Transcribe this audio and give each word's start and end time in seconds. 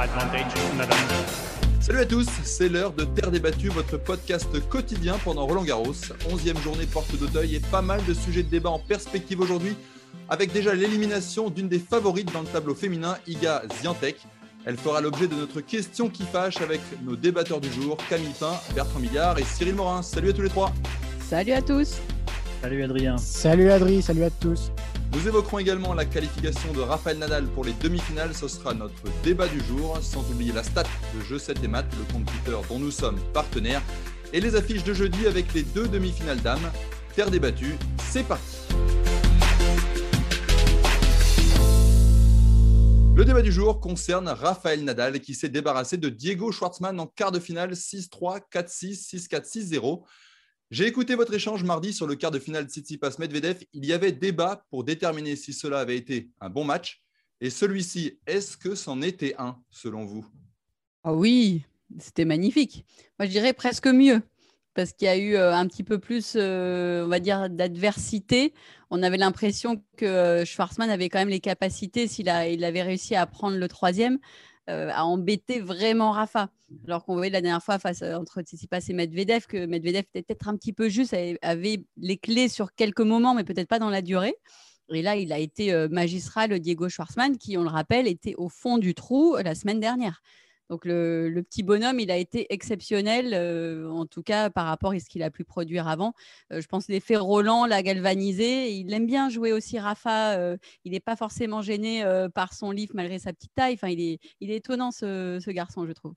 advantage. 0.00 0.52
Salut 1.80 1.98
à 1.98 2.06
tous, 2.06 2.26
c'est 2.42 2.68
l'heure 2.68 2.92
de 2.92 3.04
Terre 3.04 3.30
débattue, 3.30 3.68
votre 3.68 3.98
podcast 3.98 4.48
quotidien 4.68 5.16
pendant 5.24 5.46
Roland 5.46 5.64
Garros. 5.64 5.92
11e 5.92 6.60
journée 6.62 6.86
porte 6.86 7.14
d'Auteuil 7.16 7.56
et 7.56 7.60
pas 7.60 7.82
mal 7.82 8.02
de 8.06 8.14
sujets 8.14 8.42
de 8.42 8.48
débat 8.48 8.70
en 8.70 8.78
perspective 8.78 9.40
aujourd'hui, 9.40 9.76
avec 10.28 10.52
déjà 10.52 10.74
l'élimination 10.74 11.50
d'une 11.50 11.68
des 11.68 11.78
favorites 11.78 12.32
dans 12.32 12.40
le 12.40 12.46
tableau 12.46 12.74
féminin, 12.74 13.16
Iga 13.26 13.62
Ziantek. 13.80 14.16
Elle 14.64 14.76
fera 14.76 15.00
l'objet 15.00 15.26
de 15.26 15.34
notre 15.34 15.60
question 15.60 16.08
qui 16.08 16.22
fâche 16.22 16.60
avec 16.60 16.80
nos 17.02 17.16
débatteurs 17.16 17.60
du 17.60 17.70
jour, 17.72 17.96
Camille 18.08 18.34
Pain, 18.38 18.54
Bertrand 18.74 19.00
Millard 19.00 19.38
et 19.38 19.44
Cyril 19.44 19.74
Morin. 19.74 20.02
Salut 20.02 20.30
à 20.30 20.32
tous 20.32 20.42
les 20.42 20.50
trois. 20.50 20.72
Salut 21.28 21.52
à 21.52 21.62
tous. 21.62 21.98
Salut 22.62 22.82
Adrien. 22.82 23.18
Salut 23.18 23.70
Adri, 23.70 24.02
salut 24.02 24.24
à 24.24 24.30
tous. 24.30 24.70
Nous 25.12 25.26
évoquerons 25.26 25.58
également 25.58 25.92
la 25.92 26.04
qualification 26.04 26.72
de 26.72 26.80
Rafael 26.80 27.18
Nadal 27.18 27.44
pour 27.46 27.64
les 27.64 27.72
demi-finales. 27.72 28.32
Ce 28.32 28.46
sera 28.46 28.74
notre 28.74 29.02
débat 29.24 29.48
du 29.48 29.58
jour, 29.64 29.98
sans 30.00 30.20
oublier 30.30 30.52
la 30.52 30.62
stat 30.62 30.84
de 31.14 31.20
Jeu 31.24 31.38
7 31.38 31.64
et 31.64 31.68
Maths, 31.68 31.92
le 31.98 32.12
compte 32.12 32.26
Twitter 32.26 32.56
dont 32.68 32.78
nous 32.78 32.92
sommes 32.92 33.18
partenaires, 33.32 33.82
et 34.32 34.40
les 34.40 34.54
affiches 34.54 34.84
de 34.84 34.94
jeudi 34.94 35.26
avec 35.26 35.52
les 35.52 35.64
deux 35.64 35.88
demi-finales 35.88 36.40
dames. 36.40 36.70
Terre 37.16 37.30
débattue, 37.30 37.74
c'est 38.08 38.22
parti. 38.22 38.58
Le 43.16 43.24
débat 43.24 43.42
du 43.42 43.50
jour 43.50 43.80
concerne 43.80 44.28
Rafael 44.28 44.84
Nadal 44.84 45.20
qui 45.20 45.34
s'est 45.34 45.48
débarrassé 45.48 45.96
de 45.96 46.08
Diego 46.08 46.52
Schwartzmann 46.52 47.00
en 47.00 47.06
quart 47.08 47.32
de 47.32 47.40
finale 47.40 47.72
6-3, 47.72 48.42
4-6, 48.50 49.28
6-4, 49.28 49.74
6-0. 49.74 50.04
J'ai 50.70 50.86
écouté 50.86 51.16
votre 51.16 51.34
échange 51.34 51.64
mardi 51.64 51.92
sur 51.92 52.06
le 52.06 52.14
quart 52.14 52.30
de 52.30 52.38
finale 52.38 52.66
Tsitsipas-Medvedev. 52.66 53.64
Il 53.72 53.84
y 53.84 53.92
avait 53.92 54.12
débat 54.12 54.64
pour 54.70 54.84
déterminer 54.84 55.34
si 55.34 55.52
cela 55.52 55.80
avait 55.80 55.96
été 55.96 56.30
un 56.40 56.48
bon 56.48 56.62
match. 56.62 57.02
Et 57.40 57.50
celui-ci, 57.50 58.20
est-ce 58.24 58.56
que 58.56 58.76
c'en 58.76 59.02
était 59.02 59.34
un, 59.36 59.56
selon 59.70 60.04
vous? 60.04 60.24
Ah 61.02 61.12
oui, 61.12 61.64
c'était 61.98 62.24
magnifique. 62.24 62.84
Moi, 63.18 63.26
je 63.26 63.32
dirais 63.32 63.52
presque 63.52 63.88
mieux, 63.88 64.22
parce 64.74 64.92
qu'il 64.92 65.06
y 65.06 65.08
a 65.08 65.16
eu 65.16 65.34
euh, 65.34 65.52
un 65.52 65.66
petit 65.66 65.82
peu 65.82 65.98
plus, 65.98 66.34
euh, 66.36 67.04
on 67.04 67.08
va 67.08 67.18
dire, 67.18 67.50
d'adversité. 67.50 68.54
On 68.90 69.02
avait 69.02 69.16
l'impression 69.16 69.82
que 69.96 70.04
euh, 70.04 70.44
Schwarzman 70.44 70.88
avait 70.88 71.08
quand 71.08 71.18
même 71.18 71.30
les 71.30 71.40
capacités, 71.40 72.06
s'il 72.06 72.28
il 72.28 72.64
avait 72.64 72.82
réussi 72.82 73.16
à 73.16 73.26
prendre 73.26 73.56
le 73.56 73.66
troisième, 73.66 74.20
euh, 74.70 74.90
à 74.92 75.04
embêter 75.04 75.60
vraiment 75.60 76.12
Rafa. 76.12 76.48
Alors 76.86 77.04
qu'on 77.04 77.14
voyait 77.14 77.30
la 77.30 77.40
dernière 77.40 77.62
fois 77.62 77.78
face 77.78 78.02
euh, 78.02 78.14
entre 78.14 78.40
Tsitsipas 78.40 78.80
et 78.88 78.92
Medvedev 78.92 79.46
que 79.46 79.66
Medvedev 79.66 80.04
était 80.14 80.22
peut-être 80.22 80.48
un 80.48 80.56
petit 80.56 80.72
peu 80.72 80.88
juste, 80.88 81.14
avait 81.42 81.84
les 81.96 82.16
clés 82.16 82.48
sur 82.48 82.74
quelques 82.74 83.00
moments, 83.00 83.34
mais 83.34 83.44
peut-être 83.44 83.68
pas 83.68 83.78
dans 83.78 83.90
la 83.90 84.02
durée. 84.02 84.34
Et 84.92 85.02
là, 85.02 85.16
il 85.16 85.32
a 85.32 85.38
été 85.38 85.72
euh, 85.72 85.88
magistral, 85.88 86.58
Diego 86.58 86.88
Schwartzmann, 86.88 87.36
qui, 87.36 87.56
on 87.56 87.62
le 87.62 87.68
rappelle, 87.68 88.06
était 88.06 88.34
au 88.38 88.48
fond 88.48 88.78
du 88.78 88.94
trou 88.94 89.36
la 89.36 89.54
semaine 89.54 89.80
dernière. 89.80 90.22
Donc 90.70 90.84
le, 90.84 91.42
petit 91.42 91.64
bonhomme, 91.64 91.98
il 91.98 92.12
a 92.12 92.16
été 92.16 92.46
exceptionnel, 92.54 93.34
euh, 93.34 93.90
en 93.90 94.06
tout 94.06 94.22
cas 94.22 94.50
par 94.50 94.66
rapport 94.66 94.92
à 94.92 95.00
ce 95.00 95.10
qu'il 95.10 95.24
a 95.24 95.30
pu 95.30 95.42
produire 95.42 95.88
avant. 95.88 96.14
Euh, 96.52 96.60
je 96.60 96.68
pense 96.68 96.86
l'effet 96.86 97.16
Roland 97.16 97.66
l'a 97.66 97.82
galvanisé. 97.82 98.72
Il 98.72 98.92
aime 98.94 99.06
bien 99.06 99.28
jouer 99.28 99.52
aussi 99.52 99.80
Rafa. 99.80 100.38
Euh, 100.38 100.56
il 100.84 100.92
n'est 100.92 101.00
pas 101.00 101.16
forcément 101.16 101.60
gêné 101.60 102.04
par 102.34 102.54
son 102.54 102.70
livre 102.70 102.92
malgré 102.94 103.18
sa 103.18 103.32
petite 103.32 103.52
taille. 103.54 103.74
Enfin, 103.74 103.88
il 103.88 104.00
est, 104.00 104.20
il 104.40 104.52
est 104.52 104.56
étonnant 104.56 104.92
ce, 104.92 105.50
garçon, 105.50 105.86
je 105.86 105.92
trouve. 105.92 106.14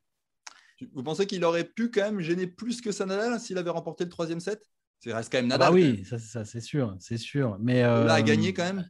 Vous 0.93 1.01
pensez 1.01 1.25
qu'il 1.25 1.43
aurait 1.45 1.63
pu 1.63 1.89
quand 1.89 2.03
même 2.03 2.19
gêner 2.19 2.45
plus 2.45 2.79
que 2.79 2.91
ça 2.91 3.07
Nadal 3.07 3.39
s'il 3.39 3.57
avait 3.57 3.71
remporté 3.71 4.03
le 4.03 4.11
troisième 4.11 4.39
set? 4.39 4.61
C'est 4.99 5.13
reste 5.13 5.31
quand 5.31 5.39
même 5.39 5.51
ah 5.51 5.57
Nadal. 5.57 5.69
Ah 5.69 5.73
oui, 5.73 6.05
ça, 6.05 6.45
c'est 6.45 6.61
sûr, 6.61 6.95
c'est 6.99 7.17
sûr. 7.17 7.57
Mais 7.59 7.81
là, 7.81 8.13
a 8.13 8.21
gagné 8.21 8.53
quand 8.53 8.65
même. 8.65 8.87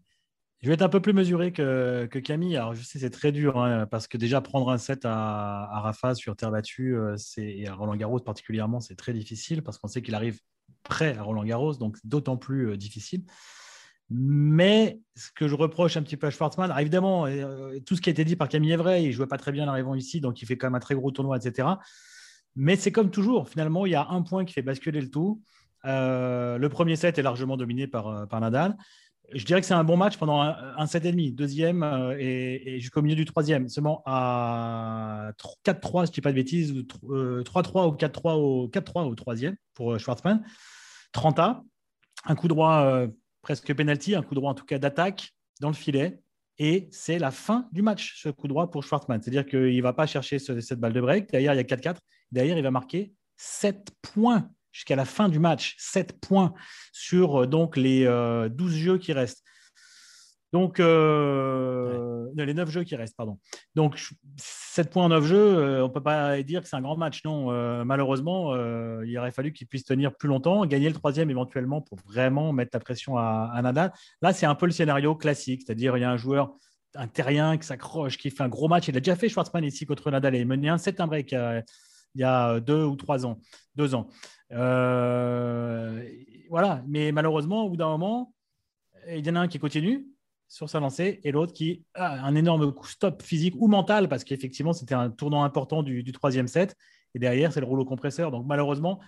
Je 0.63 0.69
vais 0.69 0.75
être 0.75 0.81
un 0.81 0.89
peu 0.89 1.01
plus 1.01 1.11
mesuré 1.11 1.51
que, 1.51 2.07
Camille. 2.19 2.55
Alors, 2.55 2.73
je 2.73 2.81
sais, 2.81 2.97
c'est 2.97 3.09
très 3.09 3.33
dur 3.33 3.61
hein, 3.61 3.85
parce 3.85 4.07
que 4.07 4.17
déjà 4.17 4.39
prendre 4.39 4.69
un 4.69 4.77
set 4.77 5.01
à, 5.03 5.81
Rafa 5.81 6.15
sur 6.15 6.37
terre 6.37 6.51
battue 6.51 6.95
euh, 6.95 7.17
et 7.35 7.67
à 7.67 7.75
Roland 7.75 7.97
Garros 7.97 8.21
particulièrement, 8.21 8.79
c'est 8.79 8.95
très 8.95 9.11
difficile 9.11 9.61
parce 9.61 9.77
qu'on 9.77 9.89
sait 9.89 10.01
qu'il 10.01 10.15
arrive 10.15 10.39
prêt 10.83 11.17
à 11.17 11.23
Roland 11.23 11.43
Garros, 11.43 11.73
donc 11.73 11.97
d'autant 12.05 12.37
plus 12.37 12.69
euh, 12.69 12.77
difficile. 12.77 13.25
Mais 14.09 15.01
ce 15.17 15.31
que 15.35 15.49
je 15.49 15.55
reproche 15.55 15.97
un 15.97 16.01
petit 16.01 16.15
peu 16.15 16.27
à 16.27 16.31
Schwartzmann, 16.31 16.73
évidemment, 16.79 17.25
euh, 17.25 17.77
tout 17.85 17.97
ce 17.97 18.01
qui 18.01 18.09
a 18.09 18.11
été 18.11 18.23
dit 18.23 18.37
par 18.37 18.47
Camille 18.47 18.71
est 18.71 18.77
vrai. 18.77 19.03
Il 19.03 19.07
ne 19.07 19.11
jouait 19.11 19.27
pas 19.27 19.37
très 19.37 19.51
bien 19.51 19.65
en 19.65 19.67
arrivant 19.67 19.95
ici, 19.95 20.21
donc 20.21 20.41
il 20.41 20.45
fait 20.45 20.55
quand 20.55 20.67
même 20.67 20.75
un 20.75 20.79
très 20.79 20.95
gros 20.95 21.11
tournoi, 21.11 21.35
etc. 21.35 21.67
Mais 22.55 22.77
c'est 22.77 22.93
comme 22.93 23.11
toujours. 23.11 23.49
Finalement, 23.49 23.85
il 23.85 23.91
y 23.91 23.95
a 23.95 24.07
un 24.07 24.21
point 24.21 24.45
qui 24.45 24.53
fait 24.53 24.61
basculer 24.61 25.01
le 25.01 25.09
tout. 25.09 25.41
le 25.83 26.67
premier 26.69 26.95
set 26.95 27.17
est 27.17 27.23
largement 27.23 27.57
dominé 27.57 27.85
par, 27.85 28.29
par 28.29 28.39
Nadal 28.39 28.77
je 29.31 29.45
dirais 29.45 29.61
que 29.61 29.67
c'est 29.67 29.73
un 29.73 29.83
bon 29.83 29.97
match 29.97 30.17
pendant 30.17 30.41
un, 30.41 30.85
set 30.85 31.05
et 31.05 31.11
demi, 31.11 31.31
deuxième 31.31 31.83
euh, 31.83 32.15
et, 32.19 32.79
jusqu'au 32.79 33.01
milieu 33.01 33.15
du 33.15 33.25
troisième. 33.25 33.69
Seulement 33.69 34.03
à 34.05 35.31
4-3, 35.65 36.05
je 36.05 36.11
ne 36.11 36.13
dis 36.13 36.21
pas 36.21 36.31
de 36.31 36.35
bêtises, 36.35 36.73
3-3 36.73 37.11
euh, 37.11 37.43
ou 37.87 37.95
4-3 37.95 38.33
au, 38.35 38.67
4-3 38.67 39.07
au 39.07 39.15
troisième 39.15 39.55
pour 39.73 39.93
euh, 39.93 39.97
Schwartzmann. 39.97 40.43
30 41.13 41.39
A, 41.39 41.63
un 42.25 42.35
coup 42.35 42.47
droit 42.47 43.05
presque 43.43 43.71
penalty, 43.73 44.15
un 44.15 44.23
coup 44.23 44.33
droit 44.33 44.49
en 44.49 44.55
tout 44.55 44.65
cas 44.65 44.79
d'attaque 44.79 45.33
dans 45.61 45.67
le 45.67 45.75
filet. 45.75 46.19
Et 46.57 46.87
c'est 46.91 47.19
la 47.19 47.31
fin 47.31 47.67
du 47.71 47.81
match, 47.81 48.21
ce 48.21 48.29
coup 48.29 48.47
droit 48.47 48.71
pour 48.71 48.83
Schwartzmann. 48.83 49.21
C'est-à-dire 49.21 49.45
qu'il 49.45 49.75
ne 49.75 49.81
va 49.81 49.93
pas 49.93 50.07
chercher 50.07 50.39
cette 50.39 50.79
balle 50.79 50.93
de 50.93 51.01
break. 51.01 51.29
Derrière, 51.29 51.53
il 51.53 51.57
y 51.57 51.59
a 51.59 51.63
4-4. 51.63 51.97
Derrière, 52.31 52.57
il 52.57 52.63
va 52.63 52.71
marquer 52.71 53.13
7 53.37 53.91
points 54.01 54.49
jusqu'à 54.73 54.97
la 54.97 55.05
fin 55.05 55.29
du 55.29 55.39
match. 55.39 55.75
7 55.77 56.19
points 56.19 56.53
sur 56.91 57.43
euh, 57.43 57.47
donc 57.47 57.77
les 57.77 58.03
12 58.03 58.09
euh, 58.09 58.49
jeux 58.67 58.97
qui 58.97 59.13
restent. 59.13 59.43
Donc, 60.51 60.79
euh, 60.79 62.27
les 62.35 62.53
9 62.53 62.69
jeux 62.69 62.83
qui 62.83 62.95
restent, 62.95 63.17
pardon. 63.17 63.39
Donc, 63.73 63.99
7 64.37 64.91
points 64.91 65.05
en 65.05 65.09
9 65.09 65.25
jeux, 65.25 65.81
on 65.81 65.87
ne 65.87 65.91
peut 65.91 66.03
pas 66.03 66.43
dire 66.43 66.61
que 66.61 66.67
c'est 66.67 66.75
un 66.75 66.81
grand 66.81 66.95
match. 66.95 67.25
Non, 67.25 67.83
malheureusement, 67.83 68.55
il 69.01 69.17
aurait 69.17 69.31
fallu 69.31 69.51
qu'il 69.51 69.65
puisse 69.65 69.83
tenir 69.83 70.15
plus 70.15 70.29
longtemps, 70.29 70.63
gagner 70.67 70.89
le 70.89 70.93
troisième 70.93 71.31
éventuellement 71.31 71.81
pour 71.81 71.97
vraiment 72.05 72.53
mettre 72.53 72.69
la 72.73 72.79
pression 72.79 73.17
à, 73.17 73.59
Nadal. 73.63 73.93
Là, 74.21 74.31
c'est 74.31 74.45
un 74.45 74.53
peu 74.53 74.67
le 74.67 74.71
scénario 74.71 75.15
classique, 75.15 75.63
c'est-à-dire 75.65 75.97
il 75.97 76.01
y 76.01 76.03
a 76.03 76.11
un 76.11 76.17
joueur, 76.17 76.53
un 76.93 77.07
terrien 77.07 77.57
qui 77.57 77.65
s'accroche, 77.65 78.19
qui 78.19 78.29
fait 78.29 78.43
un 78.43 78.49
gros 78.49 78.67
match. 78.67 78.87
Il 78.87 78.95
a 78.95 78.99
déjà 78.99 79.15
fait 79.15 79.29
Schwarzman 79.29 79.63
ici 79.63 79.87
contre 79.87 80.11
Nadal 80.11 80.35
et 80.35 80.45
mené 80.45 80.69
un 80.69 80.77
7 80.77 80.99
un 80.99 81.07
break 81.07 81.33
il 82.15 82.21
y 82.21 82.23
a 82.23 82.59
deux 82.59 82.83
ou 82.83 82.95
trois 82.95 83.25
ans, 83.25 83.39
deux 83.75 83.95
ans. 83.95 84.07
Euh, 84.51 86.03
voilà, 86.49 86.83
mais 86.87 87.11
malheureusement, 87.11 87.65
au 87.65 87.69
bout 87.69 87.77
d'un 87.77 87.89
moment, 87.89 88.33
il 89.09 89.25
y 89.25 89.29
en 89.29 89.35
a 89.35 89.39
un 89.41 89.47
qui 89.47 89.59
continue 89.59 90.07
sur 90.47 90.69
sa 90.69 90.79
lancée 90.79 91.19
et 91.23 91.31
l'autre 91.31 91.53
qui 91.53 91.83
a 91.95 92.23
un 92.23 92.35
énorme 92.35 92.73
stop 92.83 93.23
physique 93.23 93.55
ou 93.57 93.67
mental 93.67 94.07
parce 94.07 94.23
qu'effectivement, 94.23 94.73
c'était 94.73 94.93
un 94.93 95.09
tournant 95.09 95.43
important 95.43 95.81
du, 95.81 96.11
troisième 96.11 96.47
set. 96.47 96.75
Et 97.15 97.19
derrière, 97.19 97.51
c'est 97.51 97.59
le 97.59 97.65
rouleau 97.65 97.85
compresseur. 97.85 98.31
Donc 98.31 98.45
malheureusement, 98.45 98.99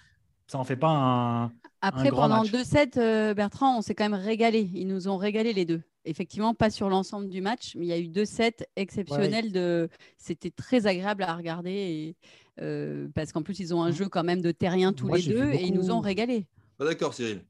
ça 0.47 0.57
n'en 0.57 0.63
fait 0.63 0.75
pas 0.75 0.89
un. 0.89 1.51
Après, 1.81 2.09
pendant 2.09 2.43
deux 2.43 2.63
sets, 2.63 2.97
euh, 2.97 3.33
Bertrand, 3.33 3.77
on 3.77 3.81
s'est 3.81 3.93
quand 3.93 4.09
même 4.09 4.19
régalé. 4.19 4.69
Ils 4.73 4.87
nous 4.87 5.07
ont 5.07 5.17
régalé 5.17 5.53
les 5.53 5.65
deux. 5.65 5.81
Effectivement, 6.03 6.53
pas 6.53 6.69
sur 6.69 6.89
l'ensemble 6.89 7.29
du 7.29 7.41
match, 7.41 7.75
mais 7.75 7.85
il 7.85 7.89
y 7.89 7.93
a 7.93 7.99
eu 7.99 8.07
deux 8.07 8.25
sets 8.25 8.67
exceptionnels. 8.75 9.51
De... 9.51 9.89
C'était 10.17 10.51
très 10.51 10.87
agréable 10.87 11.23
à 11.23 11.35
regarder. 11.35 11.71
Et 11.71 12.15
euh, 12.61 13.07
parce 13.13 13.31
qu'en 13.31 13.43
plus, 13.43 13.59
ils 13.59 13.73
ont 13.73 13.83
un 13.83 13.89
mmh. 13.89 13.95
jeu 13.95 14.09
quand 14.09 14.23
même 14.23 14.41
de 14.41 14.51
terrien 14.51 14.93
tous 14.93 15.13
les 15.13 15.23
deux 15.23 15.51
et 15.51 15.63
ils 15.63 15.73
nous 15.73 15.91
ont 15.91 15.99
régalé. 15.99 16.47
D'accord, 16.79 17.13
Cyril. 17.13 17.41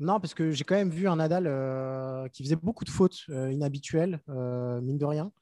Non, 0.00 0.20
parce 0.20 0.32
que 0.32 0.52
j'ai 0.52 0.62
quand 0.62 0.76
même 0.76 0.90
vu 0.90 1.08
un 1.08 1.16
Nadal 1.16 1.46
euh, 1.48 2.28
qui 2.28 2.44
faisait 2.44 2.56
beaucoup 2.56 2.84
de 2.84 2.90
fautes 2.90 3.24
euh, 3.30 3.50
inhabituelles, 3.50 4.20
mine 4.28 4.98
de 4.98 5.04
rien. 5.04 5.32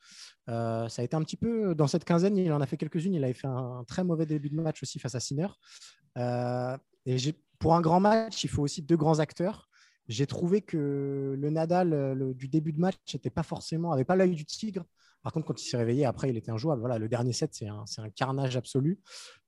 ça 0.46 0.88
a 0.96 1.02
été 1.02 1.14
un 1.14 1.22
petit 1.22 1.36
peu 1.36 1.74
dans 1.74 1.86
cette 1.86 2.04
quinzaine, 2.04 2.38
il 2.38 2.52
en 2.52 2.60
a 2.60 2.66
fait 2.66 2.76
quelques-unes. 2.76 3.14
Il 3.14 3.24
avait 3.24 3.34
fait 3.34 3.48
un, 3.48 3.84
très 3.86 4.02
mauvais 4.02 4.24
début 4.24 4.48
de 4.48 4.54
match 4.54 4.82
aussi 4.82 4.98
face 4.98 5.14
à 5.14 5.20
Sinner. 5.20 5.48
et 6.16 7.16
pour 7.58 7.74
un 7.74 7.80
grand 7.80 8.00
match, 8.00 8.44
il 8.44 8.50
faut 8.50 8.62
aussi 8.62 8.82
deux 8.82 8.96
grands 8.96 9.18
acteurs. 9.18 9.68
J'ai 10.08 10.26
trouvé 10.26 10.62
que 10.62 11.36
le 11.36 11.50
Nadal 11.50 12.32
du 12.34 12.48
début 12.48 12.72
de 12.72 12.80
match 12.80 12.96
n'était 13.12 13.30
pas 13.30 13.42
forcément, 13.42 13.92
avait 13.92 14.04
pas 14.04 14.16
l'œil 14.16 14.34
du 14.34 14.46
tigre. 14.46 14.84
Par 15.26 15.32
contre, 15.32 15.48
quand 15.48 15.60
il 15.60 15.68
s'est 15.68 15.76
réveillé, 15.76 16.04
après, 16.04 16.30
il 16.30 16.36
était 16.36 16.52
injouable. 16.52 16.78
Voilà, 16.78 17.00
le 17.00 17.08
dernier 17.08 17.32
set, 17.32 17.52
c'est 17.52 17.66
un, 17.66 18.10
carnage 18.14 18.56
absolu. 18.56 19.00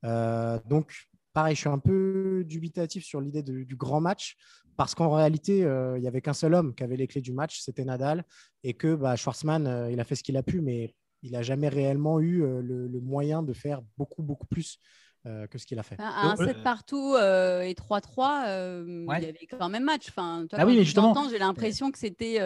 Euh, 0.05 0.59
donc, 0.69 1.07
pareil, 1.33 1.55
je 1.55 1.61
suis 1.61 1.69
un 1.69 1.79
peu 1.79 2.43
dubitatif 2.45 3.05
sur 3.05 3.21
l'idée 3.21 3.45
du 3.45 3.77
grand 3.77 4.01
match 4.01 4.37
parce 4.77 4.97
qu'en 4.97 5.09
réalité, 5.09 5.65
euh, 5.65 5.97
il 5.97 6.01
n'y 6.01 6.09
avait 6.09 6.21
qu'un 6.21 6.33
seul 6.33 6.55
homme 6.55 6.75
qui 6.75 6.83
avait 6.83 6.97
les 6.97 7.07
clés 7.07 7.21
du 7.21 7.33
match, 7.33 7.61
c'était 7.61 7.85
Nadal, 7.85 8.25
et 8.65 8.75
que 8.75 8.97
bah, 8.97 9.15
Schwarzman, 9.15 9.69
euh, 9.69 9.93
il 9.93 10.01
a 10.01 10.05
fait 10.05 10.17
ce 10.17 10.25
qu'il 10.25 10.37
a 10.37 10.43
pu, 10.43 10.61
mais 10.61 10.97
il 11.23 11.31
n'a 11.31 11.43
jamais 11.43 11.69
réellement 11.69 12.19
eu 12.19 12.41
le, 12.41 13.01
moyen 13.01 13.45
de 13.45 13.53
faire 13.53 13.81
beaucoup, 13.97 14.25
beaucoup 14.25 14.49
plus 14.49 14.81
que 15.25 15.59
ce 15.59 15.67
qu'il 15.67 15.79
a 15.79 15.83
fait. 15.83 15.97
un 15.99 16.37
7 16.37 16.63
partout 16.63 17.15
euh, 17.15 17.63
et 17.63 17.75
3-3, 17.75 18.45
euh, 18.47 19.07
il 19.19 19.23
y 19.23 19.27
avait 19.27 19.47
quand 19.51 19.69
même 19.69 19.85
match. 19.85 20.07
Enfin, 20.09 20.47
toi, 20.49 20.59
ah 20.61 20.67
oui, 20.67 20.77
mais 20.77 20.85
justement, 20.85 21.15
j'ai 21.29 21.39
l'impression 21.39 21.91
que 21.91 21.99
c'était 21.99 22.39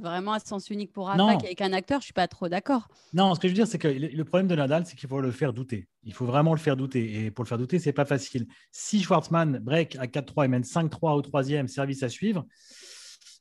vraiment 0.00 0.32
à 0.32 0.40
sens 0.40 0.70
unique 0.70 0.92
pour 0.92 1.08
Rafa 1.08 1.36
qu'avec 1.36 1.60
un 1.60 1.72
acteur, 1.72 2.00
je 2.00 2.06
suis 2.06 2.12
pas 2.12 2.28
trop 2.28 2.48
d'accord. 2.48 2.88
Non, 3.12 3.34
ce 3.34 3.40
que 3.40 3.48
je 3.48 3.52
veux 3.52 3.56
dire, 3.56 3.66
c'est 3.66 3.78
que 3.78 3.88
le 3.88 4.24
problème 4.24 4.48
de 4.48 4.54
Nadal, 4.54 4.86
c'est 4.86 4.96
qu'il 4.96 5.08
faut 5.08 5.20
le 5.20 5.30
faire 5.30 5.52
douter. 5.52 5.88
Il 6.04 6.12
faut 6.12 6.26
vraiment 6.26 6.52
le 6.52 6.60
faire 6.60 6.76
douter. 6.76 7.24
Et 7.24 7.30
pour 7.30 7.44
le 7.44 7.48
faire 7.48 7.58
douter, 7.58 7.78
c'est 7.78 7.92
pas 7.92 8.04
facile. 8.04 8.46
Si 8.70 9.02
Schwartzmann 9.02 9.58
break 9.58 9.96
à 9.96 10.06
4-3 10.06 10.44
et 10.44 10.48
mène 10.48 10.62
5-3 10.62 11.14
au 11.14 11.22
troisième, 11.22 11.68
service 11.68 12.02
à 12.02 12.08
suivre, 12.08 12.46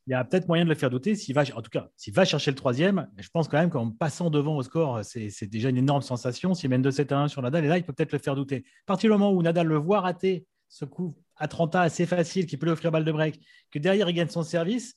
il 0.08 0.12
y 0.12 0.14
a 0.14 0.24
peut-être 0.24 0.48
moyen 0.48 0.64
de 0.64 0.70
le 0.70 0.76
faire 0.76 0.90
douter. 0.90 1.16
S'il 1.16 1.36
va, 1.36 1.44
en 1.54 1.62
tout 1.62 1.70
cas, 1.70 1.90
s'il 1.98 2.14
va 2.14 2.24
chercher 2.24 2.52
le 2.52 2.56
troisième, 2.56 3.10
je 3.18 3.28
pense 3.28 3.50
quand 3.50 3.58
même 3.58 3.70
qu'en 3.70 3.92
passant 3.92 4.30
devant 4.30 4.56
au 4.56 4.64
score, 4.64 5.04
c'est 5.04 5.48
déjà 5.48 5.70
une 5.70 5.78
énorme 5.78 6.02
sensation. 6.02 6.54
S'il 6.54 6.70
mène 6.70 6.82
2-7 6.82 7.14
à 7.14 7.20
1 7.24 7.28
sur 7.28 7.42
Nadal, 7.42 7.66
et 7.66 7.68
là, 7.68 7.78
il 7.78 7.84
peut 7.84 7.92
peut-être 7.92 8.14
le 8.14 8.20
faire 8.20 8.36
douter. 8.36 8.64
À 8.86 8.86
partir 8.86 9.10
du 9.10 9.12
moment 9.12 9.34
où 9.34 9.42
Nadal 9.42 9.68
le 9.68 9.76
voit 9.76 10.00
rater 10.00 10.46
ce 10.70 10.86
coup 10.86 11.18
à 11.36 11.50
30 11.50 11.76
ans 11.76 11.80
assez 11.80 12.06
facile, 12.06 12.46
qui 12.46 12.56
peut 12.56 12.66
lui 12.66 12.72
offrir 12.72 12.90
balle 12.90 13.04
de 13.04 13.12
break, 13.12 13.42
que 13.70 13.80
derrière, 13.80 14.10
il 14.10 14.14
gagne 14.14 14.30
son 14.30 14.44
service. 14.44 14.96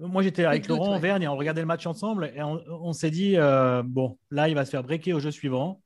Moi, 0.00 0.22
j'étais 0.22 0.44
avec 0.44 0.66
Laurent 0.66 0.94
en 0.94 0.98
Vergne 0.98 1.22
et 1.22 1.28
on 1.28 1.36
regardait 1.36 1.62
le 1.62 1.66
match 1.66 1.86
ensemble 1.86 2.32
et 2.34 2.42
on, 2.42 2.92
s'est 2.92 3.10
dit, 3.10 3.36
euh, 3.36 3.82
bon, 3.84 4.18
là, 4.30 4.48
il 4.48 4.56
va 4.56 4.64
se 4.64 4.70
faire 4.70 4.82
breaker 4.82 5.14
au 5.14 5.20
jeu 5.20 5.30
suivant. 5.30 5.80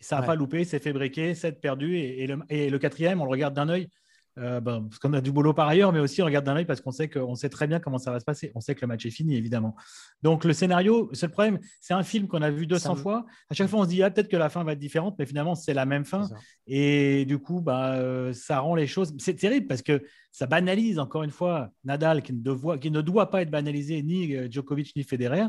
Ça 0.00 0.18
n'a 0.18 0.26
pas 0.26 0.34
loupé, 0.34 0.60
il 0.60 0.66
s'est 0.66 0.80
fait 0.80 0.92
breaker, 0.92 1.34
7 1.34 1.60
perdu 1.60 1.96
et, 1.96 2.26
le, 2.26 2.38
et, 2.48 2.70
le, 2.70 2.78
quatrième, 2.80 3.20
on 3.20 3.24
le 3.24 3.30
regarde 3.30 3.54
d'un 3.54 3.68
œil. 3.68 3.88
Euh, 4.38 4.60
ben, 4.60 4.84
parce 4.88 4.98
qu'on 4.98 5.12
a 5.12 5.20
du 5.20 5.30
boulot 5.30 5.52
par 5.52 5.68
ailleurs, 5.68 5.92
mais 5.92 5.98
aussi 5.98 6.22
on 6.22 6.24
regarde 6.24 6.46
d'un 6.46 6.56
œil 6.56 6.64
parce 6.64 6.80
qu'on 6.80 6.90
sait, 6.90 7.08
qu'on 7.08 7.34
sait 7.34 7.50
très 7.50 7.66
bien 7.66 7.80
comment 7.80 7.98
ça 7.98 8.10
va 8.10 8.18
se 8.18 8.24
passer. 8.24 8.50
On 8.54 8.60
sait 8.60 8.74
que 8.74 8.80
le 8.80 8.86
match 8.86 9.04
est 9.04 9.10
fini, 9.10 9.36
évidemment. 9.36 9.76
Donc 10.22 10.44
le 10.44 10.54
scénario, 10.54 11.10
c'est 11.12 11.26
le 11.26 11.32
problème, 11.32 11.58
c'est 11.80 11.92
un 11.92 12.02
film 12.02 12.28
qu'on 12.28 12.40
a 12.40 12.50
vu 12.50 12.66
200 12.66 12.96
fois. 12.96 13.26
À 13.50 13.54
chaque 13.54 13.68
fois, 13.68 13.80
on 13.80 13.84
se 13.84 13.90
dit, 13.90 14.02
ah, 14.02 14.10
peut-être 14.10 14.28
que 14.28 14.36
la 14.36 14.48
fin 14.48 14.64
va 14.64 14.72
être 14.72 14.78
différente, 14.78 15.16
mais 15.18 15.26
finalement, 15.26 15.54
c'est 15.54 15.74
la 15.74 15.84
même 15.84 16.06
fin. 16.06 16.28
Et 16.66 17.26
du 17.26 17.38
coup, 17.38 17.60
bah, 17.60 17.94
euh, 17.96 18.32
ça 18.32 18.60
rend 18.60 18.74
les 18.74 18.86
choses. 18.86 19.14
C'est 19.18 19.34
terrible 19.34 19.66
parce 19.66 19.82
que 19.82 20.02
ça 20.30 20.46
banalise, 20.46 20.98
encore 20.98 21.24
une 21.24 21.30
fois, 21.30 21.70
Nadal, 21.84 22.22
qui 22.22 22.32
ne, 22.32 22.40
doit, 22.40 22.78
qui 22.78 22.90
ne 22.90 23.02
doit 23.02 23.30
pas 23.30 23.42
être 23.42 23.50
banalisé, 23.50 24.02
ni 24.02 24.34
euh, 24.34 24.48
Djokovic, 24.50 24.96
ni 24.96 25.02
Federer. 25.02 25.46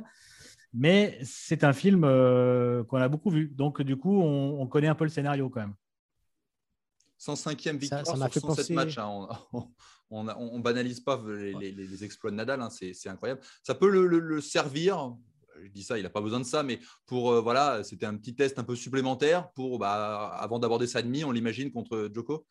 Mais 0.73 1.19
c'est 1.23 1.63
un 1.63 1.71
film 1.71 2.01
qu'on 2.01 2.97
a 2.97 3.07
beaucoup 3.07 3.29
vu. 3.29 3.47
Donc, 3.55 3.81
du 3.81 3.95
coup, 3.95 4.21
on 4.23 4.65
connaît 4.65 4.87
un 4.87 4.95
peu 4.95 5.03
le 5.03 5.09
scénario 5.11 5.47
quand 5.47 5.61
même. 5.61 5.75
105e 7.23 7.77
victoire 7.77 8.05
ça, 8.05 8.29
sur 8.29 8.41
107 8.41 8.69
matchs. 8.71 8.97
Hein. 8.97 9.27
On, 9.53 9.67
on, 10.27 10.59
banalise 10.59 10.99
pas 10.99 11.21
les, 11.25 12.03
exploits 12.03 12.31
de 12.31 12.35
Nadal, 12.35 12.61
hein. 12.61 12.69
c'est 12.69 13.09
incroyable. 13.09 13.41
Ça 13.63 13.75
peut 13.75 13.89
le, 13.89 14.41
servir, 14.41 15.15
je 15.61 15.69
dis 15.69 15.83
ça, 15.83 15.97
il 15.97 16.03
n'a 16.03 16.09
pas 16.09 16.21
besoin 16.21 16.39
de 16.39 16.45
ça, 16.45 16.63
mais 16.63 16.79
pour 17.05 17.31
euh, 17.31 17.41
voilà, 17.41 17.83
c'était 17.83 18.05
un 18.05 18.15
petit 18.15 18.35
test 18.35 18.59
un 18.59 18.63
peu 18.63 18.75
supplémentaire 18.75 19.51
pour 19.51 19.79
bah, 19.79 20.27
avant 20.39 20.59
d'aborder 20.59 20.87
sa 20.87 21.01
demi, 21.01 21.23
on 21.23 21.31
l'imagine 21.31 21.71
contre 21.71 22.09
Djoko? 22.13 22.45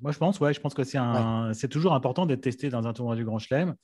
Moi, 0.00 0.12
je 0.12 0.18
pense, 0.18 0.38
ouais, 0.40 0.52
je 0.52 0.60
pense 0.60 0.74
que 0.74 0.84
c'est 0.84 0.98
un, 0.98 1.54
c'est 1.54 1.68
toujours 1.68 1.94
important 1.94 2.26
d'être 2.26 2.42
testé 2.42 2.68
dans 2.68 2.86
un 2.86 2.92
tournoi 2.92 3.16
du 3.16 3.24
Grand 3.24 3.38
Chelem. 3.38 3.74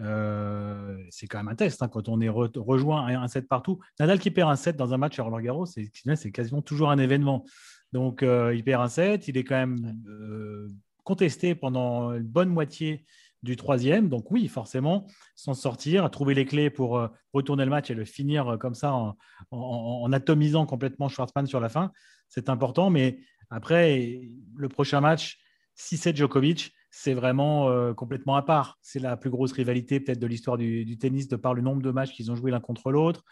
Euh, 0.00 0.98
c'est 1.10 1.28
quand 1.28 1.38
même 1.38 1.48
un 1.48 1.54
test 1.54 1.80
hein, 1.82 1.88
quand 1.88 2.08
on 2.08 2.20
est 2.20 2.28
rejoint 2.28 3.06
un, 3.06 3.28
set 3.28 3.48
partout. 3.48 3.78
Nadal 3.98 4.18
qui 4.18 4.30
perd 4.30 4.50
un 4.50 4.56
set 4.56 4.76
dans 4.76 4.92
un 4.92 4.98
match 4.98 5.18
à 5.18 5.22
Roland 5.22 5.40
Garros, 5.40 5.66
c'est 5.66 6.32
quasiment 6.32 6.62
toujours 6.62 6.90
un 6.90 6.98
événement. 6.98 7.44
Donc, 7.94 8.24
euh, 8.24 8.52
il 8.54 8.64
perd 8.64 8.82
un 8.82 8.88
set. 8.88 9.28
Il 9.28 9.38
est 9.38 9.44
quand 9.44 9.54
même 9.54 9.96
euh, 10.08 10.68
contesté 11.04 11.54
pendant 11.54 12.12
une 12.12 12.26
bonne 12.26 12.48
moitié 12.48 13.06
du 13.44 13.54
troisième. 13.54 14.08
Donc, 14.08 14.32
oui, 14.32 14.48
forcément, 14.48 15.06
s'en 15.36 15.54
sortir, 15.54 16.10
trouver 16.10 16.34
les 16.34 16.44
clés 16.44 16.70
pour 16.70 16.98
euh, 16.98 17.06
retourner 17.32 17.64
le 17.64 17.70
match 17.70 17.90
et 17.90 17.94
le 17.94 18.04
finir 18.04 18.56
comme 18.58 18.74
ça 18.74 19.14
en, 19.52 20.12
atomisant 20.12 20.66
complètement 20.66 21.08
Schwartzmann 21.08 21.46
sur 21.46 21.60
la 21.60 21.68
fin, 21.68 21.92
c'est 22.28 22.48
important. 22.48 22.90
Mais 22.90 23.20
après, 23.48 24.22
le 24.56 24.68
prochain 24.68 25.00
match, 25.00 25.38
si 25.76 25.96
c'est 25.96 26.16
Djokovic, 26.16 26.72
c'est 26.90 27.14
vraiment 27.14 27.92
complètement 27.94 28.36
à 28.36 28.42
part. 28.42 28.78
C'est 28.82 29.00
la 29.00 29.16
plus 29.16 29.30
grosse 29.30 29.52
rivalité 29.52 30.00
peut-être 30.00 30.20
de 30.20 30.26
l'histoire 30.26 30.56
du, 30.56 30.84
du, 30.84 30.96
tennis 30.96 31.28
de 31.28 31.36
par 31.36 31.54
le 31.54 31.62
nombre 31.62 31.82
de 31.82 31.90
matchs 31.90 32.12
qu'ils 32.12 32.30
ont 32.30 32.36
joué 32.36 32.50
l'un 32.50 32.60
contre 32.60 32.90
l'autre. 32.92 33.24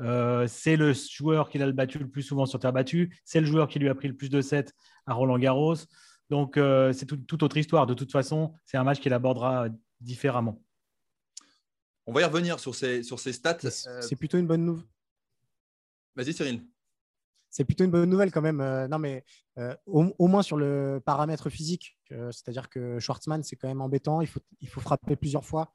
Euh, 0.00 0.46
c'est 0.46 0.76
le 0.76 0.92
joueur 0.92 1.48
qui 1.48 1.58
l'a 1.58 1.70
battu 1.72 1.98
le 1.98 2.08
plus 2.08 2.22
souvent 2.22 2.46
sur 2.46 2.58
terre 2.58 2.72
battue. 2.72 3.18
C'est 3.24 3.40
le 3.40 3.46
joueur 3.46 3.68
qui 3.68 3.78
lui 3.78 3.88
a 3.88 3.94
pris 3.94 4.08
le 4.08 4.16
plus 4.16 4.28
de 4.28 4.40
sets 4.40 4.66
à 5.06 5.14
Roland 5.14 5.38
Garros. 5.38 5.76
Donc, 6.28 6.56
euh, 6.56 6.92
c'est 6.92 7.06
toute 7.06 7.42
autre 7.42 7.56
histoire. 7.56 7.86
De 7.86 7.94
toute 7.94 8.12
façon, 8.12 8.52
c'est 8.64 8.76
un 8.76 8.84
match 8.84 9.00
qu'il 9.00 9.12
abordera 9.12 9.68
différemment. 10.00 10.62
On 12.06 12.12
va 12.12 12.20
y 12.20 12.24
revenir 12.24 12.60
sur 12.60 12.74
ces, 12.74 13.02
sur 13.02 13.18
ces 13.18 13.32
stats. 13.32 13.58
Euh, 13.64 14.00
c'est 14.02 14.16
plutôt 14.16 14.38
une 14.38 14.46
bonne 14.46 14.64
nouvelle. 14.64 14.86
Vas-y, 16.14 16.32
Cyril. 16.32 16.66
C'est 17.50 17.64
plutôt 17.64 17.84
une 17.84 17.90
bonne 17.90 18.10
nouvelle 18.10 18.30
quand 18.30 18.42
même. 18.42 18.58
non, 18.88 18.98
mais 18.98 19.24
au, 19.86 20.28
moins 20.28 20.42
sur 20.42 20.58
le 20.58 21.00
paramètre 21.04 21.48
physique, 21.48 21.96
c'est-à-dire 22.10 22.68
que 22.68 22.98
Schwartzmann, 22.98 23.42
c'est 23.42 23.56
quand 23.56 23.68
même 23.68 23.80
embêtant. 23.80 24.20
Il 24.20 24.26
faut, 24.26 24.40
il 24.60 24.68
faut 24.68 24.80
frapper 24.80 25.16
plusieurs 25.16 25.44
fois. 25.44 25.70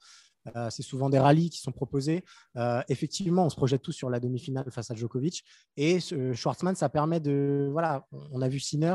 Euh, 0.56 0.70
c'est 0.70 0.82
souvent 0.82 1.08
des 1.08 1.18
rallyes 1.18 1.50
qui 1.50 1.60
sont 1.60 1.72
proposés. 1.72 2.24
Euh, 2.56 2.82
effectivement, 2.88 3.46
on 3.46 3.50
se 3.50 3.56
projette 3.56 3.82
tous 3.82 3.92
sur 3.92 4.10
la 4.10 4.20
demi-finale 4.20 4.70
face 4.70 4.90
à 4.90 4.94
Djokovic. 4.94 5.44
Et 5.76 5.98
Schwartzmann, 6.00 6.74
ça 6.74 6.88
permet 6.88 7.20
de. 7.20 7.68
Voilà, 7.72 8.06
on 8.30 8.42
a 8.42 8.48
vu 8.48 8.60
Sinner. 8.60 8.94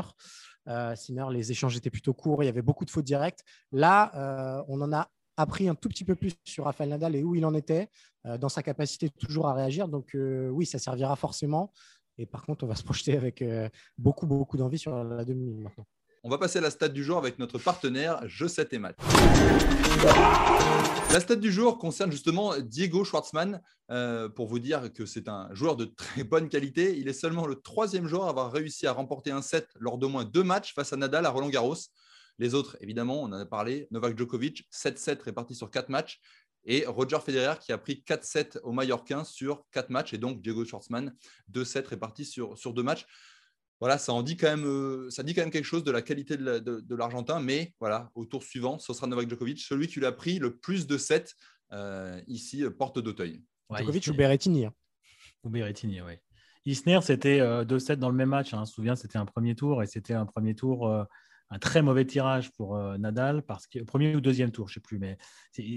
Euh, 0.68 0.94
Sinner, 0.94 1.26
les 1.30 1.50
échanges 1.50 1.76
étaient 1.76 1.90
plutôt 1.90 2.12
courts. 2.12 2.42
Il 2.42 2.46
y 2.46 2.50
avait 2.50 2.62
beaucoup 2.62 2.84
de 2.84 2.90
fautes 2.90 3.04
directes. 3.04 3.42
Là, 3.72 4.64
on 4.68 4.80
en 4.80 4.92
a 4.92 5.08
appris 5.36 5.68
un 5.68 5.74
tout 5.74 5.88
petit 5.88 6.04
peu 6.04 6.14
plus 6.14 6.32
sur 6.44 6.64
Rafael 6.64 6.88
Nadal 6.88 7.14
et 7.14 7.22
où 7.22 7.34
il 7.34 7.46
en 7.46 7.54
était, 7.54 7.88
dans 8.24 8.48
sa 8.48 8.62
capacité 8.62 9.08
toujours 9.08 9.48
à 9.48 9.54
réagir. 9.54 9.88
Donc, 9.88 10.14
oui, 10.14 10.66
ça 10.66 10.78
servira 10.78 11.16
forcément. 11.16 11.72
Et 12.18 12.26
par 12.26 12.44
contre, 12.44 12.64
on 12.64 12.66
va 12.66 12.74
se 12.74 12.82
projeter 12.82 13.16
avec 13.16 13.42
beaucoup, 13.96 14.26
beaucoup 14.26 14.56
d'envie 14.56 14.78
sur 14.78 15.04
la 15.04 15.24
demi 15.24 15.54
maintenant. 15.54 15.86
On 16.24 16.30
va 16.30 16.38
passer 16.38 16.58
à 16.58 16.62
la 16.62 16.70
stat 16.70 16.88
du 16.88 17.04
jour 17.04 17.16
avec 17.16 17.38
notre 17.38 17.58
partenaire 17.58 18.20
Je 18.26 18.48
7 18.48 18.72
et 18.72 18.78
Math. 18.78 18.96
La 21.12 21.20
stat 21.20 21.36
du 21.36 21.52
jour 21.52 21.78
concerne 21.78 22.10
justement 22.10 22.58
Diego 22.58 23.04
Schwartzmann. 23.04 23.62
Euh, 23.90 24.28
pour 24.28 24.48
vous 24.48 24.58
dire 24.58 24.92
que 24.92 25.06
c'est 25.06 25.28
un 25.28 25.48
joueur 25.54 25.76
de 25.76 25.84
très 25.84 26.24
bonne 26.24 26.48
qualité. 26.48 26.98
Il 26.98 27.08
est 27.08 27.12
seulement 27.12 27.46
le 27.46 27.54
troisième 27.54 28.08
joueur 28.08 28.24
à 28.24 28.30
avoir 28.30 28.50
réussi 28.50 28.86
à 28.88 28.92
remporter 28.92 29.30
un 29.30 29.42
set 29.42 29.68
lors 29.78 29.96
d'au 29.96 30.08
moins 30.08 30.24
deux 30.24 30.42
matchs 30.42 30.74
face 30.74 30.92
à 30.92 30.96
Nadal 30.96 31.24
à 31.24 31.30
Roland 31.30 31.50
Garros. 31.50 31.76
Les 32.38 32.54
autres, 32.54 32.76
évidemment, 32.80 33.22
on 33.22 33.26
en 33.26 33.32
a 33.32 33.46
parlé. 33.46 33.86
Novak 33.92 34.18
Djokovic, 34.18 34.68
7-7 34.72 35.22
répartis 35.22 35.54
sur 35.54 35.70
4 35.70 35.88
matchs. 35.88 36.20
Et 36.64 36.84
Roger 36.84 37.18
Federer 37.24 37.54
qui 37.60 37.72
a 37.72 37.78
pris 37.78 38.02
4-7 38.06 38.58
au 38.64 38.72
Mallorquin 38.72 39.22
sur 39.22 39.64
4 39.70 39.90
matchs. 39.90 40.14
Et 40.14 40.18
donc 40.18 40.42
Diego 40.42 40.64
Schwartzmann, 40.64 41.14
2-7 41.52 41.86
répartis 41.86 42.24
sur, 42.24 42.58
sur 42.58 42.74
2 42.74 42.82
matchs 42.82 43.06
voilà, 43.80 43.98
ça 43.98 44.12
en 44.12 44.22
dit 44.22 44.36
quand 44.36 44.48
même, 44.48 44.66
euh, 44.66 45.08
ça 45.10 45.22
dit 45.22 45.34
quand 45.34 45.42
même 45.42 45.50
quelque 45.50 45.64
chose 45.64 45.84
de 45.84 45.92
la 45.92 46.02
qualité 46.02 46.36
de 46.36 46.94
l'Argentin. 46.94 47.40
Mais 47.40 47.74
voilà, 47.78 48.10
au 48.14 48.24
tour 48.24 48.42
suivant, 48.42 48.78
ce 48.78 48.92
sera 48.92 49.06
Novak 49.06 49.28
Djokovic, 49.28 49.60
celui 49.60 49.86
qui 49.86 50.00
lui 50.00 50.06
a 50.06 50.12
pris 50.12 50.38
le 50.38 50.56
plus 50.56 50.86
de 50.86 50.98
7 50.98 51.34
euh, 51.72 52.20
ici, 52.26 52.64
euh, 52.64 52.70
porte 52.70 52.98
d'Auteuil. 52.98 53.42
Djokovic 53.70 54.08
ou 54.08 54.14
Berrettini 54.14 54.66
hein. 54.66 54.74
Ou 55.44 55.50
Berrettini, 55.50 56.00
oui. 56.02 56.14
Isner, 56.64 57.00
c'était 57.02 57.40
2-7 57.40 57.96
dans 57.96 58.10
le 58.10 58.16
même 58.16 58.28
match. 58.28 58.52
Hein. 58.52 58.58
Je 58.58 58.70
me 58.70 58.74
souviens, 58.74 58.96
c'était 58.96 59.16
un 59.16 59.24
premier 59.24 59.54
tour 59.54 59.82
et 59.82 59.86
c'était 59.86 60.12
un 60.12 60.26
premier 60.26 60.54
tour, 60.54 60.90
un 60.90 61.58
très 61.58 61.80
mauvais 61.80 62.04
tirage 62.04 62.52
pour 62.52 62.76
Nadal, 62.98 63.42
parce 63.42 63.66
que 63.66 63.78
premier 63.84 64.14
ou 64.14 64.20
deuxième 64.20 64.50
tour, 64.50 64.68
je 64.68 64.72
ne 64.72 64.74
sais 64.74 64.80
plus, 64.80 64.98
mais 64.98 65.16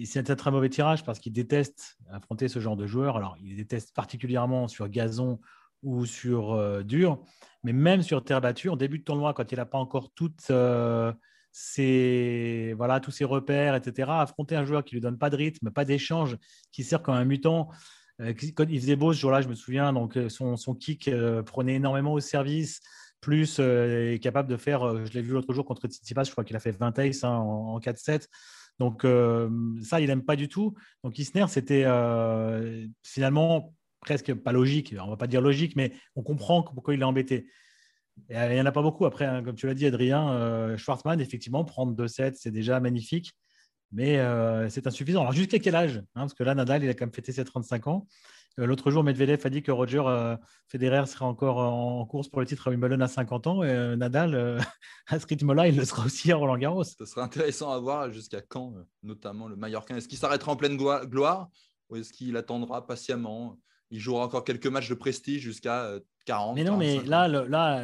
c'est 0.04 0.30
un 0.30 0.36
très 0.36 0.52
mauvais 0.52 0.68
tirage 0.68 1.06
parce 1.06 1.20
qu'il 1.20 1.32
déteste 1.32 1.98
affronter 2.10 2.50
ce 2.50 2.60
genre 2.60 2.76
de 2.76 2.88
joueur. 2.88 3.16
Alors, 3.16 3.38
il 3.42 3.56
déteste 3.56 3.94
particulièrement 3.94 4.68
sur 4.68 4.90
gazon 4.90 5.40
ou 5.84 6.06
sur 6.06 6.84
dur. 6.84 7.24
Mais 7.64 7.74
même 7.74 8.02
sur 8.02 8.24
terre 8.24 8.42
battue, 8.42 8.70
en 8.70 8.76
début 8.76 9.00
de 9.00 9.04
tournoi, 9.04 9.34
quand 9.34 9.52
il 9.52 9.58
n'a 9.58 9.66
pas 9.66 9.78
encore 9.78 10.12
toutes 10.14 10.52
euh, 11.80 12.74
voilà, 12.76 13.00
tous 13.00 13.12
ses 13.12 13.26
repères, 13.26 13.76
etc., 13.76 14.10
affronter 14.12 14.56
un 14.56 14.66
joueur 14.66 14.84
qui 14.84 14.96
ne 14.96 14.98
lui 14.98 15.02
donne 15.02 15.18
pas 15.18 15.30
de 15.30 15.36
rythme, 15.36 15.72
pas 15.72 15.86
d'échange, 15.86 16.38
qui 16.72 16.84
sert 16.84 17.02
comme 17.02 17.16
un 17.16 17.26
mutant. 17.26 17.70
Euh, 18.22 18.34
quand 18.56 18.66
il 18.70 18.80
faisait 18.80 18.96
beau 18.96 19.14
ce 19.14 19.20
jour-là, 19.20 19.42
je 19.42 19.48
me 19.48 19.56
souviens, 19.56 19.94
donc 19.94 20.18
euh, 20.18 20.30
son, 20.30 20.56
son 20.56 20.76
kick 20.76 21.10
prenait 21.46 21.76
énormément 21.76 22.14
au 22.14 22.20
service, 22.20 22.82
plus 23.20 23.60
est 23.60 24.22
capable 24.22 24.50
de 24.50 24.58
faire, 24.58 25.06
je 25.06 25.14
l'ai 25.14 25.22
vu 25.22 25.34
l'autre 25.34 25.54
jour 25.54 25.64
contre 25.66 25.88
Tsitsipas, 25.88 26.24
je 26.24 26.32
crois 26.32 26.44
qu'il 26.44 26.56
a 26.56 26.60
fait 26.60 26.72
20 26.72 26.98
aces 26.98 27.24
hein, 27.24 27.30
en, 27.30 27.76
en 27.76 27.80
4-7. 27.80 28.28
Donc 28.80 29.06
ça, 29.84 30.02
il 30.02 30.08
n'aime 30.08 30.24
pas 30.24 30.36
du 30.36 30.50
tout. 30.50 30.74
Donc 31.04 31.20
Isner, 31.20 31.46
c'était 31.48 31.86
finalement 33.04 33.76
presque 34.02 34.34
pas 34.34 34.52
logique, 34.52 34.94
on 35.00 35.10
va 35.10 35.18
pas 35.18 35.28
dire 35.28 35.42
logique, 35.42 35.76
mais 35.76 35.94
on 36.16 36.24
comprend 36.24 36.64
pourquoi 36.64 36.94
il 36.94 37.02
est 37.02 37.06
embêté. 37.06 37.48
Euh, 38.32 38.48
il 38.50 38.56
n'y 38.56 38.62
en 38.62 38.66
a 38.66 38.72
pas 38.72 38.82
beaucoup. 38.82 39.06
Après, 39.06 39.26
hein, 39.26 39.44
comme 39.44 39.56
tu 39.56 39.68
l'as 39.68 39.74
dit, 39.74 39.86
Adrien, 39.86 40.32
euh, 40.34 40.78
Schwartzmann, 40.78 41.22
effectivement, 41.22 41.64
prendre 41.64 41.94
2-7, 41.94 42.34
c'est 42.36 42.52
déjà 42.52 42.80
magnifique, 42.80 43.32
mais 43.92 44.18
euh, 44.18 44.70
c'est 44.70 44.88
insuffisant. 44.88 45.22
Alors, 45.22 45.34
jusqu'à 45.34 45.60
quel 45.60 45.76
âge 45.76 45.98
hein, 45.98 46.22
Parce 46.22 46.34
que 46.34 46.44
là, 46.44 46.56
Nadal, 46.56 46.84
il 46.84 46.90
a 46.90 46.94
quand 46.94 47.06
même 47.06 47.14
fêté 47.14 47.32
ses 47.32 47.46
35 47.46 47.88
ans. 47.88 48.08
L'autre 48.58 48.92
jour, 48.92 49.02
Medvedev 49.02 49.40
a 49.46 49.50
dit 49.50 49.64
que 49.64 49.72
Roger 49.72 50.04
Federer 50.68 51.06
serait 51.06 51.24
encore 51.24 51.60
en 51.60 52.06
course 52.06 52.28
pour 52.28 52.42
le 52.42 52.46
titre 52.46 52.68
à 52.68 52.72
Wimbledon 52.72 53.00
à 53.00 53.08
50 53.08 53.48
ans. 53.48 53.64
Et 53.64 53.96
Nadal, 53.96 54.60
à 55.08 55.20
ce 55.22 55.26
rythme-là, 55.26 55.70
il 55.70 55.78
le 55.78 55.86
sera 55.86 56.06
aussi 56.06 56.34
à 56.34 56.36
Roland 56.36 56.58
Garros. 56.58 56.84
Ce 56.84 57.06
serait 57.06 57.22
intéressant 57.22 57.72
à 57.72 57.80
voir 57.80 58.12
jusqu'à 58.12 58.42
quand, 58.42 58.74
notamment 59.04 59.48
le 59.48 59.56
Mallorquin. 59.56 59.96
Est-ce 59.96 60.10
qu'il 60.10 60.18
s'arrêtera 60.18 60.52
en 60.52 60.58
pleine 60.58 60.76
gloire 60.76 61.50
ou 61.90 61.96
est-ce 61.96 62.12
qu'il 62.12 62.36
attendra 62.36 62.86
patiemment 62.86 63.58
il 63.92 64.00
jouera 64.00 64.26
encore 64.26 64.44
quelques 64.44 64.68
matchs 64.68 64.90
de 64.90 64.96
prestige 64.96 65.42
jusqu'à 65.42 65.92
40. 66.26 66.52
Euh, 66.52 66.54
mais 66.56 66.70
non, 66.70 66.78
mais 66.78 67.02
là, 67.04 67.28
le, 67.28 67.46
là, 67.46 67.84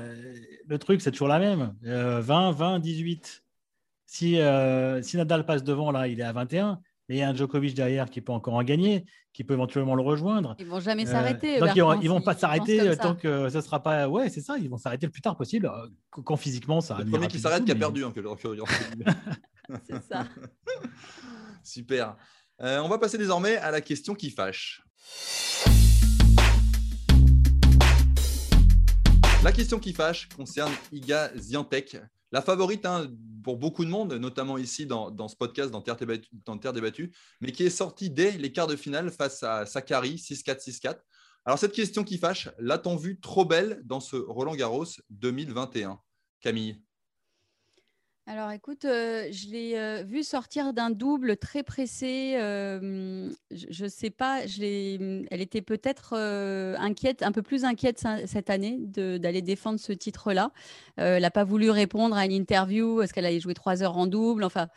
le 0.67 0.79
truc, 0.79 1.01
c'est 1.01 1.11
toujours 1.11 1.27
la 1.27 1.39
même. 1.39 1.75
20, 1.83 2.51
20, 2.51 2.79
18. 2.79 3.43
Si, 4.05 4.39
euh, 4.39 5.01
si 5.01 5.17
Nadal 5.17 5.45
passe 5.45 5.63
devant, 5.63 5.91
là, 5.91 6.07
il 6.07 6.19
est 6.19 6.23
à 6.23 6.31
21. 6.31 6.79
Mais 7.09 7.15
il 7.15 7.19
y 7.19 7.21
a 7.21 7.29
un 7.29 7.35
Djokovic 7.35 7.73
derrière 7.73 8.09
qui 8.09 8.19
peut 8.19 8.33
encore 8.33 8.55
en 8.55 8.63
gagner, 8.63 9.05
qui 9.31 9.43
peut 9.45 9.53
éventuellement 9.53 9.95
le 9.95 10.01
rejoindre. 10.01 10.55
Ils 10.59 10.65
vont 10.65 10.79
jamais 10.81 11.07
euh, 11.07 11.11
s'arrêter. 11.11 11.59
donc 11.59 11.69
ils, 11.75 11.81
vont, 11.81 11.97
vont 11.99 12.21
pas 12.21 12.35
s'arrêter 12.35 12.97
tant 12.97 13.15
que 13.15 13.49
ce 13.49 13.61
sera 13.61 13.81
pas. 13.81 14.09
Ouais, 14.09 14.29
c'est 14.29 14.41
ça. 14.41 14.57
Ils 14.57 14.69
vont 14.69 14.77
s'arrêter 14.77 15.05
le 15.05 15.11
plus 15.11 15.21
tard 15.21 15.37
possible, 15.37 15.71
quand 16.09 16.35
physiquement 16.35 16.81
ça. 16.81 16.97
Le 16.99 17.05
premier 17.05 17.27
qui 17.27 17.39
s'arrête 17.39 17.63
qui 17.63 17.71
a 17.71 17.75
perdu. 17.75 18.03
Hein, 18.03 18.13
c'est 19.89 20.03
ça. 20.03 20.25
Super. 21.63 22.15
Euh, 22.61 22.79
on 22.79 22.89
va 22.89 22.97
passer 22.97 23.17
désormais 23.17 23.57
à 23.57 23.71
la 23.71 23.81
question 23.81 24.15
qui 24.15 24.31
fâche. 24.31 24.81
La 29.47 29.53
question 29.53 29.79
qui 29.79 29.93
fâche 29.93 30.27
concerne 30.35 30.73
Iga 30.91 31.31
Ziantek, 31.37 31.95
la 32.33 32.41
favorite 32.41 32.85
hein, 32.85 33.09
pour 33.45 33.55
beaucoup 33.55 33.85
de 33.85 33.89
monde, 33.89 34.11
notamment 34.15 34.57
ici 34.57 34.85
dans, 34.85 35.29
ce 35.29 35.37
podcast, 35.37 35.71
dans 35.71 35.81
Terre, 35.81 35.95
dans 36.45 36.57
Terre 36.57 36.73
débattue, 36.73 37.13
mais 37.39 37.53
qui 37.53 37.63
est 37.63 37.69
sortie 37.69 38.09
dès 38.09 38.31
les 38.31 38.51
quarts 38.51 38.67
de 38.67 38.75
finale 38.75 39.09
face 39.09 39.43
à 39.43 39.65
Sakari 39.65 40.15
6-4, 40.15 40.69
6-4. 40.69 40.97
Alors, 41.45 41.57
cette 41.57 41.71
question 41.71 42.03
qui 42.03 42.17
fâche, 42.17 42.49
l'a-t-on 42.59 42.97
vu 42.97 43.21
trop 43.21 43.45
belle 43.45 43.79
dans 43.85 44.01
ce 44.01 44.17
Roland 44.17 44.53
Garros 44.53 44.83
2021 45.11 45.97
Camille 46.41 46.81
alors 48.29 48.51
écoute, 48.51 48.83
euh, 48.83 49.29
je 49.31 49.47
l'ai 49.47 49.77
euh, 49.77 50.03
vu 50.03 50.21
sortir 50.21 50.73
d'un 50.73 50.89
double 50.89 51.37
très 51.37 51.63
pressé. 51.63 52.33
Euh, 52.35 53.31
je 53.51 53.83
ne 53.85 53.89
sais 53.89 54.09
pas, 54.09 54.45
je 54.45 55.27
elle 55.31 55.39
était 55.39 55.61
peut-être 55.61 56.13
inquiète, 56.77 57.23
un 57.23 57.31
peu 57.31 57.41
plus 57.41 57.63
inquiète 57.63 58.03
cette 58.25 58.49
année 58.49 58.79
d'aller 58.81 59.41
défendre 59.41 59.79
ce 59.79 59.93
titre-là. 59.93 60.51
elle 60.97 61.21
n'a 61.21 61.31
pas 61.31 61.45
voulu 61.45 61.69
répondre 61.69 62.17
à 62.17 62.25
une 62.25 62.33
interview, 62.33 63.01
est-ce 63.01 63.13
qu'elle 63.13 63.25
allait 63.25 63.39
jouer 63.39 63.53
trois 63.53 63.81
heures 63.81 63.97
en 63.97 64.07
double 64.07 64.43
Enfin, 64.43 64.67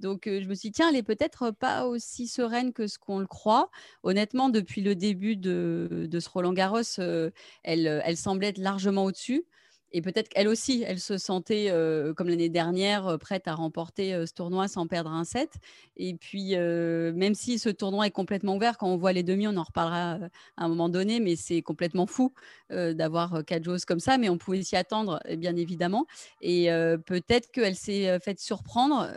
donc 0.00 0.24
je 0.26 0.46
me 0.46 0.54
suis 0.54 0.68
dit, 0.68 0.72
tiens, 0.72 0.90
elle 0.90 0.96
est 0.96 1.02
peut-être 1.02 1.50
pas 1.50 1.86
aussi 1.86 2.28
sereine 2.28 2.74
que 2.74 2.86
ce 2.86 2.98
qu'on 2.98 3.20
le 3.20 3.26
croit. 3.26 3.70
Honnêtement, 4.02 4.50
depuis 4.50 4.82
le 4.82 4.94
début 4.94 5.36
de, 5.36 6.06
de 6.10 6.20
ce 6.20 6.28
Roland 6.28 6.52
Garros, 6.52 6.82
elle, 6.98 8.02
elle 8.04 8.16
semblait 8.18 8.48
être 8.48 8.58
largement 8.58 9.04
au-dessus 9.04 9.46
et 9.92 10.02
peut-être 10.02 10.28
qu'elle 10.28 10.48
aussi, 10.48 10.84
elle 10.86 11.00
se 11.00 11.18
sentait, 11.18 11.72
comme 12.16 12.28
l'année 12.28 12.48
dernière, 12.48 13.18
prête 13.18 13.48
à 13.48 13.54
remporter 13.54 14.26
ce 14.26 14.32
tournoi 14.32 14.68
sans 14.68 14.86
perdre 14.86 15.10
un 15.10 15.24
set. 15.24 15.50
Et 15.96 16.14
puis, 16.14 16.56
même 16.56 17.34
si 17.34 17.58
ce 17.58 17.68
tournoi 17.68 18.06
est 18.06 18.10
complètement 18.10 18.56
ouvert, 18.56 18.78
quand 18.78 18.88
on 18.88 18.96
voit 18.96 19.12
les 19.12 19.22
demi, 19.22 19.48
on 19.48 19.56
en 19.56 19.62
reparlera 19.62 20.18
à 20.56 20.64
un 20.64 20.68
moment 20.68 20.88
donné, 20.88 21.20
mais 21.20 21.36
c'est 21.36 21.62
complètement 21.62 22.06
fou 22.06 22.32
d'avoir 22.70 23.44
quatre 23.46 23.64
joueuses 23.64 23.84
comme 23.84 24.00
ça. 24.00 24.18
Mais 24.18 24.28
on 24.28 24.38
pouvait 24.38 24.62
s'y 24.62 24.76
attendre, 24.76 25.20
bien 25.36 25.56
évidemment. 25.56 26.06
Et 26.40 26.68
peut-être 27.06 27.50
qu'elle 27.50 27.76
s'est 27.76 28.18
faite 28.20 28.40
surprendre 28.40 29.08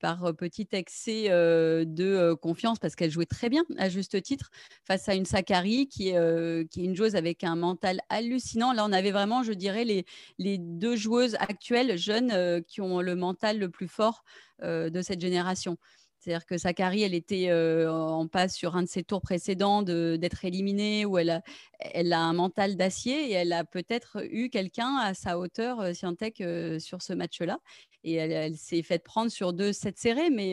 par 0.00 0.34
petit 0.34 0.68
excès 0.72 1.28
de 1.28 2.34
confiance, 2.34 2.78
parce 2.78 2.96
qu'elle 2.96 3.10
jouait 3.10 3.26
très 3.26 3.48
bien, 3.48 3.64
à 3.78 3.88
juste 3.88 4.20
titre, 4.22 4.50
face 4.84 5.08
à 5.08 5.14
une 5.14 5.26
Sakari 5.26 5.88
qui 5.88 6.06
qui 6.06 6.12
est 6.12 6.84
une 6.84 6.94
joueuse 6.96 7.16
avec 7.16 7.44
un 7.44 7.56
mental 7.56 8.00
hallucinant. 8.08 8.72
Là, 8.72 8.84
on 8.86 8.92
avait 8.92 9.10
vraiment, 9.10 9.42
je 9.42 9.52
dirais, 9.52 9.84
les 9.84 10.04
les 10.38 10.58
deux 10.58 10.96
joueuses 10.96 11.36
actuelles, 11.40 11.96
jeunes, 11.96 12.30
euh, 12.32 12.60
qui 12.60 12.80
ont 12.80 13.00
le 13.00 13.14
mental 13.16 13.58
le 13.58 13.70
plus 13.70 13.88
fort 13.88 14.24
euh, 14.62 14.88
de 14.88 15.02
cette 15.02 15.20
génération. 15.20 15.76
C'est-à-dire 16.18 16.46
que 16.46 16.56
Sakari, 16.56 17.02
elle 17.02 17.14
était 17.14 17.50
euh, 17.50 17.92
en 17.92 18.26
passe 18.26 18.56
sur 18.56 18.74
un 18.74 18.82
de 18.82 18.88
ses 18.88 19.04
tours 19.04 19.20
précédents 19.20 19.82
d'être 19.82 20.44
éliminée, 20.44 21.04
où 21.04 21.18
elle 21.18 21.30
a, 21.30 21.42
elle 21.78 22.12
a 22.12 22.20
un 22.20 22.32
mental 22.32 22.76
d'acier 22.76 23.30
et 23.30 23.32
elle 23.32 23.52
a 23.52 23.64
peut-être 23.64 24.24
eu 24.30 24.48
quelqu'un 24.48 24.96
à 24.96 25.14
sa 25.14 25.38
hauteur, 25.38 25.80
euh, 25.80 26.78
sur 26.78 27.02
ce 27.02 27.12
match-là. 27.12 27.58
Et 28.02 28.14
elle, 28.14 28.56
s'est 28.56 28.82
faite 28.82 29.04
prendre 29.04 29.30
sur 29.30 29.52
deux 29.52 29.72
sets 29.72 29.92
serrés, 29.96 30.30
mais 30.30 30.52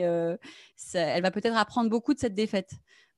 elle 0.93 1.21
va 1.21 1.31
peut-être 1.31 1.55
apprendre 1.55 1.89
beaucoup 1.89 2.13
de 2.13 2.19
cette 2.19 2.35
défaite 2.35 2.71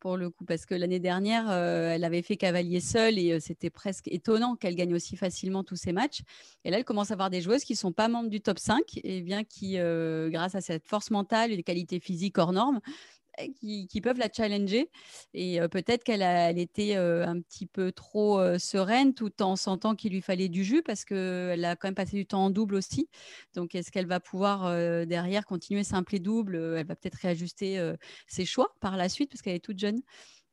pour 0.06 0.18
le 0.18 0.30
coup, 0.30 0.46
parce 0.46 0.68
que 0.68 0.76
l'année 0.76 1.00
dernière, 1.00 1.50
euh, 1.50 1.90
elle 1.90 2.04
avait 2.04 2.22
fait 2.22 2.38
cavalier 2.38 2.80
seule 2.80 3.18
et 3.18 3.32
euh, 3.32 3.40
c'était 3.40 3.72
presque 3.72 4.08
étonnant 4.08 4.56
qu'elle 4.56 4.76
gagne 4.76 4.94
aussi 4.94 5.18
facilement 5.18 5.64
tous 5.64 5.78
ses 5.78 5.94
matchs. 5.94 6.22
Et 6.64 6.70
là, 6.70 6.78
elle 6.78 6.84
commence 6.84 7.10
à 7.10 7.16
avoir 7.16 7.32
des 7.32 7.42
joueuses 7.42 7.64
qui 7.64 7.74
ne 7.74 7.78
sont 7.80 7.92
pas 7.92 8.08
membres 8.08 8.30
du 8.30 8.40
top 8.40 8.60
5 8.60 9.00
et 9.04 9.22
bien 9.22 9.44
qui, 9.44 9.80
euh, 9.80 10.30
grâce 10.30 10.54
à 10.54 10.62
cette 10.62 10.86
force 10.86 11.10
mentale 11.10 11.52
et 11.52 11.56
des 11.56 11.64
qualités 11.64 12.00
physiques 12.00 12.38
hors 12.38 12.54
normes, 12.54 12.82
qui, 13.60 14.02
peuvent 14.02 14.20
la 14.20 14.30
challenger. 14.32 14.90
Et 15.34 15.60
peut-être 15.72 16.04
qu'elle 16.04 16.22
elle 16.22 16.60
était 16.60 16.96
un 16.96 17.40
petit 17.42 17.66
peu 17.66 17.92
trop 17.92 18.40
sereine 18.58 19.14
tout 19.14 19.42
en 19.42 19.56
sentant 19.56 19.96
qu'il 19.96 20.14
lui 20.14 20.22
fallait 20.22 20.50
du 20.50 20.64
jus 20.64 20.84
parce 20.84 21.06
qu'elle 21.06 21.66
a 21.66 21.76
quand 21.76 21.88
même 21.88 21.96
passé 21.96 22.18
du 22.18 22.26
temps 22.26 22.46
en 22.46 22.50
double 22.50 22.76
aussi. 22.76 23.10
Donc, 23.54 23.76
est-ce 23.76 23.92
qu'elle 23.92 24.08
va 24.08 24.20
pouvoir 24.20 24.72
derrière 25.06 25.46
continuer 25.46 25.84
simple 25.84 26.16
et 26.16 26.20
double 26.20 26.56
Elle 26.78 26.86
va 26.86 26.96
peut-être 26.96 27.20
réajuster 27.22 27.94
ses 28.28 28.46
choix 28.46 28.76
par 28.80 28.98
la 28.98 29.10
suite 29.10 29.32
parce 29.32 29.42
qu'elle 29.42 29.56
est 29.56 29.60
toute 29.60 29.80
jeune 29.80 30.02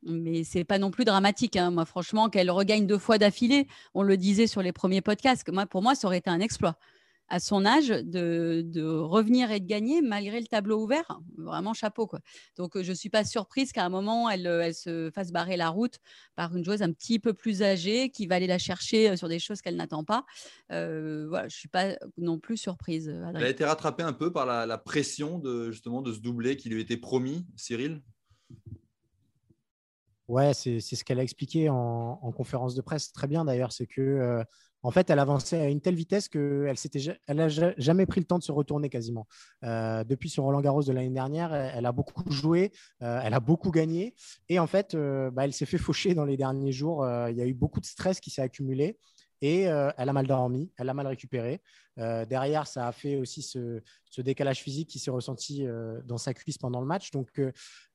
mais 0.05 0.43
c'est 0.43 0.63
pas 0.63 0.79
non 0.79 0.91
plus 0.91 1.05
dramatique. 1.05 1.55
Hein. 1.55 1.71
Moi, 1.71 1.85
franchement, 1.85 2.29
qu'elle 2.29 2.51
regagne 2.51 2.85
deux 2.85 2.97
fois 2.97 3.17
d'affilée, 3.17 3.67
on 3.93 4.03
le 4.03 4.17
disait 4.17 4.47
sur 4.47 4.61
les 4.61 4.71
premiers 4.71 5.01
podcasts. 5.01 5.49
Moi, 5.51 5.65
pour 5.65 5.81
moi, 5.81 5.95
ça 5.95 6.07
aurait 6.07 6.17
été 6.17 6.29
un 6.29 6.39
exploit 6.39 6.77
à 7.33 7.39
son 7.39 7.65
âge 7.65 7.87
de, 7.87 8.83
revenir 8.83 9.49
et 9.49 9.59
de 9.59 9.65
gagner 9.65 10.03
malgré 10.03 10.39
le 10.39 10.45
tableau 10.45 10.83
ouvert. 10.83 11.19
Vraiment 11.35 11.73
chapeau. 11.73 12.05
Quoi. 12.05 12.19
Donc, 12.57 12.79
je 12.79 12.87
ne 12.87 12.95
suis 12.95 13.09
pas 13.09 13.25
surprise 13.25 13.71
qu'à 13.71 13.83
un 13.83 13.89
moment, 13.89 14.29
elle, 14.29 14.45
elle, 14.45 14.75
se 14.75 15.09
fasse 15.15 15.31
barrer 15.31 15.57
la 15.57 15.69
route 15.69 15.97
par 16.35 16.55
une 16.55 16.63
joueuse 16.63 16.83
un 16.83 16.91
petit 16.91 17.17
peu 17.17 17.33
plus 17.33 17.63
âgée 17.63 18.11
qui 18.11 18.27
va 18.27 18.35
aller 18.35 18.45
la 18.45 18.59
chercher 18.59 19.09
euh, 19.09 19.15
sur 19.15 19.29
des 19.29 19.39
choses 19.39 19.61
qu'elle 19.61 19.77
n'attend 19.77 20.03
pas. 20.03 20.25
Euh, 20.71 21.25
voilà, 21.27 21.47
je 21.47 21.55
ne 21.55 21.59
suis 21.59 21.69
pas 21.69 21.97
non 22.19 22.37
plus 22.37 22.55
surprise. 22.55 23.11
Elle 23.35 23.43
a 23.43 23.49
été 23.49 23.65
rattrapée 23.65 24.03
un 24.03 24.13
peu 24.13 24.31
par 24.31 24.45
la, 24.45 24.77
pression 24.77 25.39
de, 25.39 25.71
justement 25.71 26.03
de 26.03 26.13
ce 26.13 26.19
doublé 26.19 26.55
qui 26.55 26.69
lui 26.69 26.81
était 26.81 26.97
promis, 26.97 27.47
Cyril? 27.55 28.03
Ouais, 30.29 30.53
c'est 30.53 30.79
ce 30.79 31.03
qu'elle 31.03 31.19
a 31.19 31.23
expliqué 31.23 31.69
en, 31.69 32.31
conférence 32.35 32.75
de 32.75 32.81
presse 32.81 33.11
très 33.11 33.27
bien 33.27 33.43
d'ailleurs. 33.43 33.73
C'est 33.73 33.87
que 33.87 34.01
euh, 34.01 34.43
en 34.81 34.91
fait, 34.91 35.09
elle 35.09 35.19
avançait 35.19 35.59
à 35.59 35.67
une 35.67 35.81
telle 35.81 35.95
vitesse 35.95 36.29
qu'elle 36.29 36.73
n'a 37.29 37.47
elle 37.47 37.75
jamais 37.77 38.05
pris 38.05 38.21
le 38.21 38.25
temps 38.25 38.39
de 38.39 38.43
se 38.43 38.51
retourner 38.51 38.89
quasiment. 38.89 39.27
Euh, 39.63 40.03
depuis 40.03 40.29
son 40.29 40.43
Roland 40.43 40.61
Garros 40.61 40.83
de 40.83 40.91
l'année 40.93 41.09
dernière, 41.09 41.53
elle, 41.53 41.85
a 41.85 41.91
beaucoup 41.91 42.29
joué, 42.31 42.71
euh, 43.01 43.19
elle 43.23 43.33
a 43.33 43.39
beaucoup 43.41 43.71
gagné. 43.71 44.15
Et 44.49 44.59
en 44.59 44.67
fait, 44.67 44.95
bah, 44.95 45.43
elle 45.45 45.53
s'est 45.53 45.65
fait 45.65 45.77
faucher 45.77 46.13
dans 46.13 46.25
les 46.25 46.37
derniers 46.37 46.71
jours. 46.71 47.05
il 47.29 47.35
y 47.35 47.41
a 47.41 47.45
eu 47.45 47.53
beaucoup 47.53 47.81
de 47.81 47.85
stress 47.85 48.19
qui 48.19 48.29
s'est 48.29 48.41
accumulé. 48.41 48.97
Et 49.41 49.63
elle 49.63 50.09
a 50.09 50.13
mal 50.13 50.25
dormi, 50.25 50.71
elle 50.77 50.87
a 50.87 50.93
mal 50.93 51.07
récupéré. 51.07 51.61
Derrière, 51.97 52.67
ça 52.67 52.87
a 52.87 52.91
fait 52.91 53.17
aussi 53.17 53.41
ce, 53.41 53.81
décalage 54.17 54.61
physique 54.61 54.89
qui 54.89 54.99
s'est 54.99 55.11
ressenti 55.11 55.65
dans 56.05 56.17
sa 56.17 56.33
cuisse 56.33 56.57
pendant 56.57 56.81
le 56.81 56.87
match. 56.87 57.11
Donc, 57.11 57.41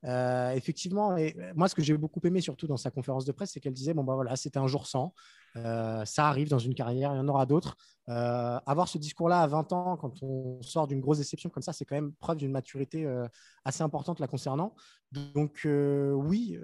effectivement, 0.03 1.17
et 1.17 1.35
moi, 1.55 1.67
ce 1.67 1.75
que 1.75 1.81
j'ai 1.81 1.97
beaucoup 1.97 2.21
aimé 2.23 2.41
surtout 2.41 2.67
dans 2.67 2.77
sa 2.77 2.91
conférence 2.91 3.25
de 3.25 3.31
presse, 3.31 3.51
c'est 3.51 3.59
qu'elle 3.59 3.73
disait 3.73 3.93
bon, 3.93 4.03
bah 4.03 4.15
voilà, 4.15 4.35
c'était 4.35 4.59
un 4.59 4.67
jour 4.67 4.87
sans. 4.87 5.13
Euh, 5.55 6.05
ça 6.05 6.27
arrive 6.27 6.49
dans 6.49 6.59
une 6.59 6.73
carrière, 6.73 7.13
il 7.13 7.17
y 7.17 7.19
en 7.19 7.27
aura 7.27 7.45
d'autres. 7.45 7.75
Euh, 8.07 8.59
avoir 8.65 8.87
ce 8.87 8.97
discours-là 8.97 9.41
à 9.41 9.47
20 9.47 9.73
ans, 9.73 9.97
quand 9.97 10.21
on 10.23 10.61
sort 10.61 10.87
d'une 10.87 10.99
grosse 10.99 11.19
déception 11.19 11.49
comme 11.49 11.63
ça, 11.63 11.73
c'est 11.73 11.85
quand 11.85 11.95
même 11.95 12.13
preuve 12.13 12.37
d'une 12.37 12.51
maturité 12.51 13.05
euh, 13.05 13.27
assez 13.65 13.83
importante 13.83 14.19
la 14.19 14.27
concernant. 14.27 14.75
Donc 15.11 15.61
oui, 15.65 16.59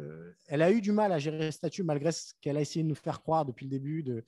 elle 0.47 0.61
a 0.61 0.71
eu 0.71 0.79
du 0.79 0.91
mal 0.91 1.11
à 1.11 1.17
gérer 1.17 1.45
le 1.45 1.51
statut 1.51 1.81
malgré 1.81 2.11
ce 2.11 2.33
qu'elle 2.41 2.57
a 2.57 2.61
essayé 2.61 2.83
de 2.83 2.87
nous 2.87 2.95
faire 2.95 3.23
croire 3.23 3.43
depuis 3.43 3.65
le 3.65 3.71
début, 3.71 4.03
de, 4.03 4.23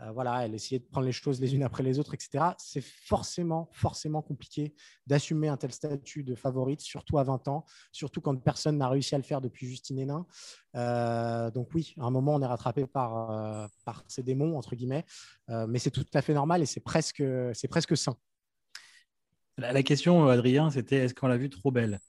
euh, 0.00 0.12
voilà, 0.12 0.44
elle 0.44 0.54
essayait 0.54 0.78
de 0.78 0.84
prendre 0.84 1.06
les 1.06 1.12
choses 1.12 1.40
les 1.40 1.54
unes 1.54 1.62
après 1.62 1.82
les 1.82 1.98
autres, 1.98 2.14
etc. 2.14 2.44
C'est 2.58 2.82
forcément, 2.82 3.68
forcément 3.72 4.22
compliqué 4.22 4.74
d'assumer 5.06 5.48
un 5.48 5.56
tel 5.56 5.72
statut 5.72 6.24
de 6.24 6.34
favorite, 6.34 6.80
surtout 6.80 7.18
à 7.18 7.24
20 7.24 7.48
ans, 7.48 7.64
surtout 7.92 8.20
quand 8.20 8.36
personne 8.36 8.78
n'a 8.78 8.88
réussi 8.88 9.14
à 9.14 9.18
le 9.18 9.24
faire 9.24 9.40
depuis 9.40 9.66
Justine 9.66 9.98
Hénin. 9.98 10.26
Euh, 10.76 11.50
donc 11.50 11.68
oui, 11.74 11.94
à 11.98 12.04
un 12.04 12.10
moment, 12.10 12.34
on 12.34 12.42
est 12.42 12.46
rattrapé 12.46 12.86
par, 12.86 13.30
euh, 13.30 13.66
par 13.84 14.04
ces 14.08 14.22
démons, 14.22 14.56
entre 14.56 14.74
guillemets, 14.76 15.04
mais 15.48 15.78
c'est 15.78 15.90
tout 15.90 16.06
à 16.14 16.22
fait 16.22 16.34
normal 16.34 16.62
et 16.62 16.66
c'est 16.66 16.80
presque, 16.80 17.22
c'est 17.54 17.68
presque 17.68 17.96
sain. 17.96 18.16
La, 19.56 19.82
question, 19.82 20.28
Adrien, 20.28 20.70
c'était 20.70 20.96
est-ce 20.96 21.14
qu'on 21.14 21.26
l'a 21.26 21.36
vue 21.36 21.50
trop 21.50 21.70
belle? 21.70 22.00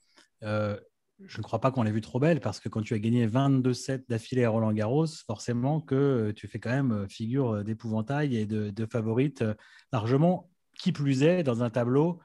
Je 1.26 1.38
ne 1.38 1.44
crois 1.44 1.60
pas 1.60 1.72
qu'on 1.72 1.84
l'ait 1.84 1.92
vue 1.92 2.02
trop 2.02 2.20
belle 2.20 2.40
parce 2.40 2.60
que 2.60 2.70
quand 2.70 2.82
tu 2.82 2.94
as 2.94 3.00
gagné 3.00 3.28
22 3.28 3.74
sets 3.74 4.04
d'affilée 4.08 4.46
à 4.46 4.50
Roland 4.50 4.72
Garros, 4.72 5.08
forcément 5.28 5.82
que 5.82 5.96
euh, 5.96 6.34
tu 6.34 6.48
fais 6.48 6.60
quand 6.60 6.70
même 6.70 6.92
euh, 6.92 7.08
figure 7.08 7.56
euh, 7.56 7.64
d'épouvantail 7.64 8.38
et 8.38 8.46
de, 8.46 8.86
favorite 8.86 9.44
largement. 9.92 10.50
Qui 10.78 10.94
plus 10.94 11.24
est, 11.24 11.44
dans 11.44 11.62
un 11.62 11.70
tableau 11.70 12.20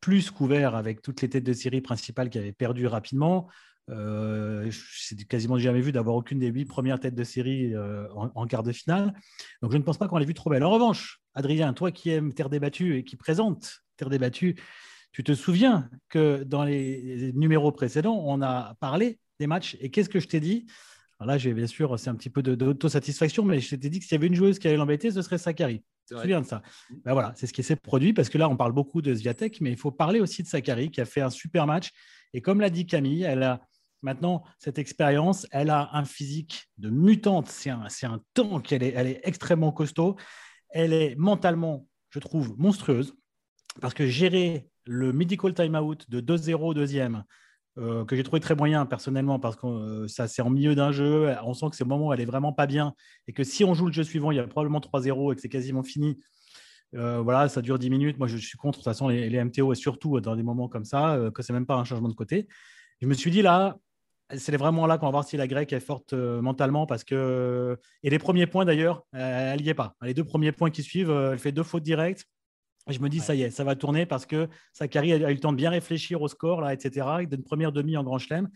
plus 0.00 0.30
couvert 0.30 0.74
avec 0.74 1.00
toutes 1.02 1.22
les 1.22 1.28
têtes 1.28 1.44
de 1.44 1.52
série 1.52 1.80
principales 1.80 2.28
qui 2.28 2.38
avaient 2.38 2.52
perdu 2.52 2.88
rapidement. 2.88 3.48
Euh, 3.88 4.68
c'est 4.72 5.16
quasiment 5.28 5.58
jamais 5.58 5.80
vu 5.80 5.92
d'avoir 5.92 6.16
aucune 6.16 6.40
des 6.40 6.48
huit 6.48 6.64
premières 6.64 6.98
têtes 6.98 7.14
de 7.14 7.24
série 7.24 7.72
en, 7.76 8.32
en, 8.34 8.46
quart 8.46 8.64
de 8.64 8.72
finale. 8.72 9.14
Donc 9.62 9.70
je 9.70 9.76
ne 9.76 9.82
pense 9.82 9.96
pas 9.96 10.08
qu'on 10.08 10.18
l'ait 10.18 10.26
vue 10.26 10.34
trop 10.34 10.50
belle. 10.50 10.64
En 10.64 10.70
revanche, 10.70 11.20
Adrien, 11.34 11.72
toi 11.72 11.92
qui 11.92 12.10
aimes 12.10 12.32
Terre 12.32 12.50
débattue 12.50 12.96
et 12.96 13.04
qui 13.04 13.16
présente 13.16 13.84
Terre 13.96 14.10
débattue, 14.10 14.56
tu 15.12 15.22
te 15.22 15.32
souviens 15.34 15.90
que 16.08 16.42
dans 16.42 16.64
les 16.64 17.32
numéros 17.34 17.70
précédents, 17.70 18.22
on 18.24 18.40
a 18.42 18.74
parlé 18.80 19.18
des 19.38 19.46
matchs. 19.46 19.76
Et 19.80 19.90
qu'est-ce 19.90 20.08
que 20.08 20.20
je 20.20 20.26
t'ai 20.26 20.40
dit? 20.40 20.66
Alors 21.18 21.28
Là, 21.28 21.38
j'ai 21.38 21.52
bien 21.52 21.66
sûr, 21.66 21.98
c'est 21.98 22.10
un 22.10 22.14
petit 22.14 22.30
peu 22.30 22.42
d'autosatisfaction, 22.42 23.44
mais 23.44 23.60
je 23.60 23.76
t'ai 23.76 23.90
dit 23.90 23.98
que 23.98 24.04
s'il 24.04 24.12
y 24.12 24.16
avait 24.16 24.26
une 24.26 24.34
joueuse 24.34 24.58
qui 24.58 24.68
allait 24.68 24.76
l'embêter, 24.76 25.10
ce 25.10 25.22
serait 25.22 25.38
Sakari. 25.38 25.84
Tu 26.08 26.14
te 26.14 26.20
souviens 26.20 26.40
de 26.40 26.46
ça? 26.46 26.62
Ben 27.04 27.12
voilà, 27.12 27.32
C'est 27.36 27.46
ce 27.46 27.52
qui 27.52 27.62
s'est 27.62 27.76
produit 27.76 28.12
parce 28.12 28.28
que 28.28 28.38
là, 28.38 28.48
on 28.48 28.56
parle 28.56 28.72
beaucoup 28.72 29.02
de 29.02 29.14
Zviatek, 29.14 29.60
mais 29.60 29.70
il 29.70 29.76
faut 29.76 29.92
parler 29.92 30.18
aussi 30.18 30.42
de 30.42 30.48
Sakari 30.48 30.90
qui 30.90 31.00
a 31.00 31.04
fait 31.04 31.20
un 31.20 31.30
super 31.30 31.66
match. 31.66 31.90
Et 32.32 32.40
comme 32.40 32.60
l'a 32.60 32.70
dit 32.70 32.86
Camille, 32.86 33.22
elle 33.22 33.42
a 33.42 33.60
maintenant 34.00 34.42
cette 34.58 34.78
expérience. 34.78 35.46
Elle 35.52 35.70
a 35.70 35.90
un 35.92 36.04
physique 36.04 36.68
de 36.78 36.90
mutante. 36.90 37.48
C'est 37.48 37.70
un, 37.70 37.86
un 38.02 38.20
tank. 38.34 38.72
Elle 38.72 38.82
est, 38.82 38.94
elle 38.96 39.06
est 39.06 39.20
extrêmement 39.22 39.70
costaud. 39.70 40.16
Elle 40.70 40.92
est 40.92 41.14
mentalement, 41.16 41.86
je 42.10 42.18
trouve, 42.18 42.54
monstrueuse 42.58 43.14
parce 43.80 43.94
que 43.94 44.06
gérer 44.06 44.68
le 44.84 45.12
medical 45.12 45.54
timeout 45.54 45.96
de 46.08 46.20
2-0 46.20 46.74
deuxième 46.74 47.24
euh, 47.78 48.04
que 48.04 48.16
j'ai 48.16 48.22
trouvé 48.22 48.40
très 48.40 48.54
moyen 48.54 48.84
personnellement 48.84 49.38
parce 49.38 49.56
que 49.56 49.66
euh, 49.66 50.08
ça 50.08 50.28
c'est 50.28 50.42
en 50.42 50.50
milieu 50.50 50.74
d'un 50.74 50.92
jeu. 50.92 51.34
On 51.44 51.54
sent 51.54 51.70
que 51.70 51.76
c'est 51.76 51.84
le 51.84 51.88
moment 51.88 52.08
où 52.08 52.12
elle 52.12 52.20
est 52.20 52.26
vraiment 52.26 52.52
pas 52.52 52.66
bien 52.66 52.94
et 53.26 53.32
que 53.32 53.44
si 53.44 53.64
on 53.64 53.72
joue 53.72 53.86
le 53.86 53.92
jeu 53.92 54.04
suivant, 54.04 54.30
il 54.30 54.36
y 54.36 54.40
a 54.40 54.46
probablement 54.46 54.80
3-0 54.80 55.32
et 55.32 55.36
que 55.36 55.40
c'est 55.40 55.48
quasiment 55.48 55.82
fini. 55.82 56.18
Euh, 56.94 57.20
voilà, 57.22 57.48
ça 57.48 57.62
dure 57.62 57.78
10 57.78 57.88
minutes. 57.88 58.18
Moi, 58.18 58.28
je 58.28 58.36
suis 58.36 58.58
contre 58.58 58.78
de 58.78 58.82
toute 58.82 58.92
façon 58.92 59.08
les, 59.08 59.42
MTO 59.42 59.72
et 59.72 59.76
surtout 59.76 60.20
dans 60.20 60.36
des 60.36 60.42
moments 60.42 60.68
comme 60.68 60.84
ça, 60.84 61.18
que 61.34 61.42
c'est 61.42 61.54
même 61.54 61.64
pas 61.64 61.76
un 61.76 61.84
changement 61.84 62.10
de 62.10 62.14
côté. 62.14 62.46
Je 63.00 63.06
me 63.06 63.14
suis 63.14 63.30
dit 63.30 63.40
là, 63.40 63.78
c'est 64.36 64.56
vraiment 64.56 64.86
là 64.86 64.98
qu'on 64.98 65.06
va 65.06 65.12
voir 65.12 65.24
si 65.24 65.38
la 65.38 65.46
grecque 65.46 65.72
est 65.72 65.80
forte 65.80 66.12
mentalement 66.12 66.84
parce 66.86 67.04
que. 67.04 67.78
Et 68.02 68.10
les 68.10 68.18
premiers 68.18 68.46
points 68.46 68.66
d'ailleurs, 68.66 69.04
elle 69.12 69.62
n'y 69.62 69.68
est 69.70 69.74
pas. 69.74 69.94
Les 70.02 70.12
deux 70.12 70.24
premiers 70.24 70.52
points 70.52 70.70
qui 70.70 70.82
suivent, 70.82 71.10
elle 71.10 71.38
fait 71.38 71.52
deux 71.52 71.62
fautes 71.62 71.82
directes 71.82 72.26
je 72.88 72.98
me 72.98 73.08
dis, 73.08 73.20
ça 73.20 73.34
y 73.34 73.42
est, 73.42 73.50
ça 73.50 73.64
va 73.64 73.76
tourner 73.76 74.06
parce 74.06 74.26
que 74.26 74.48
Sakari 74.72 75.12
a, 75.12 75.30
eu 75.30 75.34
le 75.34 75.40
temps 75.40 75.52
de 75.52 75.56
bien 75.56 75.70
réfléchir 75.70 76.20
au 76.22 76.28
score, 76.28 76.60
là, 76.60 76.72
etc. 76.72 77.06
D'une 77.28 77.44
première 77.44 77.72
demi 77.72 77.96
en 77.96 78.04
Grand 78.04 78.18
Chelem. 78.18 78.48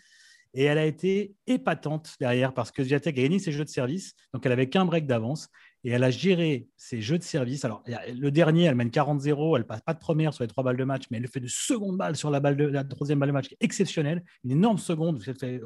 Et 0.54 0.64
elle 0.64 0.78
a 0.78 0.86
été 0.86 1.34
épatante 1.46 2.14
derrière 2.18 2.54
parce 2.54 2.70
que 2.70 2.82
Zviatek 2.82 3.18
a 3.18 3.22
gagné 3.22 3.38
ses 3.38 3.52
jeux 3.52 3.64
de 3.64 3.68
service. 3.68 4.14
Donc, 4.32 4.46
elle 4.46 4.52
avait 4.52 4.70
qu'un 4.70 4.86
break 4.86 5.06
d'avance. 5.06 5.48
Et 5.84 5.90
elle 5.90 6.02
a 6.02 6.10
géré 6.10 6.66
ses 6.76 7.02
jeux 7.02 7.18
de 7.18 7.22
service. 7.22 7.64
Alors, 7.64 7.84
le 7.86 8.30
dernier, 8.30 8.64
elle 8.64 8.74
mène 8.74 8.88
40-0. 8.88 9.58
Elle 9.58 9.66
passe 9.66 9.82
pas 9.82 9.92
de 9.92 9.98
première 9.98 10.32
sur 10.32 10.44
les 10.44 10.48
trois 10.48 10.64
balles 10.64 10.78
de 10.78 10.84
match, 10.84 11.04
mais 11.10 11.18
elle 11.18 11.28
fait 11.28 11.40
de 11.40 11.46
seconde 11.46 11.98
balle 11.98 12.16
sur 12.16 12.30
la, 12.30 12.40
balle 12.40 12.56
de, 12.56 12.64
la 12.64 12.84
troisième 12.84 13.18
balle 13.18 13.28
de 13.28 13.34
match 13.34 13.48
qui 13.48 13.54
est 13.54 13.64
exceptionnelle. 13.64 14.24
Une 14.44 14.52
énorme 14.52 14.78
seconde 14.78 15.22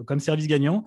comme 0.06 0.18
service 0.18 0.48
gagnant. 0.48 0.84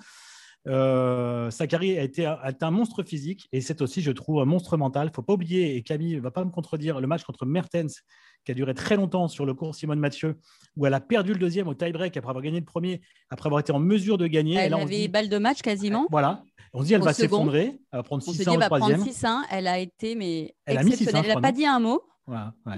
Euh, 0.67 1.51
Sakari 1.51 1.97
a 1.97 2.03
été 2.03 2.25
un 2.25 2.71
monstre 2.71 3.03
physique 3.03 3.49
et 3.51 3.59
c'est 3.61 3.81
aussi, 3.81 4.01
je 4.01 4.11
trouve, 4.11 4.39
un 4.39 4.45
monstre 4.45 4.77
mental. 4.77 5.07
Il 5.07 5.09
ne 5.09 5.13
faut 5.13 5.21
pas 5.21 5.33
oublier, 5.33 5.75
et 5.75 5.81
Camille 5.83 6.15
ne 6.15 6.21
va 6.21 6.31
pas 6.31 6.45
me 6.45 6.51
contredire, 6.51 7.01
le 7.01 7.07
match 7.07 7.23
contre 7.23 7.45
Mertens 7.45 8.03
qui 8.45 8.51
a 8.51 8.55
duré 8.55 8.73
très 8.73 8.95
longtemps 8.95 9.27
sur 9.27 9.45
le 9.45 9.53
cours 9.53 9.73
Simone 9.75 9.99
Mathieu, 9.99 10.37
où 10.75 10.85
elle 10.85 10.93
a 10.93 10.99
perdu 10.99 11.33
le 11.33 11.39
deuxième 11.39 11.67
au 11.67 11.73
tie-break 11.73 12.15
après 12.17 12.29
avoir 12.29 12.43
gagné 12.43 12.59
le 12.59 12.65
premier, 12.65 13.01
après 13.29 13.47
avoir 13.47 13.61
été 13.61 13.71
en 13.71 13.79
mesure 13.79 14.17
de 14.17 14.27
gagner. 14.27 14.55
Elle 14.55 14.73
avait 14.73 15.07
balle 15.07 15.29
de 15.29 15.37
match 15.37 15.61
quasiment. 15.61 16.07
Voilà. 16.11 16.43
On 16.73 16.81
se 16.81 16.87
dit, 16.87 16.93
elle 16.93 17.01
va 17.01 17.13
s'effondrer, 17.13 17.79
elle 17.91 17.99
va 17.99 18.03
prendre 18.03 18.23
6 18.23 18.47
1 18.47 18.51
au 18.51 18.59
troisième. 18.59 18.99
Prendre 18.99 19.13
6 19.13 19.25
Elle 19.51 19.67
a 19.67 19.79
été, 19.79 20.15
mais 20.15 20.55
elle 20.65 20.87
exceptionnelle. 20.87 21.25
elle 21.25 21.35
n'a 21.35 21.41
pas 21.41 21.51
dit 21.51 21.65
un 21.65 21.79
mot. 21.79 22.01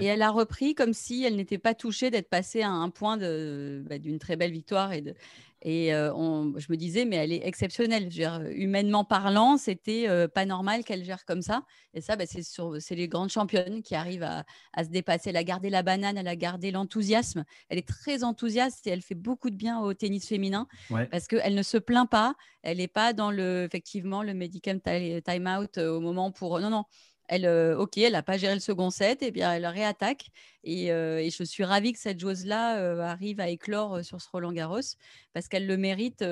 Et 0.00 0.06
elle 0.06 0.22
a 0.22 0.30
repris 0.30 0.74
comme 0.74 0.92
si 0.92 1.24
elle 1.24 1.36
n'était 1.36 1.58
pas 1.58 1.74
touchée 1.74 2.10
d'être 2.10 2.28
passée 2.28 2.62
à 2.62 2.70
un 2.70 2.90
point 2.90 3.16
bah, 3.16 3.98
d'une 3.98 4.18
très 4.18 4.36
belle 4.36 4.50
victoire 4.50 4.92
et 4.92 5.02
de, 5.02 5.14
et 5.62 5.88
je 5.90 6.70
me 6.70 6.76
disais, 6.76 7.04
mais 7.04 7.16
elle 7.16 7.32
est 7.32 7.46
exceptionnelle. 7.46 8.08
humainement 8.54 9.04
parlant, 9.04 9.56
c'était 9.56 10.06
pas 10.28 10.44
normal 10.44 10.84
qu'elle 10.84 11.04
gère 11.04 11.24
comme 11.24 11.42
ça. 11.42 11.62
Et 11.94 12.00
ça, 12.00 12.16
bah, 12.16 12.24
c'est 12.26 12.94
les 12.94 13.08
grandes 13.08 13.30
championnes 13.30 13.82
qui 13.82 13.94
arrivent 13.94 14.22
à, 14.22 14.44
se 14.84 14.90
dépasser. 14.90 15.30
Elle 15.30 15.36
a 15.36 15.44
gardé 15.44 15.70
la 15.70 15.82
banane, 15.82 16.18
elle 16.18 16.28
a 16.28 16.36
gardé 16.36 16.70
l'enthousiasme. 16.70 17.44
Elle 17.68 17.78
est 17.78 17.88
très 17.88 18.22
enthousiaste 18.22 18.86
et 18.86 18.90
elle 18.90 19.02
fait 19.02 19.14
beaucoup 19.14 19.50
de 19.50 19.56
bien 19.56 19.80
au 19.80 19.94
tennis 19.94 20.28
féminin 20.28 20.68
parce 21.10 21.26
qu'elle 21.26 21.54
ne 21.54 21.62
se 21.62 21.78
plaint 21.78 22.08
pas. 22.08 22.34
Elle 22.62 22.78
n'est 22.78 22.88
pas 22.88 23.12
dans 23.12 23.30
le, 23.30 23.64
effectivement, 23.64 24.22
le 24.22 24.34
medicam 24.34 24.80
time 24.80 25.46
out 25.46 25.78
au 25.78 26.00
moment 26.00 26.30
pour. 26.32 26.60
Non, 26.60 26.70
non 26.70 26.84
elle, 27.28 27.44
euh, 27.44 27.76
ok, 27.78 27.98
elle 27.98 28.12
n'a 28.12 28.22
pas 28.22 28.38
géré 28.38 28.54
le 28.54 28.60
second 28.60 28.90
set, 28.90 29.22
et 29.22 29.30
bien 29.30 29.52
elle 29.52 29.66
réattaque. 29.66 30.28
Et, 30.64 30.92
euh, 30.92 31.28
je 31.28 31.44
suis 31.44 31.64
ravie 31.64 31.92
que 31.92 31.98
cette 31.98 32.18
joueuse-là 32.18 32.78
euh, 32.78 33.00
arrive 33.00 33.40
à 33.40 33.48
éclore 33.48 34.04
sur 34.04 34.20
ce 34.20 34.28
Roland 34.30 34.52
Garros 34.52 34.80
parce 35.32 35.48
qu'elle 35.48 35.66
le 35.66 35.76
mérite, 35.76 36.24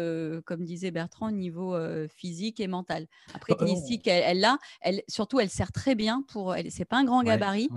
comme 0.44 0.64
disait 0.64 0.90
Bertrand, 0.90 1.28
au 1.28 1.32
niveau 1.32 1.76
physique 2.08 2.58
et 2.60 2.66
mental. 2.66 3.06
Après, 3.34 3.54
tennistique, 3.54 4.06
elle, 4.06 4.38
elle, 4.44 4.48
elle, 4.80 5.02
surtout, 5.08 5.40
elle 5.40 5.50
sert 5.50 5.72
très 5.72 5.94
bien 5.94 6.22
pour. 6.28 6.54
C'est 6.70 6.84
pas 6.84 6.98
un 6.98 7.04
grand 7.04 7.22
gabarit. 7.22 7.68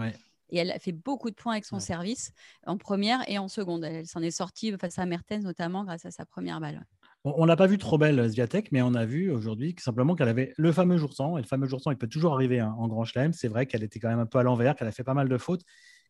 Et 0.49 0.59
elle 0.59 0.71
a 0.71 0.79
fait 0.79 0.93
beaucoup 0.93 1.29
de 1.29 1.35
points 1.35 1.53
avec 1.53 1.65
son 1.65 1.79
service 1.79 2.31
en 2.65 2.77
première 2.77 3.29
et 3.29 3.37
en 3.37 3.49
seconde. 3.49 3.83
Elle 3.83 4.07
s'en 4.07 4.21
est 4.21 4.31
sortie 4.31 4.71
face 4.79 4.97
à 4.97 5.05
Mertens, 5.05 5.43
notamment 5.43 5.83
grâce 5.83 6.05
à 6.05 6.11
sa 6.11 6.25
première 6.25 6.61
balle. 6.61 6.85
On 7.23 7.45
l'a 7.45 7.55
pas 7.55 7.67
vu 7.67 7.77
trop 7.77 7.97
belle, 7.97 8.25
Zviatek, 8.29 8.71
mais 8.71 8.81
on 8.81 8.93
a 8.93 9.05
vu 9.05 9.29
aujourd'hui 9.31 9.75
simplement 9.79 10.15
qu'elle 10.15 10.29
avait 10.29 10.53
le 10.57 10.71
fameux 10.71 10.97
jour 10.97 11.13
sans. 11.13 11.37
Et 11.37 11.41
le 11.41 11.47
fameux 11.47 11.67
jour 11.67 11.81
sans, 11.81 11.91
il 11.91 11.97
peut 11.97 12.07
toujours 12.07 12.33
arriver 12.33 12.59
hein, 12.59 12.73
en 12.77 12.87
grand 12.87 13.03
chelem. 13.03 13.33
C'est 13.33 13.47
vrai 13.49 13.65
qu'elle 13.65 13.83
était 13.83 13.99
quand 13.99 14.09
même 14.09 14.19
un 14.19 14.25
peu 14.25 14.39
à 14.39 14.43
l'envers, 14.43 14.75
qu'elle 14.75 14.87
a 14.87 14.91
fait 14.91 15.03
pas 15.03 15.13
mal 15.13 15.27
de 15.27 15.37
fautes. 15.37 15.63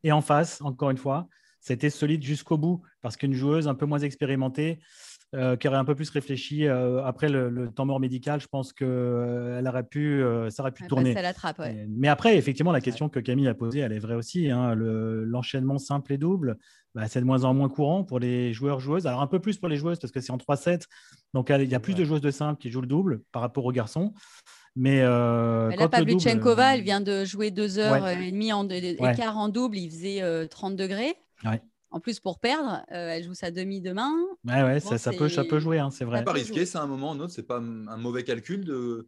Et 0.03 0.11
en 0.11 0.21
face, 0.21 0.61
encore 0.61 0.91
une 0.91 0.97
fois, 0.97 1.27
c'était 1.59 1.89
solide 1.89 2.23
jusqu'au 2.23 2.57
bout 2.57 2.81
parce 3.01 3.17
qu'une 3.17 3.33
joueuse 3.33 3.67
un 3.67 3.73
peu 3.73 3.85
moins 3.85 3.99
expérimentée, 3.99 4.79
euh, 4.79 4.83
qui 5.33 5.67
aurait 5.67 5.77
un 5.77 5.85
peu 5.85 5.95
plus 5.95 6.09
réfléchi 6.09 6.67
euh, 6.67 7.03
après 7.03 7.27
le, 7.27 7.69
temps 7.69 7.85
mort 7.85 7.99
médical, 7.99 8.39
je 8.39 8.47
pense 8.47 8.71
que 8.71 8.85
euh, 8.85 9.59
elle 9.59 9.67
aurait 9.67 9.83
pu, 9.83 10.23
ça 10.49 10.63
aurait 10.63 10.71
pu 10.71 10.87
tourner. 10.87 11.13
La 11.13 11.33
trappe, 11.33 11.61
Mais 11.89 12.07
après, 12.07 12.37
effectivement, 12.37 12.71
la 12.71 12.81
question 12.81 13.09
que 13.09 13.19
Camille 13.19 13.47
a 13.47 13.53
posée, 13.53 13.79
elle 13.79 13.91
est 13.91 13.99
vraie 13.99 14.15
aussi. 14.15 14.49
Hein, 14.49 14.73
l'enchaînement 14.75 15.79
simple 15.79 16.13
et 16.13 16.17
double, 16.17 16.57
bah, 16.95 17.07
c'est 17.07 17.19
de 17.19 17.25
moins 17.25 17.43
en 17.43 17.53
moins 17.53 17.69
courant 17.69 18.03
pour 18.03 18.19
les 18.19 18.53
joueurs 18.53 18.79
joueuses. 18.79 19.05
Alors 19.05 19.21
un 19.21 19.27
peu 19.27 19.39
plus 19.39 19.57
pour 19.57 19.67
les 19.67 19.77
joueuses 19.77 19.99
parce 19.99 20.11
que 20.11 20.21
c'est 20.21 20.31
en 20.31 20.37
3-7, 20.37 20.83
donc 21.33 21.49
il 21.49 21.69
y 21.69 21.75
a 21.75 21.79
plus 21.79 21.93
de 21.93 22.05
joueuses 22.05 22.21
de 22.21 22.31
simple 22.31 22.59
qui 22.59 22.71
jouent 22.71 22.81
le 22.81 22.87
double 22.87 23.21
par 23.31 23.41
rapport 23.41 23.65
aux 23.65 23.71
garçons. 23.71 24.13
Mais, 24.79 25.01
euh, 25.01 25.75
là, 25.75 25.89
Pavlyuchenkova, 25.89 26.75
elle 26.75 26.83
vient 26.83 27.01
de 27.01 27.25
jouer 27.25 27.49
2h30 27.49 28.53
en 28.53 28.69
écart 28.69 29.37
en 29.37 29.49
double, 29.49 29.77
il 29.77 29.89
faisait 29.89 30.47
30 30.47 30.75
degrés. 30.75 31.15
En 31.89 31.99
plus, 31.99 32.19
pour 32.19 32.39
perdre, 32.39 32.83
euh, 32.91 33.09
elle 33.09 33.23
joue 33.23 33.33
sa 33.33 33.51
demi 33.51 33.81
demain. 33.81 34.13
Ouais, 34.45 34.63
ouais, 34.63 34.79
ça, 34.79 35.11
peut, 35.13 35.29
ça 35.29 35.43
peut 35.43 35.59
jouer, 35.59 35.79
hein, 35.79 35.89
c'est 35.89 36.05
vrai. 36.05 36.23
Pas 36.23 36.33
risqué, 36.33 36.65
c'est 36.65 36.77
un 36.77 36.87
moment 36.87 37.11
ou 37.11 37.15
un 37.15 37.19
autre, 37.19 37.33
c'est 37.33 37.47
pas 37.47 37.57
un 37.57 37.97
mauvais 37.97 38.23
calcul 38.23 38.65
de 38.65 39.07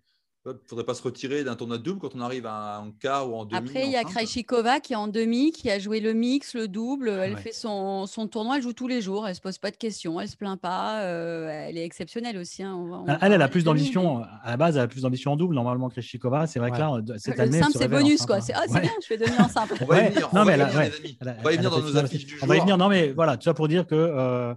il 0.51 0.63
ne 0.63 0.67
faudrait 0.67 0.85
pas 0.85 0.93
se 0.93 1.03
retirer 1.03 1.43
d'un 1.43 1.55
tournoi 1.55 1.77
de 1.77 1.83
double 1.83 1.99
quand 1.99 2.15
on 2.15 2.21
arrive 2.21 2.45
à 2.45 2.81
en 2.81 2.91
quart 2.91 3.29
ou 3.29 3.35
en 3.35 3.45
demi. 3.45 3.57
Après, 3.57 3.85
il 3.85 3.91
y 3.91 3.95
a 3.95 4.03
Krejcikova 4.03 4.79
qui 4.79 4.93
est 4.93 4.95
en 4.95 5.07
demi, 5.07 5.51
qui 5.51 5.69
a 5.69 5.79
joué 5.79 5.99
le 5.99 6.13
mix, 6.13 6.53
le 6.53 6.67
double. 6.67 7.09
Elle 7.09 7.37
fait 7.37 7.51
son, 7.51 8.05
son, 8.05 8.27
tournoi, 8.27 8.57
elle 8.57 8.63
joue 8.63 8.73
tous 8.73 8.87
les 8.87 9.01
jours. 9.01 9.25
Elle 9.25 9.31
ne 9.31 9.35
se 9.35 9.41
pose 9.41 9.57
pas 9.57 9.71
de 9.71 9.77
questions, 9.77 10.19
elle 10.19 10.27
ne 10.27 10.31
se 10.31 10.37
plaint 10.37 10.59
pas. 10.59 11.01
Euh, 11.01 11.67
elle 11.67 11.77
est 11.77 11.85
exceptionnelle 11.85 12.37
aussi. 12.37 12.63
Hein. 12.63 13.05
elle, 13.21 13.33
elle 13.33 13.41
a 13.41 13.47
plus 13.47 13.63
d'ambition. 13.63 14.23
À 14.43 14.51
la 14.51 14.57
base, 14.57 14.77
elle 14.77 14.83
a 14.83 14.87
plus 14.87 15.01
d'ambition 15.01 15.33
en 15.33 15.35
double. 15.35 15.55
Normalement, 15.55 15.89
Krejcikova, 15.89 16.47
c'est 16.47 16.59
vrai 16.59 16.71
que 16.71 16.77
là, 16.77 16.91
cette 17.17 17.37
le 17.37 17.43
année. 17.43 17.59
simple, 17.59 17.77
c'est 17.77 17.87
bonus. 17.87 18.25
quoi. 18.25 18.41
C'est 18.41 18.53
ah, 18.53 18.65
bien, 18.67 18.91
je 19.01 19.07
fais 19.07 19.17
demi 19.17 19.37
en 19.39 19.49
simple. 19.49 19.75
on 19.81 19.85
va 19.85 20.01
y 20.01 20.09
venir. 20.09 20.29
Non, 20.33 20.45
mais 20.45 20.57
on 20.61 21.43
va 21.43 21.53
y 21.53 21.57
venir 21.57 21.71
dans 21.71 21.81
nos 21.81 21.97
affiches 21.97 22.25
du 22.25 22.37
jour. 22.37 22.43
On 22.43 22.47
va 22.47 22.57
y 22.57 22.59
venir. 22.59 22.77
Non, 22.77 22.89
mais 22.89 23.11
voilà, 23.11 23.37
tout 23.37 23.43
ça 23.43 23.53
pour 23.53 23.67
dire 23.67 23.85
que. 23.85 23.95
Euh, 23.95 24.53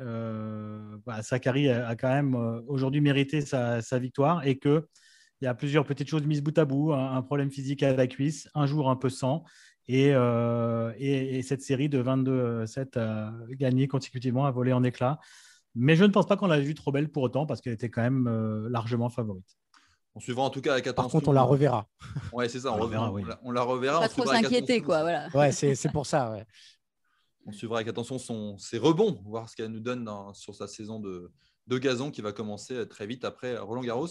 euh, 0.00 0.96
bah, 1.04 1.22
Sakari 1.22 1.68
a, 1.70 1.96
quand 1.96 2.08
même 2.08 2.36
aujourd'hui 2.68 3.00
mérité 3.00 3.40
sa, 3.40 3.82
sa, 3.82 3.98
victoire 3.98 4.46
et 4.46 4.56
que 4.56 4.86
il 5.40 5.44
y 5.44 5.48
a 5.48 5.54
plusieurs 5.54 5.84
petites 5.84 6.08
choses 6.08 6.26
mises 6.26 6.42
bout 6.42 6.56
à 6.58 6.64
bout, 6.64 6.92
un, 6.92 7.22
problème 7.22 7.50
physique 7.50 7.82
à 7.82 7.94
la 7.94 8.06
cuisse, 8.06 8.48
un 8.54 8.66
jour 8.66 8.90
un 8.90 8.96
peu 8.96 9.08
sans, 9.08 9.44
et, 9.86 10.10
euh, 10.12 10.92
et, 10.98 11.42
cette 11.42 11.62
série 11.62 11.88
de 11.88 12.02
22-7 12.02 12.98
a 12.98 13.32
gagné 13.50 13.88
consécutivement, 13.88 14.44
a 14.44 14.50
volé 14.50 14.72
en 14.72 14.84
éclats. 14.84 15.18
Mais 15.74 15.96
je 15.96 16.04
ne 16.04 16.10
pense 16.10 16.26
pas 16.26 16.36
qu'on 16.36 16.46
l'a 16.46 16.60
vue 16.60 16.74
trop 16.74 16.92
belle 16.92 17.08
pour 17.08 17.22
autant, 17.22 17.46
parce 17.46 17.60
qu'elle 17.60 17.72
était 17.72 17.88
quand 17.88 18.02
même 18.02 18.26
euh, 18.26 18.68
largement 18.68 19.08
favorite. 19.08 19.46
On 20.14 20.20
suivra 20.20 20.42
en 20.42 20.50
tout 20.50 20.60
cas 20.60 20.72
avec 20.72 20.86
attention. 20.86 21.08
Par 21.08 21.12
contre, 21.12 21.28
on 21.28 21.32
la 21.32 21.42
reverra. 21.42 21.88
Ouais, 22.32 22.48
c'est 22.48 22.60
ça. 22.60 22.72
On, 22.72 22.78
reverra, 22.78 23.12
on, 23.42 23.50
la, 23.52 23.62
reverra. 23.62 24.00
Pas 24.00 24.08
trop 24.08 24.26
s'inquiéter, 24.26 24.82
quoi. 24.82 25.02
Voilà. 25.02 25.28
Ouais, 25.32 25.52
c'est 25.52 25.92
pour 25.92 26.06
ça. 26.06 26.32
Ouais. 26.32 26.44
On 27.46 27.52
suivra 27.52 27.78
avec 27.78 27.88
attention 27.88 28.18
son, 28.18 28.58
ses 28.58 28.78
rebonds, 28.78 29.22
voir 29.24 29.48
ce 29.48 29.56
qu'elle 29.56 29.70
nous 29.70 29.80
donne 29.80 30.10
sur 30.34 30.54
sa 30.54 30.66
saison 30.66 30.98
de, 30.98 31.30
de 31.66 31.78
gazon 31.78 32.10
qui 32.10 32.20
va 32.20 32.32
commencer 32.32 32.86
très 32.88 33.06
vite 33.06 33.24
après 33.24 33.56
Roland 33.56 33.82
Garros. 33.82 34.08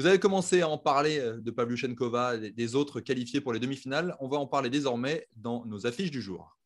Vous 0.00 0.06
avez 0.06 0.18
commencé 0.18 0.62
à 0.62 0.68
en 0.70 0.78
parler 0.78 1.18
euh, 1.18 1.42
de 1.42 1.50
Pavlyuchenkova 1.50 2.36
et 2.36 2.52
des 2.52 2.74
autres 2.74 3.00
qualifiés 3.00 3.42
pour 3.42 3.52
les 3.52 3.60
demi-finales. 3.60 4.16
On 4.18 4.28
va 4.28 4.38
en 4.38 4.46
parler 4.46 4.70
désormais 4.70 5.28
dans 5.36 5.66
nos 5.66 5.86
affiches 5.86 6.10
du 6.10 6.22
jour. 6.22 6.56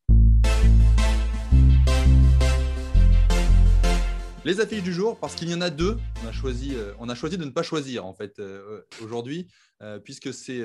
Les 4.45 4.61
affiches 4.61 4.83
du 4.83 4.93
jour, 4.93 5.19
parce 5.19 5.35
qu'il 5.35 5.49
y 5.49 5.53
en 5.53 5.59
a 5.59 5.69
deux, 5.69 5.97
on 6.23 6.29
a 6.29 6.31
choisi, 6.31 6.75
euh, 6.75 6.93
on 6.97 7.09
a 7.09 7.15
choisi 7.15 7.37
de 7.37 7.43
ne 7.43 7.49
pas 7.49 7.61
choisir 7.61 8.05
en 8.05 8.13
fait 8.13 8.39
euh, 8.39 8.83
aujourd'hui, 9.03 9.49
puisque 10.05 10.33
c'est 10.33 10.63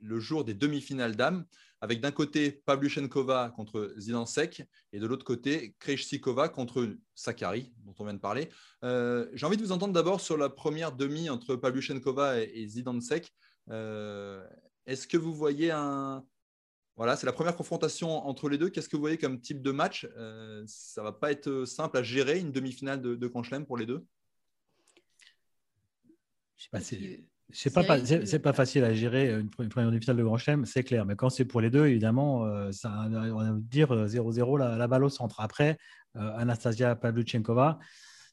le 0.00 0.18
jour 0.18 0.42
des 0.42 0.54
demi-finales 0.54 1.14
dames 1.14 1.44
avec 1.82 2.00
d'un 2.00 2.12
côté 2.12 2.62
Pavlyuchenkova 2.64 3.50
contre 3.56 3.92
Zidansek 3.98 4.62
et 4.92 5.00
de 5.00 5.06
l'autre 5.06 5.24
côté 5.24 5.74
Krejcikova 5.80 6.48
contre 6.48 6.96
Sakari, 7.16 7.74
dont 7.84 7.94
on 7.98 8.04
vient 8.04 8.14
de 8.14 8.20
parler. 8.20 8.50
Euh, 8.84 9.28
j'ai 9.34 9.44
envie 9.46 9.56
de 9.56 9.62
vous 9.62 9.72
entendre 9.72 9.92
d'abord 9.92 10.20
sur 10.20 10.36
la 10.36 10.48
première 10.48 10.92
demi 10.92 11.28
entre 11.28 11.56
Pavlyuchenkova 11.56 12.40
et, 12.40 12.52
et 12.54 12.68
Zidansek. 12.68 13.34
Euh, 13.70 14.46
est-ce 14.86 15.08
que 15.08 15.16
vous 15.16 15.34
voyez 15.34 15.72
un... 15.72 16.24
Voilà, 16.94 17.16
c'est 17.16 17.26
la 17.26 17.32
première 17.32 17.56
confrontation 17.56 18.10
entre 18.28 18.48
les 18.48 18.58
deux. 18.58 18.70
Qu'est-ce 18.70 18.88
que 18.88 18.94
vous 18.94 19.02
voyez 19.02 19.18
comme 19.18 19.40
type 19.40 19.60
de 19.60 19.72
match? 19.72 20.06
Euh, 20.16 20.62
Ça 20.68 21.02
va 21.02 21.10
pas 21.10 21.32
être 21.32 21.64
simple 21.64 21.96
à 21.96 22.04
gérer 22.04 22.38
une 22.38 22.52
demi-finale 22.52 23.02
de, 23.02 23.16
de 23.16 23.28
pour 23.66 23.76
les 23.76 23.86
deux? 23.86 24.06
Je 26.56 26.62
sais 26.62 26.70
pas 26.70 26.80
si... 26.80 27.26
C'est 27.52 27.72
pas, 27.72 27.84
c'est 28.04 28.38
pas 28.38 28.52
facile 28.52 28.82
à 28.84 28.94
gérer 28.94 29.30
une, 29.30 29.48
première 29.50 29.90
demi-finale 29.90 30.16
de 30.16 30.24
Grand 30.24 30.38
Chelem, 30.38 30.64
c'est 30.64 30.82
clair. 30.82 31.04
Mais 31.04 31.16
quand 31.16 31.28
c'est 31.28 31.44
pour 31.44 31.60
les 31.60 31.70
deux, 31.70 31.86
évidemment, 31.86 32.46
euh, 32.46 32.72
ça, 32.72 33.06
on 33.06 33.34
va 33.34 33.50
dire 33.58 33.92
0-0 33.92 34.60
euh, 34.60 34.76
la, 34.76 34.88
balle 34.88 35.04
au 35.04 35.08
centre. 35.08 35.40
Après, 35.40 35.78
euh, 36.16 36.36
Anastasia 36.36 36.96
Pavlyuchenkova, 36.96 37.78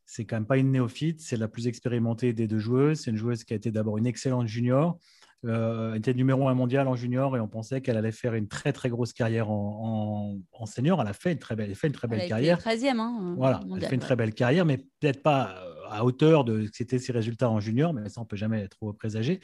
c'est 0.05 0.25
quand 0.25 0.37
même 0.37 0.45
pas 0.45 0.57
une 0.57 0.71
néophyte, 0.71 1.21
c'est 1.21 1.37
la 1.37 1.47
plus 1.47 1.67
expérimentée 1.67 2.33
des 2.33 2.47
deux 2.47 2.59
joueuses. 2.59 3.01
C'est 3.01 3.11
une 3.11 3.17
joueuse 3.17 3.43
qui 3.43 3.53
a 3.53 3.57
été 3.57 3.71
d'abord 3.71 3.97
une 3.97 4.07
excellente 4.07 4.47
junior, 4.47 4.97
euh, 5.45 5.93
était 5.93 6.13
numéro 6.13 6.49
un 6.49 6.53
mondial 6.53 6.87
en 6.89 6.95
junior 6.95 7.37
et 7.37 7.39
on 7.39 7.47
pensait 7.47 7.79
qu'elle 7.79 7.95
allait 7.95 8.11
faire 8.11 8.33
une 8.33 8.49
très 8.49 8.73
très 8.73 8.89
grosse 8.89 9.13
carrière 9.13 9.49
en, 9.49 10.37
en, 10.51 10.65
senior. 10.65 11.01
Elle 11.01 11.07
a 11.07 11.13
fait 11.13 11.31
une 11.31 11.39
très 11.39 11.55
belle, 11.55 11.73
fait 11.75 11.87
une 11.87 11.93
très 11.93 12.07
belle 12.09 12.21
elle 12.21 12.29
carrière. 12.29 12.59
13e. 12.59 12.99
Hein, 12.99 13.35
voilà, 13.37 13.61
elle 13.75 13.85
fait 13.85 13.95
une 13.95 14.01
très 14.01 14.17
belle 14.17 14.33
carrière, 14.33 14.65
mais 14.65 14.77
peut-être 14.77 15.23
pas 15.23 15.55
à 15.89 16.03
hauteur 16.03 16.43
de 16.43 16.65
ce 16.65 16.71
qu'étaient 16.71 16.99
ses 16.99 17.13
résultats 17.13 17.49
en 17.49 17.59
junior, 17.59 17.93
mais 17.93 18.09
ça 18.09 18.19
on 18.19 18.25
peut 18.25 18.35
jamais 18.35 18.67
trop 18.67 18.91
présager. 18.91 19.39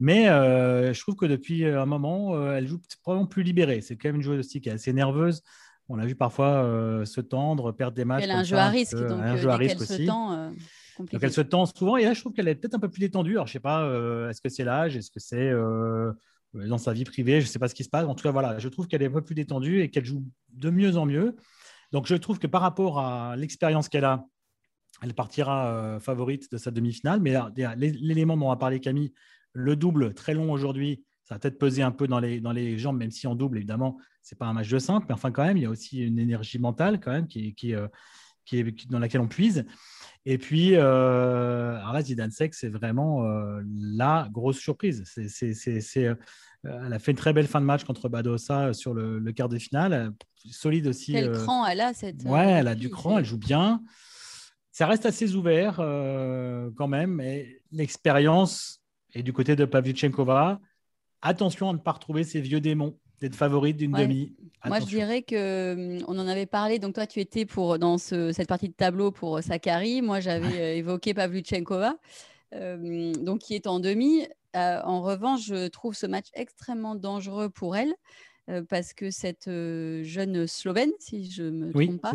Mais 0.00 0.28
euh, 0.28 0.92
je 0.92 1.00
trouve 1.00 1.14
que 1.14 1.26
depuis 1.26 1.64
un 1.64 1.86
moment, 1.86 2.34
euh, 2.34 2.56
elle 2.56 2.66
joue 2.66 2.80
probablement 3.02 3.28
plus 3.28 3.44
libérée. 3.44 3.80
C'est 3.80 3.96
quand 3.96 4.08
même 4.08 4.16
une 4.16 4.22
joueuse 4.22 4.40
aussi 4.40 4.60
qui 4.60 4.68
est 4.68 4.72
assez 4.72 4.92
nerveuse. 4.92 5.42
On 5.88 5.94
l'a 5.94 6.06
vu 6.06 6.16
parfois 6.16 6.68
se 7.04 7.20
tendre, 7.20 7.70
perdre 7.70 7.94
des 7.94 8.04
matchs. 8.04 8.24
Elle 8.24 8.32
a 8.32 8.38
un 8.38 8.42
jeu 8.42 8.56
à 8.56 8.68
risque, 8.68 8.98
donc 8.98 9.20
un 9.20 9.36
jeu 9.36 9.48
à 9.48 9.56
risque 9.56 9.80
aussi. 9.80 10.08
Donc 10.98 11.22
elle 11.22 11.32
se 11.32 11.40
tend 11.40 11.66
souvent 11.66 11.96
et 11.96 12.04
là 12.04 12.14
je 12.14 12.20
trouve 12.20 12.32
qu'elle 12.32 12.48
est 12.48 12.54
peut-être 12.54 12.74
un 12.74 12.78
peu 12.78 12.88
plus 12.88 13.00
détendue. 13.00 13.32
Alors 13.32 13.46
je 13.46 13.52
sais 13.52 13.60
pas, 13.60 13.84
euh, 13.84 14.30
est-ce 14.30 14.40
que 14.40 14.48
c'est 14.48 14.64
l'âge, 14.64 14.96
est-ce 14.96 15.10
que 15.10 15.20
c'est 15.20 15.48
euh, 15.48 16.12
dans 16.54 16.78
sa 16.78 16.92
vie 16.92 17.04
privée, 17.04 17.40
je 17.40 17.46
sais 17.46 17.58
pas 17.58 17.68
ce 17.68 17.74
qui 17.74 17.84
se 17.84 17.88
passe. 17.88 18.06
En 18.06 18.14
tout 18.14 18.22
cas 18.22 18.32
voilà, 18.32 18.58
je 18.58 18.68
trouve 18.68 18.86
qu'elle 18.86 19.02
est 19.02 19.06
un 19.06 19.12
peu 19.12 19.22
plus 19.22 19.34
détendue 19.34 19.80
et 19.80 19.90
qu'elle 19.90 20.04
joue 20.04 20.24
de 20.52 20.70
mieux 20.70 20.96
en 20.96 21.06
mieux. 21.06 21.36
Donc 21.92 22.06
je 22.06 22.14
trouve 22.14 22.38
que 22.38 22.46
par 22.46 22.62
rapport 22.62 22.98
à 22.98 23.36
l'expérience 23.36 23.88
qu'elle 23.88 24.04
a, 24.04 24.24
elle 25.02 25.14
partira 25.14 25.68
euh, 25.68 26.00
favorite 26.00 26.50
de 26.50 26.56
sa 26.56 26.70
demi-finale. 26.70 27.20
Mais 27.20 27.34
l'élément 27.76 28.36
dont 28.36 28.48
on 28.48 28.50
a 28.50 28.56
parlé 28.56 28.80
Camille, 28.80 29.12
le 29.52 29.76
double 29.76 30.14
très 30.14 30.34
long 30.34 30.50
aujourd'hui, 30.50 31.04
ça 31.24 31.34
va 31.34 31.38
peut-être 31.40 31.58
peser 31.58 31.82
un 31.82 31.90
peu 31.90 32.06
dans 32.06 32.20
les, 32.20 32.40
dans 32.40 32.52
les 32.52 32.78
jambes, 32.78 32.98
même 32.98 33.10
si 33.10 33.26
en 33.26 33.34
double 33.34 33.58
évidemment 33.58 33.98
c'est 34.22 34.38
pas 34.38 34.46
un 34.46 34.52
match 34.52 34.68
de 34.68 34.78
simple, 34.78 35.06
mais 35.08 35.14
enfin 35.14 35.30
quand 35.30 35.44
même 35.44 35.56
il 35.56 35.64
y 35.64 35.66
a 35.66 35.70
aussi 35.70 36.04
une 36.04 36.18
énergie 36.18 36.58
mentale 36.58 37.00
quand 37.00 37.10
même 37.10 37.26
qui, 37.26 37.54
qui, 37.54 37.74
qui 38.46 38.58
est 38.58 38.90
dans 38.90 38.98
laquelle 38.98 39.20
on 39.20 39.28
puise. 39.28 39.66
Et 40.24 40.38
puis, 40.38 40.74
euh, 40.74 41.78
Zidane 42.00 42.30
Sek, 42.30 42.54
c'est 42.54 42.68
vraiment 42.68 43.24
euh, 43.24 43.60
la 43.64 44.28
grosse 44.32 44.58
surprise. 44.58 45.04
C'est, 45.06 46.04
euh, 46.04 46.14
elle 46.64 46.92
a 46.92 46.98
fait 46.98 47.12
une 47.12 47.16
très 47.16 47.32
belle 47.32 47.46
fin 47.46 47.60
de 47.60 47.66
match 47.66 47.84
contre 47.84 48.08
Badosa 48.08 48.72
sur 48.72 48.92
le, 48.94 49.20
quart 49.32 49.48
de 49.48 49.58
finale. 49.58 50.12
Solide 50.50 50.88
aussi. 50.88 51.12
Quel 51.12 51.30
cran 51.30 51.64
elle 51.66 51.80
a 51.80 51.94
cette. 51.94 52.24
Ouais, 52.24 52.44
elle 52.44 52.66
a 52.66 52.74
du 52.74 52.90
cran, 52.90 53.18
elle 53.18 53.24
joue 53.24 53.38
bien. 53.38 53.82
Ça 54.72 54.86
reste 54.86 55.06
assez 55.06 55.34
ouvert 55.34 55.76
quand 55.76 56.88
même, 56.88 57.14
mais 57.14 57.62
l'expérience 57.70 58.82
est 59.14 59.22
du 59.22 59.32
côté 59.32 59.54
de 59.54 59.64
Pavlyuchenkova. 59.64 60.60
Attention 61.22 61.70
à 61.70 61.72
ne 61.72 61.78
pas 61.78 61.92
retrouver 61.92 62.24
ces 62.24 62.40
vieux 62.40 62.60
démons 62.60 62.98
d'être 63.20 63.34
favorite 63.34 63.76
d'une 63.76 63.92
demi. 63.92 64.32
Moi, 64.64 64.80
je 64.80 64.86
dirais 64.86 65.22
que 65.22 65.98
hum, 65.98 66.04
on 66.08 66.18
en 66.18 66.28
avait 66.28 66.46
parlé. 66.46 66.78
Donc, 66.78 66.94
toi, 66.94 67.06
tu 67.06 67.20
étais 67.20 67.46
pour, 67.46 67.78
dans 67.78 67.98
cette 67.98 68.48
partie 68.48 68.68
de 68.68 68.74
tableau 68.74 69.10
pour 69.10 69.42
Sakari. 69.42 70.02
Moi, 70.02 70.20
j'avais 70.20 70.60
euh, 70.60 70.76
évoqué 70.76 71.14
Pavlyuchenkova, 71.14 71.96
euh, 72.54 73.12
donc 73.14 73.40
qui 73.40 73.54
est 73.54 73.66
en 73.66 73.80
demi. 73.80 74.26
Euh, 74.56 74.80
en 74.82 75.02
revanche, 75.02 75.46
je 75.46 75.68
trouve 75.68 75.94
ce 75.94 76.06
match 76.06 76.26
extrêmement 76.34 76.94
dangereux 76.94 77.50
pour 77.50 77.76
elle. 77.76 77.94
parce 78.68 78.92
que 78.94 79.10
cette 79.10 79.50
jeune 79.50 80.46
Slovène, 80.46 80.92
si 81.00 81.28
je 81.28 81.42
me 81.42 81.72
trompe 81.72 82.00
pas, 82.00 82.12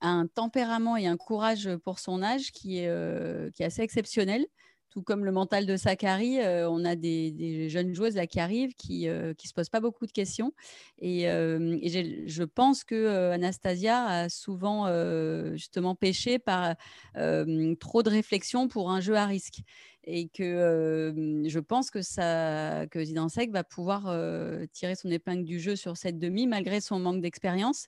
a 0.00 0.08
un 0.08 0.26
tempérament 0.28 0.96
et 0.96 1.08
un 1.08 1.16
courage 1.16 1.68
pour 1.84 1.98
son 1.98 2.22
âge 2.22 2.52
qui 2.52 2.78
est, 2.78 3.52
qui 3.52 3.62
est 3.62 3.66
assez 3.66 3.82
exceptionnel 3.82 4.46
tout 4.90 5.02
comme 5.02 5.24
le 5.24 5.32
mental 5.32 5.66
de 5.66 5.76
Sakari, 5.76 6.40
euh, 6.40 6.68
on 6.68 6.84
a 6.84 6.96
des, 6.96 7.68
jeunes 7.68 7.94
joueuses 7.94 8.16
là 8.16 8.26
qui 8.26 8.40
arrivent 8.40 8.74
qui 8.74 9.06
ne 9.06 9.10
euh, 9.10 9.34
se 9.42 9.52
posent 9.52 9.68
pas 9.68 9.80
beaucoup 9.80 10.06
de 10.06 10.12
questions. 10.12 10.52
Et, 10.98 11.30
euh, 11.30 11.78
je 12.26 12.42
pense 12.42 12.84
que 12.84 13.30
Anastasia 13.30 14.04
a 14.04 14.28
souvent 14.28 14.86
justement 15.54 15.94
pêché 15.94 16.38
par 16.38 16.74
trop 17.78 18.02
de 18.02 18.10
réflexion 18.10 18.68
pour 18.68 18.90
un 18.90 19.00
jeu 19.00 19.14
à 19.14 19.26
risque. 19.26 19.60
Et 20.04 20.28
que 20.28 21.12
je 21.46 21.58
pense 21.58 21.90
que, 21.90 22.00
ça, 22.02 22.86
que 22.90 23.04
Zidansek 23.04 23.50
va 23.50 23.64
pouvoir 23.64 24.02
tirer 24.72 24.94
son 24.94 25.10
épingle 25.10 25.44
du 25.44 25.60
jeu 25.60 25.76
sur 25.76 25.96
cette 25.96 26.18
demi 26.18 26.46
malgré 26.46 26.80
son 26.80 26.98
manque 26.98 27.20
d'expérience 27.20 27.86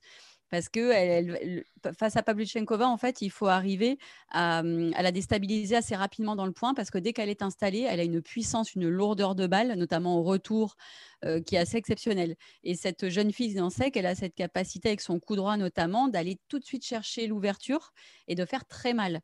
parce 0.53 0.69
que 0.69 0.93
elle, 0.93 1.65
face 1.99 2.19
à 2.19 2.23
Pavlyuchenkova, 2.23 2.87
en 2.87 2.99
fait, 2.99 3.23
il 3.23 3.31
faut 3.31 3.47
arriver 3.47 3.97
à, 4.31 4.63
la 4.63 5.11
déstabiliser 5.11 5.77
assez 5.77 5.97
rapidement 5.97 6.37
dans 6.37 6.45
le 6.45 6.53
point 6.53 6.75
parce 6.75 6.91
que 6.91 6.99
dès 6.99 7.15
qu'elle 7.15 7.31
est 7.31 7.41
installée, 7.41 7.87
elle 7.89 8.01
a 8.01 8.03
une 8.03 8.21
puissance, 8.21 8.75
une 8.75 8.87
lourdeur 8.87 9.35
de 9.35 9.47
balle, 9.47 9.73
notamment 9.79 10.19
au 10.19 10.23
retour, 10.23 10.77
euh, 11.25 11.41
qui 11.41 11.55
est 11.55 11.59
assez 11.59 11.79
exceptionnelle. 11.79 12.37
Et 12.65 12.75
cette 12.75 13.09
jeune 13.09 13.33
fille 13.33 13.59
sait 13.71 13.91
qu'elle 13.91 14.05
a 14.05 14.15
cette 14.15 14.35
capacité 14.35 14.91
avec 14.91 15.01
son 15.01 15.19
coup 15.19 15.37
droit 15.37 15.57
notamment 15.57 16.09
d'aller 16.09 16.39
tout 16.49 16.59
de 16.59 16.65
suite 16.67 16.85
chercher 16.85 17.27
l'ouverture 17.27 17.95
et 18.29 18.35
de 18.35 18.45
faire 18.45 18.67
très 18.67 18.93
mal. 18.93 19.23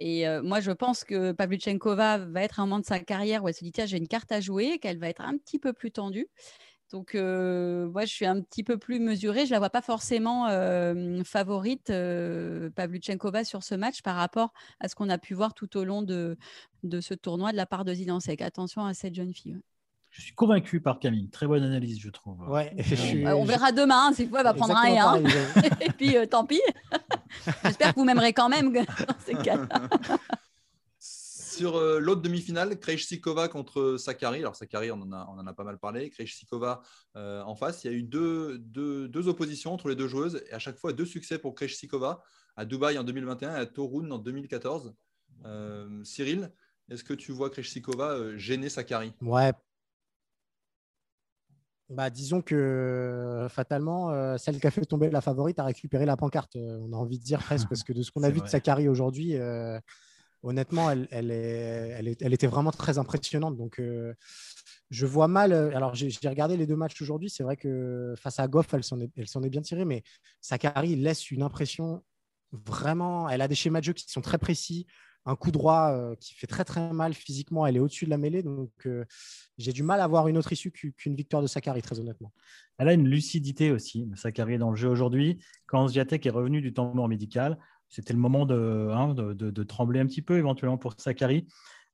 Et 0.00 0.26
euh, 0.26 0.42
moi, 0.42 0.58
je 0.58 0.72
pense 0.72 1.04
que 1.04 1.30
Pavlyuchenkova 1.30 2.18
va 2.18 2.42
être 2.42 2.58
un 2.58 2.66
moment 2.66 2.80
de 2.80 2.84
sa 2.84 2.98
carrière 2.98 3.44
où 3.44 3.48
elle 3.48 3.54
se 3.54 3.62
dit 3.62 3.70
tiens, 3.70 3.86
j'ai 3.86 3.98
une 3.98 4.08
carte 4.08 4.32
à 4.32 4.40
jouer, 4.40 4.80
qu'elle 4.80 4.98
va 4.98 5.08
être 5.08 5.22
un 5.22 5.36
petit 5.38 5.60
peu 5.60 5.72
plus 5.72 5.92
tendue. 5.92 6.26
Donc, 6.94 7.16
euh, 7.16 7.88
moi, 7.88 8.04
je 8.04 8.12
suis 8.12 8.24
un 8.24 8.40
petit 8.40 8.62
peu 8.62 8.78
plus 8.78 9.00
mesurée. 9.00 9.40
Je 9.40 9.46
ne 9.46 9.54
la 9.54 9.58
vois 9.58 9.68
pas 9.68 9.82
forcément 9.82 10.46
euh, 10.46 11.24
favorite, 11.24 11.90
euh, 11.90 12.70
Pavluchenkova, 12.70 13.42
sur 13.42 13.64
ce 13.64 13.74
match 13.74 14.00
par 14.02 14.14
rapport 14.14 14.52
à 14.78 14.86
ce 14.86 14.94
qu'on 14.94 15.08
a 15.08 15.18
pu 15.18 15.34
voir 15.34 15.54
tout 15.54 15.76
au 15.76 15.82
long 15.82 16.02
de, 16.02 16.38
de 16.84 17.00
ce 17.00 17.12
tournoi 17.12 17.50
de 17.50 17.56
la 17.56 17.66
part 17.66 17.84
de 17.84 17.92
Zidansek. 17.92 18.40
Attention 18.42 18.84
à 18.84 18.94
cette 18.94 19.16
jeune 19.16 19.34
fille. 19.34 19.58
Je 20.10 20.22
suis 20.22 20.34
convaincu 20.34 20.80
par 20.80 21.00
Camille. 21.00 21.28
Très 21.30 21.48
bonne 21.48 21.64
analyse, 21.64 21.98
je 21.98 22.10
trouve. 22.10 22.48
Ouais, 22.48 22.72
On 23.26 23.44
verra 23.44 23.72
demain. 23.72 24.12
C'est 24.14 24.28
quoi, 24.28 24.38
elle 24.38 24.44
va 24.44 24.54
prendre 24.54 24.76
un 24.76 24.84
et 24.84 24.96
un. 24.96 25.16
et 25.80 25.90
puis, 25.98 26.14
tant 26.30 26.46
pis. 26.46 26.62
J'espère 27.64 27.92
que 27.92 27.98
vous 27.98 28.04
m'aimerez 28.04 28.32
quand 28.32 28.48
même 28.48 28.72
dans 28.72 28.84
ces 29.26 29.34
cas-là. 29.34 29.66
Sur 31.56 31.76
euh, 31.76 32.00
l'autre 32.00 32.20
demi-finale, 32.20 32.80
Krejcikova 32.80 33.46
contre 33.46 33.96
Sakari. 33.96 34.40
Alors, 34.40 34.56
Sakari, 34.56 34.90
on 34.90 35.00
en 35.02 35.12
a, 35.12 35.24
on 35.30 35.38
en 35.38 35.46
a 35.46 35.52
pas 35.52 35.62
mal 35.62 35.78
parlé. 35.78 36.10
Krejcikova 36.10 36.82
euh, 37.14 37.42
en 37.42 37.54
face. 37.54 37.84
Il 37.84 37.92
y 37.92 37.94
a 37.94 37.96
eu 37.96 38.02
deux, 38.02 38.58
deux, 38.58 39.28
oppositions 39.28 39.72
entre 39.72 39.88
les 39.88 39.94
deux 39.94 40.08
joueuses 40.08 40.42
et 40.50 40.52
à 40.52 40.58
chaque 40.58 40.76
fois 40.78 40.92
deux 40.92 41.04
succès 41.04 41.38
pour 41.38 41.54
Krejcikova 41.54 42.24
à 42.56 42.64
Dubaï 42.64 42.98
en 42.98 43.04
2021 43.04 43.54
et 43.54 43.60
à 43.60 43.66
Torun 43.66 44.10
en 44.10 44.18
2014. 44.18 44.94
Euh, 45.44 46.02
Cyril, 46.02 46.50
est-ce 46.90 47.04
que 47.04 47.14
tu 47.14 47.30
vois 47.30 47.50
Krejcikova 47.50 48.36
gêner 48.36 48.68
Sakari 48.68 49.12
Ouais. 49.20 49.52
Bah, 51.88 52.10
disons 52.10 52.42
que 52.42 53.46
fatalement, 53.48 54.36
celle 54.38 54.58
qui 54.58 54.66
a 54.66 54.72
fait 54.72 54.84
tomber 54.86 55.08
la 55.08 55.20
favorite 55.20 55.60
a 55.60 55.64
récupéré 55.64 56.04
la 56.04 56.16
pancarte. 56.16 56.56
on 56.56 56.92
a 56.92 56.96
envie 56.96 57.20
de 57.20 57.24
dire 57.24 57.38
presque, 57.38 57.68
parce 57.68 57.84
que 57.84 57.92
de 57.92 58.02
ce 58.02 58.10
qu'on 58.10 58.24
a 58.24 58.30
vu 58.30 58.40
de 58.40 58.48
Sakari 58.48 58.88
aujourd'hui, 58.88 59.36
honnêtement, 60.44 60.90
elle, 60.90 62.08
était 62.08 62.46
vraiment 62.46 62.70
très 62.70 62.98
impressionnante. 62.98 63.56
Donc, 63.56 63.80
euh, 63.80 64.14
je 64.90 65.06
vois 65.06 65.28
mal. 65.28 65.52
Euh, 65.52 65.74
alors, 65.74 65.94
j'ai 65.94 66.28
regardé 66.28 66.56
les 66.56 66.66
deux 66.66 66.76
matchs 66.76 67.00
aujourd'hui. 67.02 67.30
C'est 67.30 67.42
vrai 67.42 67.56
que 67.56 68.14
face 68.16 68.38
à 68.38 68.46
Goff, 68.46 68.72
elle 68.74 68.84
s'en 68.84 69.00
est, 69.00 69.50
bien 69.50 69.62
tirée, 69.62 69.84
mais 69.84 70.02
Sakari 70.40 70.96
laisse 70.96 71.30
une 71.30 71.42
impression 71.42 72.04
vraiment. 72.52 73.28
Elle 73.28 73.40
a 73.40 73.48
des 73.48 73.54
schémas 73.54 73.80
de 73.80 73.86
jeu 73.86 73.92
qui 73.92 74.04
sont 74.08 74.20
très 74.20 74.38
précis. 74.38 74.86
Un 75.26 75.36
coup 75.36 75.50
droit 75.50 75.90
euh, 75.92 76.14
qui 76.16 76.34
fait 76.34 76.46
très 76.46 76.64
très 76.64 76.92
mal 76.92 77.14
physiquement, 77.14 77.66
elle 77.66 77.76
est 77.76 77.80
au-dessus 77.80 78.04
de 78.04 78.10
la 78.10 78.18
mêlée. 78.18 78.42
Donc, 78.42 78.88
j'ai 79.58 79.72
du 79.72 79.82
mal 79.82 80.00
à 80.00 80.06
voir 80.06 80.28
une 80.28 80.36
autre 80.36 80.52
issue 80.52 80.70
qu'une 80.70 81.16
victoire 81.16 81.42
de 81.42 81.46
Sakari, 81.46 81.82
très 81.82 81.98
honnêtement. 81.98 82.32
Elle 82.78 82.88
a 82.88 82.92
une 82.92 83.08
lucidité 83.08 83.70
aussi, 83.70 84.08
Sakari, 84.16 84.58
dans 84.58 84.70
le 84.70 84.76
jeu 84.76 84.88
aujourd'hui. 84.88 85.38
Quand 85.66 85.88
Zviatek 85.88 86.26
est 86.26 86.30
revenu 86.30 86.60
du 86.60 86.72
temps 86.72 87.08
médical, 87.08 87.58
c'était 87.88 88.12
le 88.12 88.18
moment 88.18 88.42
hein, 88.50 89.14
de, 89.14 89.62
trembler 89.62 90.00
un 90.00 90.06
petit 90.06 90.22
peu 90.22 90.36
éventuellement 90.36 90.78
pour 90.78 90.94
Sakari. 90.98 91.46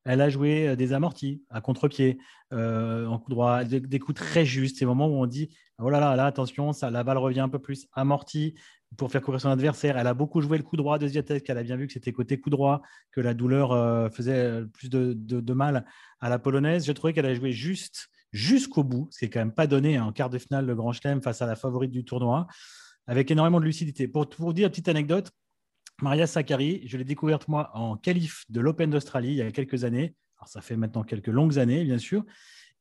Elle 0.05 0.23
a 0.23 0.31
joué 0.31 0.69
euh, 0.69 0.77
des 0.77 0.95
amortis 0.95 1.43
à 1.51 1.61
contre-pied, 1.61 2.19
euh, 2.53 3.07
en 3.07 3.19
coup 3.19 3.31
droit, 3.31 3.65
des, 3.65 3.99
coups 3.99 4.19
très 4.19 4.47
justes. 4.47 4.79
Ces 4.79 4.87
moments 4.87 5.09
où 5.09 5.23
on 5.23 5.27
dit 5.27 5.55
oh 5.79 5.91
là 5.91 6.01
là, 6.01 6.17
là 6.17 6.25
attention, 6.25 6.73
ça, 6.73 6.91
la 6.91 7.05
balle 7.05 7.19
revient 7.19 7.41
un 7.41 7.51
peu 7.51 7.59
plus 7.59 7.87
amortie 7.93 8.55
pour 8.97 9.11
faire 9.11 9.23
courir 9.23 9.41
son 9.41 9.49
adversaire. 9.51 9.97
Elle 9.99 10.07
a 10.07 10.15
beaucoup 10.15 10.41
joué 10.41 10.59
le 10.59 10.65
coup 10.65 10.77
droit 10.77 10.99
de 10.99 11.07
Ziatek. 11.07 11.49
Elle 11.49 11.59
a 11.59 11.63
bien 11.63 11.77
vu 11.77 11.87
que 11.87 11.93
c'était 11.93 12.13
côté 12.13 12.41
coup 12.41 12.51
droit, 12.51 12.83
que 13.13 13.21
la 13.21 13.35
douleur 13.35 13.73
euh, 13.73 14.09
faisait 14.11 14.63
plus 14.73 14.91
de, 14.91 15.53
mal 15.53 15.87
à 16.21 16.29
la 16.29 16.39
polonaise. 16.39 16.87
Je 16.87 16.93
trouvais 16.93 17.13
qu'elle 17.13 17.27
a 17.27 17.35
joué 17.35 17.53
juste 17.53 18.09
jusqu'au 18.33 18.85
bout, 18.85 19.09
ce 19.11 19.19
qui 19.19 19.25
n'est 19.25 19.31
quand 19.31 19.41
même 19.41 19.53
pas 19.53 19.67
donné 19.67 19.99
en 19.99 20.13
quart 20.13 20.31
de 20.31 20.39
finale 20.39 20.67
de 20.67 20.75
Grand 20.75 20.93
Chelem 20.93 21.21
face 21.21 21.43
à 21.43 21.47
la 21.47 21.57
favorite 21.57 21.91
du 21.91 22.05
tournoi, 22.05 22.47
avec 23.07 23.31
énormément 23.31 23.59
de 23.59 23.65
lucidité. 23.65 24.07
Pour, 24.07 24.29
pour 24.29 24.55
dire 24.55 24.67
une 24.67 24.71
petite 24.71 24.89
anecdote, 24.89 25.33
Maria 26.01 26.27
Sakkari, 26.27 26.83
je 26.87 26.97
l'ai 26.97 27.05
découverte 27.05 27.49
moi 27.49 27.71
en 27.75 27.97
qualif 27.97 28.45
de 28.49 28.61
l'Open 28.61 28.91
d'Australie 28.91 29.31
il 29.31 29.37
y 29.37 29.43
a 29.43 29.51
quelques 29.51 29.85
années. 29.85 30.15
Alors, 30.39 30.49
ça 30.49 30.61
fait 30.61 30.77
maintenant 30.77 31.03
quelques 31.03 31.29
longues 31.29 31.59
années, 31.59 31.85
bien 31.85 31.99
sûr. 31.99 32.25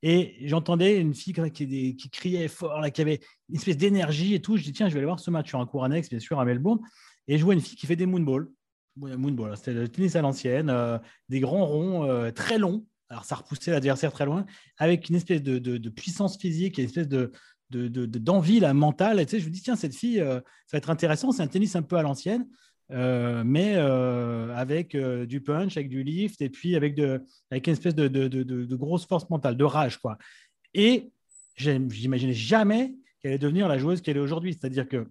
Et 0.02 0.36
j'entendais 0.46 0.98
une 0.98 1.14
fille 1.14 1.34
qui, 1.52 2.10
criait 2.10 2.48
fort, 2.48 2.80
là, 2.80 2.90
qui 2.90 3.02
avait 3.02 3.20
une 3.48 3.56
espèce 3.56 3.76
d'énergie 3.76 4.34
et 4.34 4.40
tout. 4.40 4.56
Je 4.56 4.62
dis, 4.62 4.72
tiens, 4.72 4.88
je 4.88 4.94
vais 4.94 5.00
aller 5.00 5.06
voir 5.06 5.20
ce 5.20 5.30
match 5.30 5.48
sur 5.48 5.60
un 5.60 5.66
cours 5.66 5.84
annexe, 5.84 6.08
bien 6.08 6.20
sûr, 6.20 6.40
à 6.40 6.44
Melbourne. 6.44 6.80
Et 7.28 7.36
je 7.38 7.44
vois 7.44 7.54
une 7.54 7.60
fille 7.60 7.76
qui 7.76 7.86
fait 7.86 7.96
des 7.96 8.06
moonballs. 8.06 8.48
Moonball, 8.96 9.56
c'était 9.56 9.72
le 9.72 9.88
tennis 9.88 10.16
à 10.16 10.20
l'ancienne, 10.20 10.68
euh, 10.68 10.98
des 11.28 11.40
grands 11.40 11.64
ronds 11.64 12.04
euh, 12.04 12.30
très 12.30 12.58
longs. 12.58 12.84
Alors, 13.08 13.24
ça 13.24 13.36
repoussait 13.36 13.70
l'adversaire 13.70 14.12
très 14.12 14.24
loin, 14.24 14.46
avec 14.78 15.08
une 15.08 15.16
espèce 15.16 15.42
de, 15.42 15.88
puissance 15.88 16.38
physique 16.38 16.78
et 16.78 16.82
une 16.82 16.88
espèce 16.88 17.08
de, 17.08 17.32
d'envie 17.70 18.60
mentale. 18.72 19.24
tu 19.26 19.30
sais, 19.30 19.40
je 19.40 19.46
me 19.46 19.50
dis, 19.50 19.62
tiens, 19.62 19.76
cette 19.76 19.94
fille, 19.94 20.20
euh, 20.20 20.40
ça 20.66 20.76
va 20.76 20.78
être 20.78 20.90
intéressant. 20.90 21.32
C'est 21.32 21.42
un 21.42 21.48
tennis 21.48 21.74
un 21.76 21.82
peu 21.82 21.96
à 21.96 22.02
l'ancienne. 22.02 22.46
Euh, 22.92 23.42
mais 23.44 23.74
euh, 23.76 24.54
avec 24.54 24.94
euh, 24.94 25.26
du 25.26 25.40
punch, 25.40 25.76
avec 25.76 25.88
du 25.88 26.02
lift, 26.02 26.40
et 26.42 26.50
puis 26.50 26.76
avec, 26.76 26.98
avec 27.50 27.66
une 27.66 27.72
espèce 27.72 27.94
de, 27.94 28.08
de, 28.08 28.28
de, 28.28 28.42
de 28.42 28.76
grosse 28.76 29.06
force 29.06 29.28
mentale, 29.30 29.56
de 29.56 29.64
rage. 29.64 29.98
Quoi. 29.98 30.18
Et 30.74 31.10
j'imaginais 31.56 32.32
jamais 32.32 32.94
qu'elle 33.20 33.32
allait 33.32 33.38
devenir 33.38 33.68
la 33.68 33.78
joueuse 33.78 34.00
qu'elle 34.00 34.16
est 34.16 34.20
aujourd'hui. 34.20 34.54
C'est-à-dire 34.54 34.88
que 34.88 35.06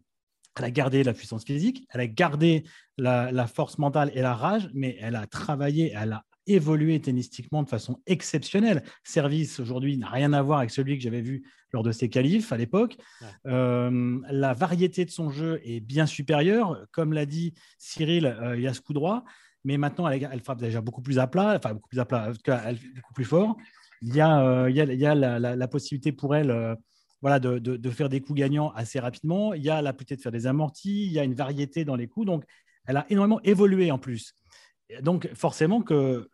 elle 0.58 0.66
a 0.66 0.72
gardé 0.72 1.04
la 1.04 1.14
puissance 1.14 1.46
physique, 1.46 1.86
elle 1.94 2.02
a 2.02 2.08
gardé 2.08 2.66
la, 2.98 3.32
la, 3.32 3.48
force 3.48 3.78
mentale 3.78 4.12
et 4.14 4.22
la 4.22 4.34
rage, 4.34 4.70
mais 4.74 4.98
elle 5.00 5.16
a 5.16 5.26
travaillé, 5.26 5.94
elle 5.96 6.12
a 6.12 6.26
évolué 6.50 7.00
tennistiquement 7.00 7.64
de 7.64 7.70
façon 7.70 8.02
exceptionnelle. 8.06 8.84
Service 9.04 9.60
aujourd'hui 9.60 9.98
n'a 9.98 10.10
rien 10.10 10.34
à 10.34 10.42
voir 10.42 10.60
avec 10.60 10.72
celui 10.72 10.98
que 10.98 11.04
j'avais 11.04 11.22
vu 11.22 11.44
lors 11.72 11.84
de 11.84 11.92
ses 11.92 12.10
qualifs 12.10 12.52
à 12.52 12.58
l'époque. 12.58 12.98
Euh, 13.46 14.20
la 14.30 14.54
variété 14.54 15.06
de 15.06 15.12
son 15.12 15.30
jeu 15.30 15.62
est 15.64 15.80
bien 15.80 16.06
supérieure. 16.06 16.86
Comme 16.92 17.14
l'a 17.14 17.26
dit 17.26 17.54
Cyril, 17.78 18.26
euh, 18.26 18.58
il 18.58 18.64
y 18.64 18.68
a 18.68 18.74
ce 18.74 18.82
coup 18.82 18.94
droit, 18.94 19.24
mais 19.64 19.78
maintenant 19.78 20.08
elle, 20.08 20.42
frappe 20.42 20.60
déjà 20.60 20.82
beaucoup 20.82 21.02
plus 21.02 21.20
à 21.20 21.28
plat, 21.28 21.56
enfin 21.58 21.74
beaucoup 21.74 21.90
plus 21.90 22.00
à 22.00 22.06
plat, 22.06 22.30
en 22.30 22.34
tout 22.34 22.42
cas 22.44 22.74
beaucoup 22.96 23.14
plus 23.14 23.26
fort. 23.26 23.56
Il 24.02 24.16
y 24.16 24.22
a, 24.22 24.42
euh, 24.44 24.70
il 24.70 24.76
y 24.76 24.82
a, 24.82 24.86
il 24.86 25.00
y 25.00 25.06
a 25.06 25.16
la, 25.16 25.40
la, 25.40 25.68
possibilité 25.68 26.12
pour 26.12 26.36
elle 26.36 26.78
voilà, 27.22 27.40
de, 27.40 27.60
de, 27.60 27.76
de, 27.76 27.90
faire 27.90 28.08
des 28.08 28.22
coups 28.22 28.40
gagnants 28.40 28.72
assez 28.72 29.00
rapidement. 29.00 29.54
Il 29.54 29.62
y 29.62 29.70
a 29.70 29.82
la 29.82 29.92
possibilité 29.92 30.16
de 30.16 30.22
faire 30.22 30.32
des 30.32 30.48
amortis, 30.48 31.06
il 31.06 31.12
y 31.12 31.20
a 31.20 31.24
une 31.24 31.34
variété 31.34 31.84
dans 31.84 31.98
les 31.98 32.08
coups. 32.08 32.26
Donc, 32.26 32.46
elle 32.86 32.98
a 32.98 33.06
énormément 33.10 33.42
évolué 33.44 33.92
en 33.92 34.00
plus 34.00 34.34
donc, 35.02 35.30
forcément, 35.34 35.82
que 35.82 36.30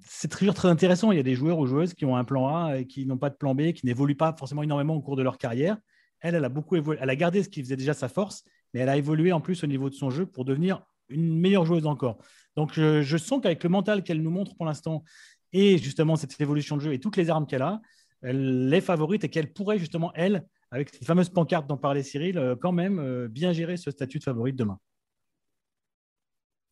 c'est 0.00 0.28
toujours 0.28 0.54
très 0.54 0.68
intéressant. 0.68 1.12
Il 1.12 1.16
y 1.16 1.20
a 1.20 1.24
des 1.24 1.34
joueurs 1.34 1.58
ou 1.58 1.66
joueuses 1.66 1.94
qui 1.94 2.04
ont 2.04 2.16
un 2.16 2.24
plan 2.24 2.48
A 2.48 2.78
et 2.78 2.86
qui 2.86 3.06
n'ont 3.06 3.18
pas 3.18 3.30
de 3.30 3.36
plan 3.36 3.54
B, 3.54 3.72
qui 3.72 3.86
n'évoluent 3.86 4.16
pas 4.16 4.34
forcément 4.36 4.62
énormément 4.62 4.94
au 4.94 5.00
cours 5.00 5.16
de 5.16 5.22
leur 5.22 5.38
carrière. 5.38 5.78
Elle, 6.20 6.34
elle 6.34 6.44
a 6.44 6.48
beaucoup 6.48 6.76
évolué. 6.76 6.98
Elle 7.00 7.10
a 7.10 7.16
gardé 7.16 7.42
ce 7.42 7.48
qui 7.48 7.62
faisait 7.62 7.76
déjà 7.76 7.94
sa 7.94 8.08
force, 8.08 8.44
mais 8.74 8.80
elle 8.80 8.88
a 8.88 8.96
évolué 8.96 9.32
en 9.32 9.40
plus 9.40 9.62
au 9.64 9.66
niveau 9.66 9.88
de 9.88 9.94
son 9.94 10.10
jeu 10.10 10.26
pour 10.26 10.44
devenir 10.44 10.82
une 11.08 11.38
meilleure 11.38 11.64
joueuse 11.64 11.86
encore. 11.86 12.18
Donc, 12.56 12.72
je, 12.74 13.16
sens 13.16 13.40
qu'avec 13.40 13.62
le 13.62 13.70
mental 13.70 14.02
qu'elle 14.02 14.22
nous 14.22 14.30
montre 14.30 14.56
pour 14.56 14.66
l'instant 14.66 15.04
et 15.52 15.78
justement 15.78 16.16
cette 16.16 16.40
évolution 16.40 16.76
de 16.76 16.82
jeu 16.82 16.92
et 16.92 17.00
toutes 17.00 17.16
les 17.16 17.30
armes 17.30 17.46
qu'elle 17.46 17.62
a, 17.62 17.80
elle 18.22 18.72
est 18.72 18.80
favorite 18.80 19.24
et 19.24 19.28
qu'elle 19.28 19.52
pourrait 19.52 19.78
justement, 19.78 20.12
elle, 20.14 20.46
avec 20.70 20.90
cette 20.90 21.04
fameuse 21.04 21.28
pancarte 21.30 21.66
dont 21.66 21.76
parlait 21.76 22.02
Cyril, 22.02 22.38
euh, 22.38 22.54
quand 22.54 22.72
même 22.72 22.98
euh, 22.98 23.28
bien 23.28 23.52
gérer 23.52 23.76
ce 23.76 23.90
statut 23.90 24.18
de 24.18 24.24
favorite 24.24 24.56
demain. 24.56 24.78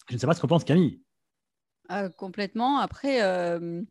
Je 0.09 0.15
ne 0.15 0.19
sais 0.19 0.27
pas 0.27 0.35
ce 0.35 0.41
qu'en 0.41 0.49
pense 0.49 0.65
Camille. 0.65 1.01
Ah, 1.89 2.11
complètement. 2.11 2.79
Après, 2.79 3.23
euh, 3.23 3.83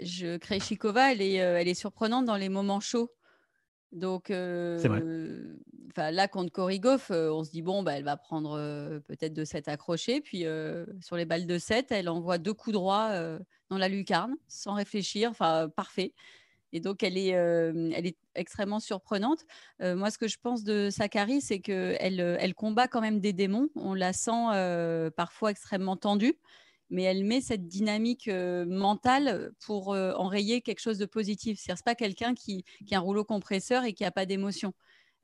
je, 0.00 0.36
Krejcikova, 0.38 1.12
elle 1.12 1.22
est, 1.22 1.40
euh, 1.40 1.58
elle 1.60 1.68
est 1.68 1.74
surprenante 1.74 2.24
dans 2.24 2.36
les 2.36 2.48
moments 2.48 2.80
chauds. 2.80 3.12
Donc, 3.92 4.30
euh, 4.30 5.54
là, 5.96 6.26
contre 6.26 6.50
Korigov, 6.50 7.06
on 7.10 7.44
se 7.44 7.52
dit, 7.52 7.62
bon, 7.62 7.84
bah, 7.84 7.92
elle 7.92 8.02
va 8.02 8.16
prendre 8.16 8.58
peut-être 9.06 9.32
de 9.32 9.44
7 9.44 9.68
accrochés. 9.68 10.20
Puis, 10.20 10.44
sur 11.00 11.14
les 11.16 11.24
balles 11.24 11.46
de 11.46 11.58
7, 11.58 11.92
elle 11.92 12.08
envoie 12.08 12.38
deux 12.38 12.54
coups 12.54 12.74
droits 12.74 13.12
dans 13.68 13.78
la 13.78 13.88
lucarne, 13.88 14.34
sans 14.48 14.74
réfléchir. 14.74 15.30
Enfin, 15.30 15.68
parfait. 15.68 16.12
Et 16.72 16.80
donc, 16.80 17.04
elle 17.04 17.16
est, 17.16 17.28
elle 17.28 18.04
est 18.04 18.16
extrêmement 18.34 18.80
surprenante. 18.80 19.46
moi, 19.78 20.10
ce 20.10 20.18
que 20.18 20.26
je 20.26 20.38
pense 20.42 20.64
de 20.64 20.90
Sakari, 20.90 21.40
c'est 21.40 21.60
qu'elle 21.60 22.18
elle 22.18 22.54
combat 22.56 22.88
quand 22.88 23.00
même 23.00 23.20
des 23.20 23.32
démons. 23.32 23.68
On 23.76 23.94
la 23.94 24.12
sent 24.12 25.12
parfois 25.16 25.52
extrêmement 25.52 25.96
tendue 25.96 26.34
mais 26.90 27.02
elle 27.02 27.24
met 27.24 27.40
cette 27.40 27.66
dynamique 27.66 28.28
mentale 28.28 29.52
pour 29.60 29.88
enrayer 29.88 30.60
quelque 30.60 30.80
chose 30.80 30.98
de 30.98 31.06
positif. 31.06 31.58
Ce 31.60 31.72
n'est 31.72 31.76
pas 31.84 31.94
quelqu'un 31.94 32.34
qui, 32.34 32.64
qui, 32.86 32.94
a 32.94 32.98
un 32.98 33.00
rouleau 33.00 33.24
compresseur 33.24 33.84
et 33.84 33.92
qui 33.92 34.02
n'a 34.02 34.10
pas 34.10 34.26
d'émotion. 34.26 34.74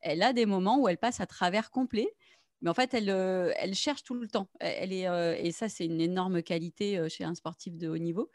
Elle 0.01 0.23
a 0.23 0.33
des 0.33 0.47
moments 0.47 0.79
où 0.79 0.89
elle 0.89 0.99
passe 0.99 1.21
à 1.21 1.27
travers 1.27 1.71
complet, 1.71 2.09
mais 2.63 2.71
en 2.71 2.75
fait, 2.75 2.93
elle, 2.95 3.09
elle 3.09 3.75
cherche 3.75 4.03
tout 4.03 4.15
le 4.15 4.29
temps. 4.29 4.49
Elle 4.61 4.93
est, 4.93 5.07
et 5.39 5.53
ça, 5.53 5.69
c'est 5.69 5.87
une 5.87 6.01
énorme 6.01 6.43
qualité 6.43 7.09
chez 7.09 7.25
un 7.25 7.35
sportif 7.35 7.77
de 7.77 7.89
haut 7.89 7.99
niveau. 7.99 8.31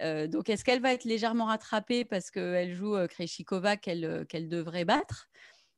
donc, 0.00 0.48
est-ce 0.48 0.64
qu'elle 0.64 0.80
va 0.80 0.92
être 0.92 1.04
légèrement 1.04 1.46
rattrapée 1.46 2.04
parce 2.04 2.30
qu'elle 2.30 2.74
joue 2.74 2.96
Krejcikova 3.08 3.76
qu'elle 3.76 4.26
qu'elle 4.28 4.48
devrait 4.48 4.84
battre? 4.84 5.28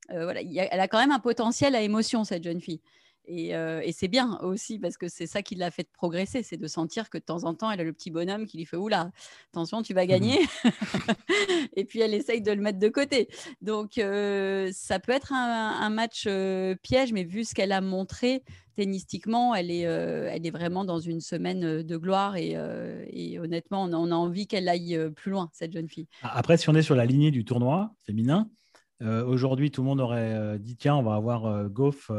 Voilà, 0.09 0.41
Elle 0.43 0.81
a 0.81 0.89
quand 0.89 0.99
même 0.99 1.13
un 1.13 1.21
potentiel 1.21 1.75
à 1.75 1.83
émotion, 1.83 2.25
cette 2.25 2.45
jeune 2.45 2.61
fille. 2.61 2.81
Euh, 3.31 3.81
et, 3.85 3.93
c'est 3.93 4.09
bien 4.09 4.39
aussi 4.43 4.79
parce 4.79 4.97
que 4.97 5.09
c'est 5.09 5.27
ça 5.27 5.43
qui 5.43 5.55
l'a 5.55 5.71
fait 5.71 5.89
progresser, 5.93 6.43
c'est 6.43 6.57
de 6.57 6.67
sentir 6.67 7.11
que 7.11 7.19
de 7.19 7.23
temps 7.23 7.45
en 7.45 7.55
temps, 7.55 7.71
elle 7.71 7.81
a 7.81 7.85
le 7.85 7.93
petit 7.93 8.11
bonhomme 8.11 8.47
qui 8.47 8.59
lui 8.59 8.65
fait 8.65 8.77
Oula, 8.77 9.11
attention, 9.53 9.83
tu 9.83 9.95
vas 9.95 10.05
mmh 10.05 10.09
gagner. 10.09 10.39
et 11.77 11.85
puis 11.85 12.01
elle 12.01 12.15
essaye 12.15 12.43
de 12.43 12.53
le 12.53 12.61
mettre 12.61 12.79
de 12.79 12.89
côté. 12.89 13.29
Donc 13.61 13.99
euh, 13.99 14.71
ça 14.73 14.99
peut 14.99 15.13
être 15.13 15.33
un, 15.33 15.91
match 15.91 16.25
euh, 16.27 16.75
piège, 16.83 17.13
mais 17.13 17.25
vu 17.25 17.45
ce 17.45 17.55
qu'elle 17.55 17.73
a 17.73 17.81
montré 17.81 18.43
tennistiquement, 18.77 19.55
elle 19.55 19.71
est, 19.71 19.81
elle 19.81 20.47
est 20.47 20.51
vraiment 20.51 20.85
dans 20.85 21.01
une 21.01 21.21
semaine 21.21 21.83
de 21.83 21.97
gloire 21.97 22.37
et, 22.37 22.57
honnêtement, 23.39 23.83
on 23.85 23.93
on 23.93 24.11
a 24.11 24.15
envie 24.15 24.47
qu'elle 24.47 24.69
aille 24.69 24.99
plus 25.15 25.31
loin, 25.31 25.51
cette 25.53 25.73
jeune 25.73 25.89
fille. 25.89 26.07
Après, 26.23 26.57
si 26.57 26.71
on 26.71 26.75
est 26.75 26.83
sur 26.83 26.95
la 26.95 27.05
lignée 27.05 27.31
du 27.31 27.45
tournoi 27.45 27.93
féminin, 28.07 28.49
euh, 29.03 29.25
aujourd'hui, 29.25 29.71
tout 29.71 29.81
le 29.81 29.89
monde 29.89 30.01
aurait 30.01 30.35
euh, 30.35 30.59
dit 30.59 30.77
tiens, 30.77 30.95
on 30.95 31.03
va 31.03 31.15
avoir 31.15 31.47
euh, 31.47 31.69
Goff 31.69 32.11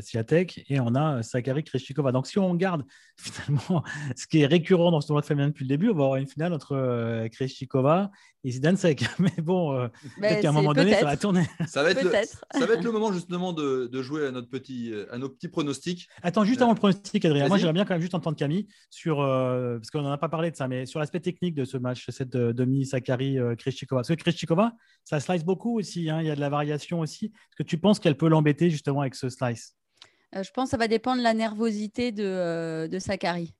Siatek 0.00 0.64
et 0.68 0.80
on 0.80 0.94
a 0.94 1.22
Sakari 1.22 1.64
Kreshikova. 1.64 2.12
Donc, 2.12 2.26
si 2.26 2.38
on 2.38 2.54
garde 2.54 2.84
finalement 3.16 3.82
ce 4.16 4.26
qui 4.26 4.40
est 4.40 4.46
récurrent 4.46 4.90
dans 4.90 5.00
ce 5.00 5.08
tournoi 5.08 5.20
de 5.20 5.26
féminin 5.26 5.48
depuis 5.48 5.64
le 5.64 5.68
début, 5.68 5.90
on 5.90 5.94
va 5.94 6.04
avoir 6.04 6.16
une 6.16 6.26
finale 6.26 6.54
entre 6.54 7.28
Kreshikova 7.32 8.10
et 8.42 8.52
Zidansek. 8.52 9.04
Mais 9.18 9.42
bon, 9.42 9.88
peut-être 10.18 10.40
qu'à 10.40 10.48
un 10.48 10.52
moment 10.52 10.72
donné, 10.72 10.94
ça 10.94 11.04
va 11.04 11.16
tourner. 11.16 11.44
Ça 11.66 11.82
va 11.82 11.90
être, 11.90 12.02
le, 12.02 12.10
ça 12.10 12.66
va 12.66 12.74
être 12.74 12.82
le 12.82 12.90
moment 12.90 13.12
justement 13.12 13.52
de, 13.52 13.86
de, 13.86 14.02
jouer 14.02 14.26
à, 14.26 14.30
notre 14.30 14.48
petit, 14.48 14.92
à 15.10 15.18
nos 15.18 15.28
petits 15.28 15.48
pronostics. 15.48 16.08
Attends, 16.22 16.44
juste 16.44 16.62
avant 16.62 16.72
le 16.72 16.78
pronostic, 16.78 17.24
Adrien, 17.24 17.48
moi 17.48 17.58
j'aimerais 17.58 17.74
bien 17.74 17.84
quand 17.84 17.94
même 17.94 18.00
juste 18.00 18.14
entendre 18.14 18.36
Camille 18.36 18.66
sur, 18.88 19.18
parce 19.18 19.90
qu'on 19.90 20.02
n'en 20.02 20.10
a 20.10 20.18
pas 20.18 20.28
parlé 20.28 20.50
de 20.50 20.56
ça, 20.56 20.68
mais 20.68 20.86
sur 20.86 21.00
l'aspect 21.00 21.20
technique 21.20 21.54
de 21.54 21.64
ce 21.64 21.76
match, 21.76 22.06
cette 22.08 22.30
demi 22.30 22.86
Sakari 22.86 23.36
Kreshikova. 23.58 24.00
Parce 24.00 24.08
que 24.08 24.14
Kreshikova, 24.14 24.72
ça 25.04 25.20
slice 25.20 25.44
beaucoup 25.44 25.78
aussi. 25.78 26.08
Hein, 26.08 26.20
y 26.30 26.32
a 26.32 26.36
de 26.36 26.40
la 26.40 26.48
variation 26.48 27.00
aussi. 27.00 27.26
Est-ce 27.26 27.56
que 27.56 27.62
tu 27.62 27.78
penses 27.78 28.00
qu'elle 28.00 28.16
peut 28.16 28.28
l'embêter 28.28 28.70
justement 28.70 29.00
avec 29.00 29.14
ce 29.14 29.28
slice? 29.28 29.76
Euh, 30.34 30.42
Je 30.42 30.50
pense 30.50 30.66
que 30.66 30.70
ça 30.70 30.76
va 30.76 30.88
dépendre 30.88 31.18
de 31.18 31.22
la 31.22 31.34
nervosité 31.34 32.12
de, 32.12 32.24
euh, 32.24 32.88
de 32.88 32.98
Sakari. 32.98 33.54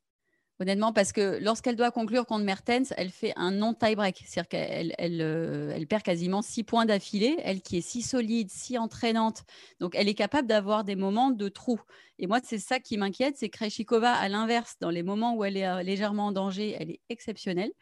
Honnêtement, 0.60 0.92
parce 0.92 1.12
que 1.12 1.38
lorsqu'elle 1.42 1.76
doit 1.76 1.90
conclure 1.90 2.26
contre 2.26 2.44
Mertens, 2.44 2.92
elle 2.98 3.08
fait 3.08 3.32
un 3.36 3.50
non 3.50 3.72
tie-break. 3.72 4.22
C'est-à-dire 4.26 4.48
qu'elle 4.48 4.94
elle, 4.98 5.22
euh, 5.22 5.72
elle, 5.74 5.86
perd 5.86 6.02
quasiment 6.02 6.42
six 6.42 6.64
points 6.64 6.84
d'affilée, 6.84 7.38
elle 7.42 7.62
qui 7.62 7.78
est 7.78 7.80
si 7.80 8.02
solide, 8.02 8.50
si 8.50 8.76
entraînante. 8.76 9.44
Donc, 9.80 9.94
elle 9.94 10.06
est 10.06 10.14
capable 10.14 10.46
d'avoir 10.46 10.84
des 10.84 10.96
moments 10.96 11.30
de 11.30 11.48
trou. 11.48 11.80
Et 12.18 12.26
moi, 12.26 12.40
c'est 12.44 12.58
ça 12.58 12.78
qui 12.78 12.98
m'inquiète, 12.98 13.36
c'est 13.38 13.48
Krejcikova, 13.48 14.12
à 14.12 14.28
l'inverse, 14.28 14.76
dans 14.80 14.90
les 14.90 15.02
moments 15.02 15.34
où 15.34 15.44
elle 15.44 15.56
est 15.56 15.82
légèrement 15.82 16.26
en 16.26 16.32
danger, 16.32 16.76
elle 16.78 16.90
est 16.90 17.00
exceptionnelle. 17.08 17.72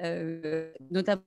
notamment 0.00 1.24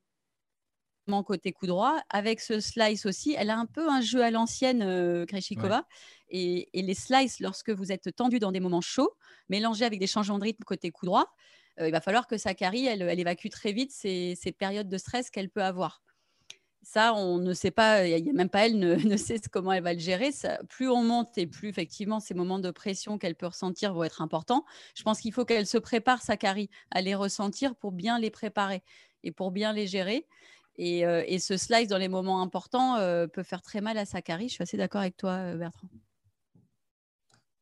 côté 1.23 1.51
coup 1.51 1.67
droit. 1.67 1.97
Avec 2.09 2.39
ce 2.39 2.59
slice 2.59 3.05
aussi, 3.05 3.35
elle 3.37 3.49
a 3.49 3.57
un 3.57 3.65
peu 3.65 3.89
un 3.89 4.01
jeu 4.01 4.23
à 4.23 4.31
l'ancienne, 4.31 4.81
euh, 4.81 5.25
Krejcikova. 5.25 5.85
Et, 6.29 6.69
les 6.73 6.93
slices, 6.93 7.39
lorsque 7.39 7.69
vous 7.69 7.91
êtes 7.91 8.15
tendu 8.15 8.39
dans 8.39 8.51
des 8.51 8.59
moments 8.59 8.81
chauds, 8.81 9.13
mélangés 9.49 9.85
avec 9.85 9.99
des 9.99 10.07
changements 10.07 10.39
de 10.39 10.43
rythme 10.43 10.63
côté 10.63 10.91
coup 10.91 11.05
droit, 11.05 11.33
euh, 11.79 11.87
il 11.87 11.91
va 11.91 12.01
falloir 12.01 12.27
que 12.27 12.37
Sakari, 12.37 12.85
elle, 12.85 13.01
elle 13.01 13.19
évacue 13.19 13.47
très 13.49 13.71
vite 13.71 13.91
ces, 13.91 14.35
périodes 14.57 14.89
de 14.89 14.97
stress 14.97 15.29
qu'elle 15.29 15.49
peut 15.49 15.63
avoir. 15.63 16.01
Ça, 16.83 17.13
on 17.13 17.37
ne 17.37 17.53
sait 17.53 17.71
pas, 17.71 18.07
il 18.07 18.23
n'y 18.23 18.29
a, 18.29 18.33
même 18.33 18.49
pas 18.49 18.65
elle 18.65 18.79
ne, 18.79 18.95
ne, 19.07 19.17
sait 19.17 19.39
comment 19.51 19.73
elle 19.73 19.83
va 19.83 19.93
le 19.93 19.99
gérer. 19.99 20.31
Ça, 20.31 20.59
plus 20.69 20.89
on 20.89 21.03
monte 21.03 21.37
et 21.37 21.47
plus 21.47 21.69
effectivement 21.69 22.19
ces 22.19 22.33
moments 22.33 22.59
de 22.59 22.71
pression 22.71 23.17
qu'elle 23.17 23.35
peut 23.35 23.47
ressentir 23.47 23.93
vont 23.93 24.03
être 24.03 24.21
importants. 24.21 24.65
Je 24.95 25.03
pense 25.03 25.19
qu'il 25.19 25.33
faut 25.33 25.45
qu'elle 25.45 25.67
se 25.67 25.77
prépare, 25.77 26.21
Sakari, 26.21 26.69
à 26.91 27.01
les 27.01 27.15
ressentir 27.15 27.75
pour 27.75 27.91
bien 27.91 28.19
les 28.19 28.29
préparer 28.29 28.83
et 29.23 29.31
pour 29.31 29.51
bien 29.51 29.73
les 29.73 29.87
gérer. 29.87 30.25
Euh, 30.79 31.23
et, 31.25 31.39
ce 31.39 31.57
slice 31.57 31.87
dans 31.87 31.97
les 31.97 32.07
moments 32.07 32.41
importants 32.41 32.97
euh, 32.97 33.27
peut 33.27 33.43
faire 33.43 33.61
très 33.61 33.81
mal 33.81 33.97
à 33.97 34.05
Sakari. 34.05 34.47
Je 34.47 34.53
suis 34.53 34.61
assez 34.61 34.77
d'accord 34.77 35.01
avec 35.01 35.17
toi, 35.17 35.31
euh, 35.31 35.55
Bertrand. 35.55 35.89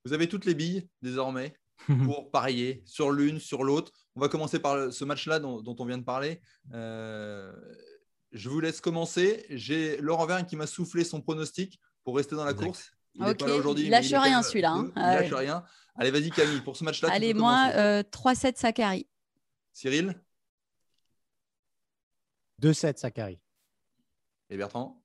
Vous 0.03 0.13
avez 0.13 0.27
toutes 0.27 0.45
les 0.45 0.53
billes 0.53 0.87
désormais 1.01 1.55
pour 2.05 2.29
parier 2.29 2.83
sur 2.85 3.11
l'une, 3.11 3.39
sur 3.39 3.63
l'autre. 3.63 3.91
On 4.15 4.21
va 4.21 4.27
commencer 4.27 4.59
par 4.59 4.91
ce 4.91 5.05
match-là 5.05 5.39
dont, 5.39 5.63
on 5.65 5.85
vient 5.85 5.97
de 5.97 6.03
parler. 6.03 6.41
je 6.71 8.49
vous 8.49 8.59
laisse 8.59 8.81
commencer. 8.81 9.45
J'ai 9.49 9.97
Laurent 9.97 10.25
Verne 10.25 10.45
qui 10.45 10.55
m'a 10.55 10.67
soufflé 10.67 11.03
son 11.03 11.21
pronostic 11.21 11.79
pour 12.03 12.17
rester 12.17 12.35
dans 12.35 12.45
la 12.45 12.53
course. 12.53 12.91
Il 13.15 13.23
ne 13.23 13.89
lâche 13.89 14.13
rien 14.13 14.43
celui-là. 14.43 14.71
Hein. 14.71 14.91
Il 14.95 15.01
lâche 15.01 15.33
rien. 15.33 15.63
Allez, 15.95 16.11
vas-y 16.11 16.29
Camille, 16.29 16.61
pour 16.61 16.75
ce 16.75 16.83
match-là. 16.83 17.09
Allez, 17.11 17.33
moi, 17.33 17.69
3-7 18.03 18.57
Sakari. 18.57 19.07
Cyril 19.71 20.15
2-7 22.61 22.97
Sakari. 22.97 23.39
Et 24.49 24.57
Bertrand? 24.57 25.01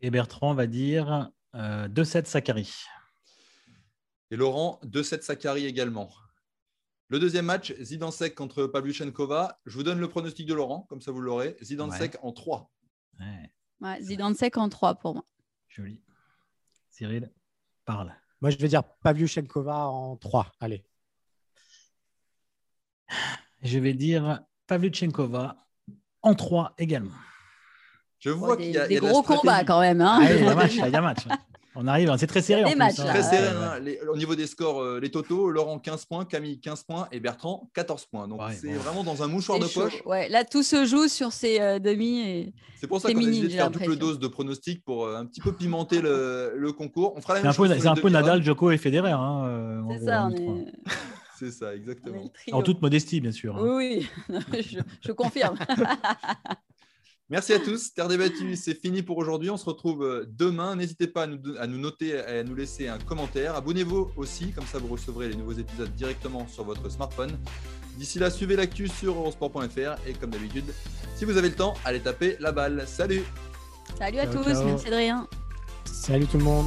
Et 0.00 0.10
Bertrand 0.10 0.54
va 0.54 0.66
dire 0.66 1.30
2-7 1.54 2.18
euh, 2.18 2.24
Sakari. 2.24 2.74
Et 4.30 4.36
Laurent, 4.36 4.80
2-7 4.84 5.22
Sakari 5.22 5.66
également. 5.66 6.10
Le 7.08 7.18
deuxième 7.18 7.44
match, 7.44 7.74
Zidansek 7.78 8.34
contre 8.34 8.66
Pavlyuchenkova. 8.66 9.60
Je 9.66 9.76
vous 9.76 9.82
donne 9.82 10.00
le 10.00 10.08
pronostic 10.08 10.46
de 10.46 10.54
Laurent, 10.54 10.86
comme 10.88 11.02
ça 11.02 11.12
vous 11.12 11.20
l'aurez. 11.20 11.56
Zidansek 11.62 12.16
en 12.22 12.32
3. 12.32 12.72
Ouais. 13.20 14.00
Zidansek 14.00 14.56
en 14.56 14.70
3 14.70 14.94
pour 14.94 15.14
moi. 15.14 15.24
Joli. 15.68 16.02
Cyril, 16.88 17.30
parle. 17.84 18.14
Moi, 18.40 18.50
je 18.50 18.56
vais 18.56 18.68
dire 18.68 18.82
Pavlyuchenkova 19.02 19.88
en 19.88 20.16
3. 20.16 20.52
Allez. 20.60 20.84
Je 23.62 23.78
vais 23.78 23.94
dire 23.94 24.42
Pavlyuchenkova 24.76 25.56
en 26.22 26.34
3 26.34 26.72
également. 26.78 27.10
Je 28.20 28.30
vois 28.30 28.56
Des, 28.56 28.62
qu'il 28.64 28.72
y 28.72 28.78
a, 28.78 28.86
des 28.86 28.94
y 28.94 28.96
a 28.96 29.00
gros 29.00 29.22
stratégie. 29.22 29.40
combats 29.40 29.64
quand 29.64 29.80
même. 29.80 30.00
Hein. 30.00 30.20
Ah, 30.22 30.32
il 30.32 30.42
y 30.42 30.46
a 30.46 30.50
un 30.52 30.54
match, 30.54 30.72
il 30.74 30.78
y 30.78 30.94
a 30.94 30.98
un 30.98 31.02
match. 31.02 31.18
On 31.74 31.86
arrive, 31.88 32.10
hein, 32.10 32.16
c'est 32.18 32.26
très 32.26 32.42
serré. 32.42 32.60
Il 32.60 32.64
y 32.64 32.66
a 32.66 32.66
en 32.68 32.70
des 32.70 32.74
plus, 32.76 32.78
matchs, 32.78 33.00
hein. 33.00 33.12
Très 33.12 33.22
serré. 33.22 33.48
Ouais, 33.48 33.64
hein. 33.64 33.78
Les- 33.80 33.98
au 34.02 34.16
niveau 34.16 34.34
des 34.36 34.46
scores, 34.46 34.80
euh, 34.82 35.00
les 35.00 35.10
totaux, 35.10 35.50
Laurent 35.50 35.78
15 35.78 36.04
points, 36.04 36.24
Camille 36.26 36.60
15 36.60 36.84
points 36.84 37.08
et 37.12 37.18
Bertrand 37.18 37.68
14 37.74 38.04
points. 38.06 38.28
Donc 38.28 38.40
Ouais, 38.40 38.52
c'est 38.52 38.68
bon. 38.68 38.78
vraiment 38.80 39.02
dans 39.04 39.22
un 39.22 39.26
mouchoir 39.26 39.58
de 39.58 39.66
chaud. 39.66 39.82
poche. 39.84 40.02
Ouais, 40.06 40.28
là, 40.28 40.44
tout 40.44 40.62
se 40.62 40.84
joue 40.86 41.08
sur 41.08 41.32
ces 41.32 41.60
euh, 41.60 41.78
demi. 41.78 42.20
Et... 42.20 42.54
C'est 42.78 42.86
pour 42.86 43.00
ça 43.00 43.10
qu'on 43.12 43.18
a 43.18 43.24
décidé 43.24 43.48
de 43.48 43.52
faire 43.54 43.70
double 43.70 43.96
dose 43.96 44.18
de 44.18 44.28
pronostics 44.28 44.84
pour 44.84 45.06
euh, 45.06 45.16
un 45.16 45.24
petit 45.26 45.40
peu 45.40 45.52
pimenter 45.52 46.00
le, 46.02 46.52
le 46.56 46.72
concours. 46.72 47.14
On 47.16 47.20
fera 47.22 47.34
la 47.34 47.40
C'est 47.40 47.44
même 47.44 47.50
un 47.50 47.54
peu, 47.54 47.62
chose. 47.66 47.72
sur 47.72 47.82
c'est 47.82 47.88
un 47.88 47.94
les 47.94 48.00
peu 48.02 48.08
demi-hommes. 48.10 48.26
Nadal, 48.26 48.42
Djoko 48.44 48.70
et 48.70 48.78
Federer. 48.78 49.10
hein, 49.12 49.44
euh, 49.46 49.80
C'est 49.98 50.04
ça, 50.04 50.26
on 50.26 50.30
est, 50.30 50.66
C'est 51.42 51.50
ça, 51.50 51.74
exactement. 51.74 52.30
En 52.52 52.62
toute 52.62 52.80
modestie, 52.82 53.20
bien 53.20 53.32
sûr. 53.32 53.56
hein. 53.56 53.76
Oui, 53.76 54.08
oui, 54.28 54.62
je, 54.62 54.78
je 55.00 55.12
confirme. 55.12 55.58
Merci 57.30 57.52
à 57.54 57.58
tous. 57.58 57.94
Terre 57.94 58.08
débattue, 58.08 58.54
c'est 58.56 58.78
fini 58.78 59.02
pour 59.02 59.16
aujourd'hui. 59.16 59.48
On 59.50 59.56
se 59.56 59.64
retrouve 59.64 60.04
euh, 60.04 60.24
demain. 60.28 60.76
N'hésitez 60.76 61.06
pas 61.06 61.22
à 61.22 61.26
nous, 61.26 61.38
à 61.58 61.66
nous 61.66 61.78
noter 61.78 62.08
et 62.08 62.18
à 62.20 62.44
nous 62.44 62.54
laisser 62.54 62.88
un 62.88 62.98
commentaire. 62.98 63.56
Abonnez-vous 63.56 64.10
aussi, 64.16 64.52
comme 64.52 64.66
ça 64.66 64.78
vous 64.78 64.88
recevrez 64.88 65.28
les 65.30 65.34
nouveaux 65.36 65.52
épisodes 65.54 65.92
directement 65.94 66.46
sur 66.46 66.64
votre 66.64 66.88
smartphone. 66.90 67.38
D'ici 67.96 68.18
là, 68.18 68.30
suivez 68.30 68.54
l'actu 68.56 68.86
sur 68.86 69.14
eurosport.fr 69.16 70.06
et 70.06 70.12
comme 70.12 70.30
d'habitude, 70.30 70.72
si 71.16 71.24
vous 71.24 71.36
avez 71.38 71.48
le 71.48 71.54
temps, 71.56 71.74
allez 71.84 72.00
taper 72.00 72.36
la 72.38 72.52
balle. 72.52 72.84
Salut 72.86 73.22
Salut 73.98 74.18
à 74.18 74.24
Ciao, 74.30 74.42
tous, 74.44 74.50
ciao. 74.52 74.64
merci 74.64 74.86
Adrien. 74.88 75.26
Salut 75.86 76.26
tout 76.26 76.38
le 76.38 76.44
monde. 76.44 76.66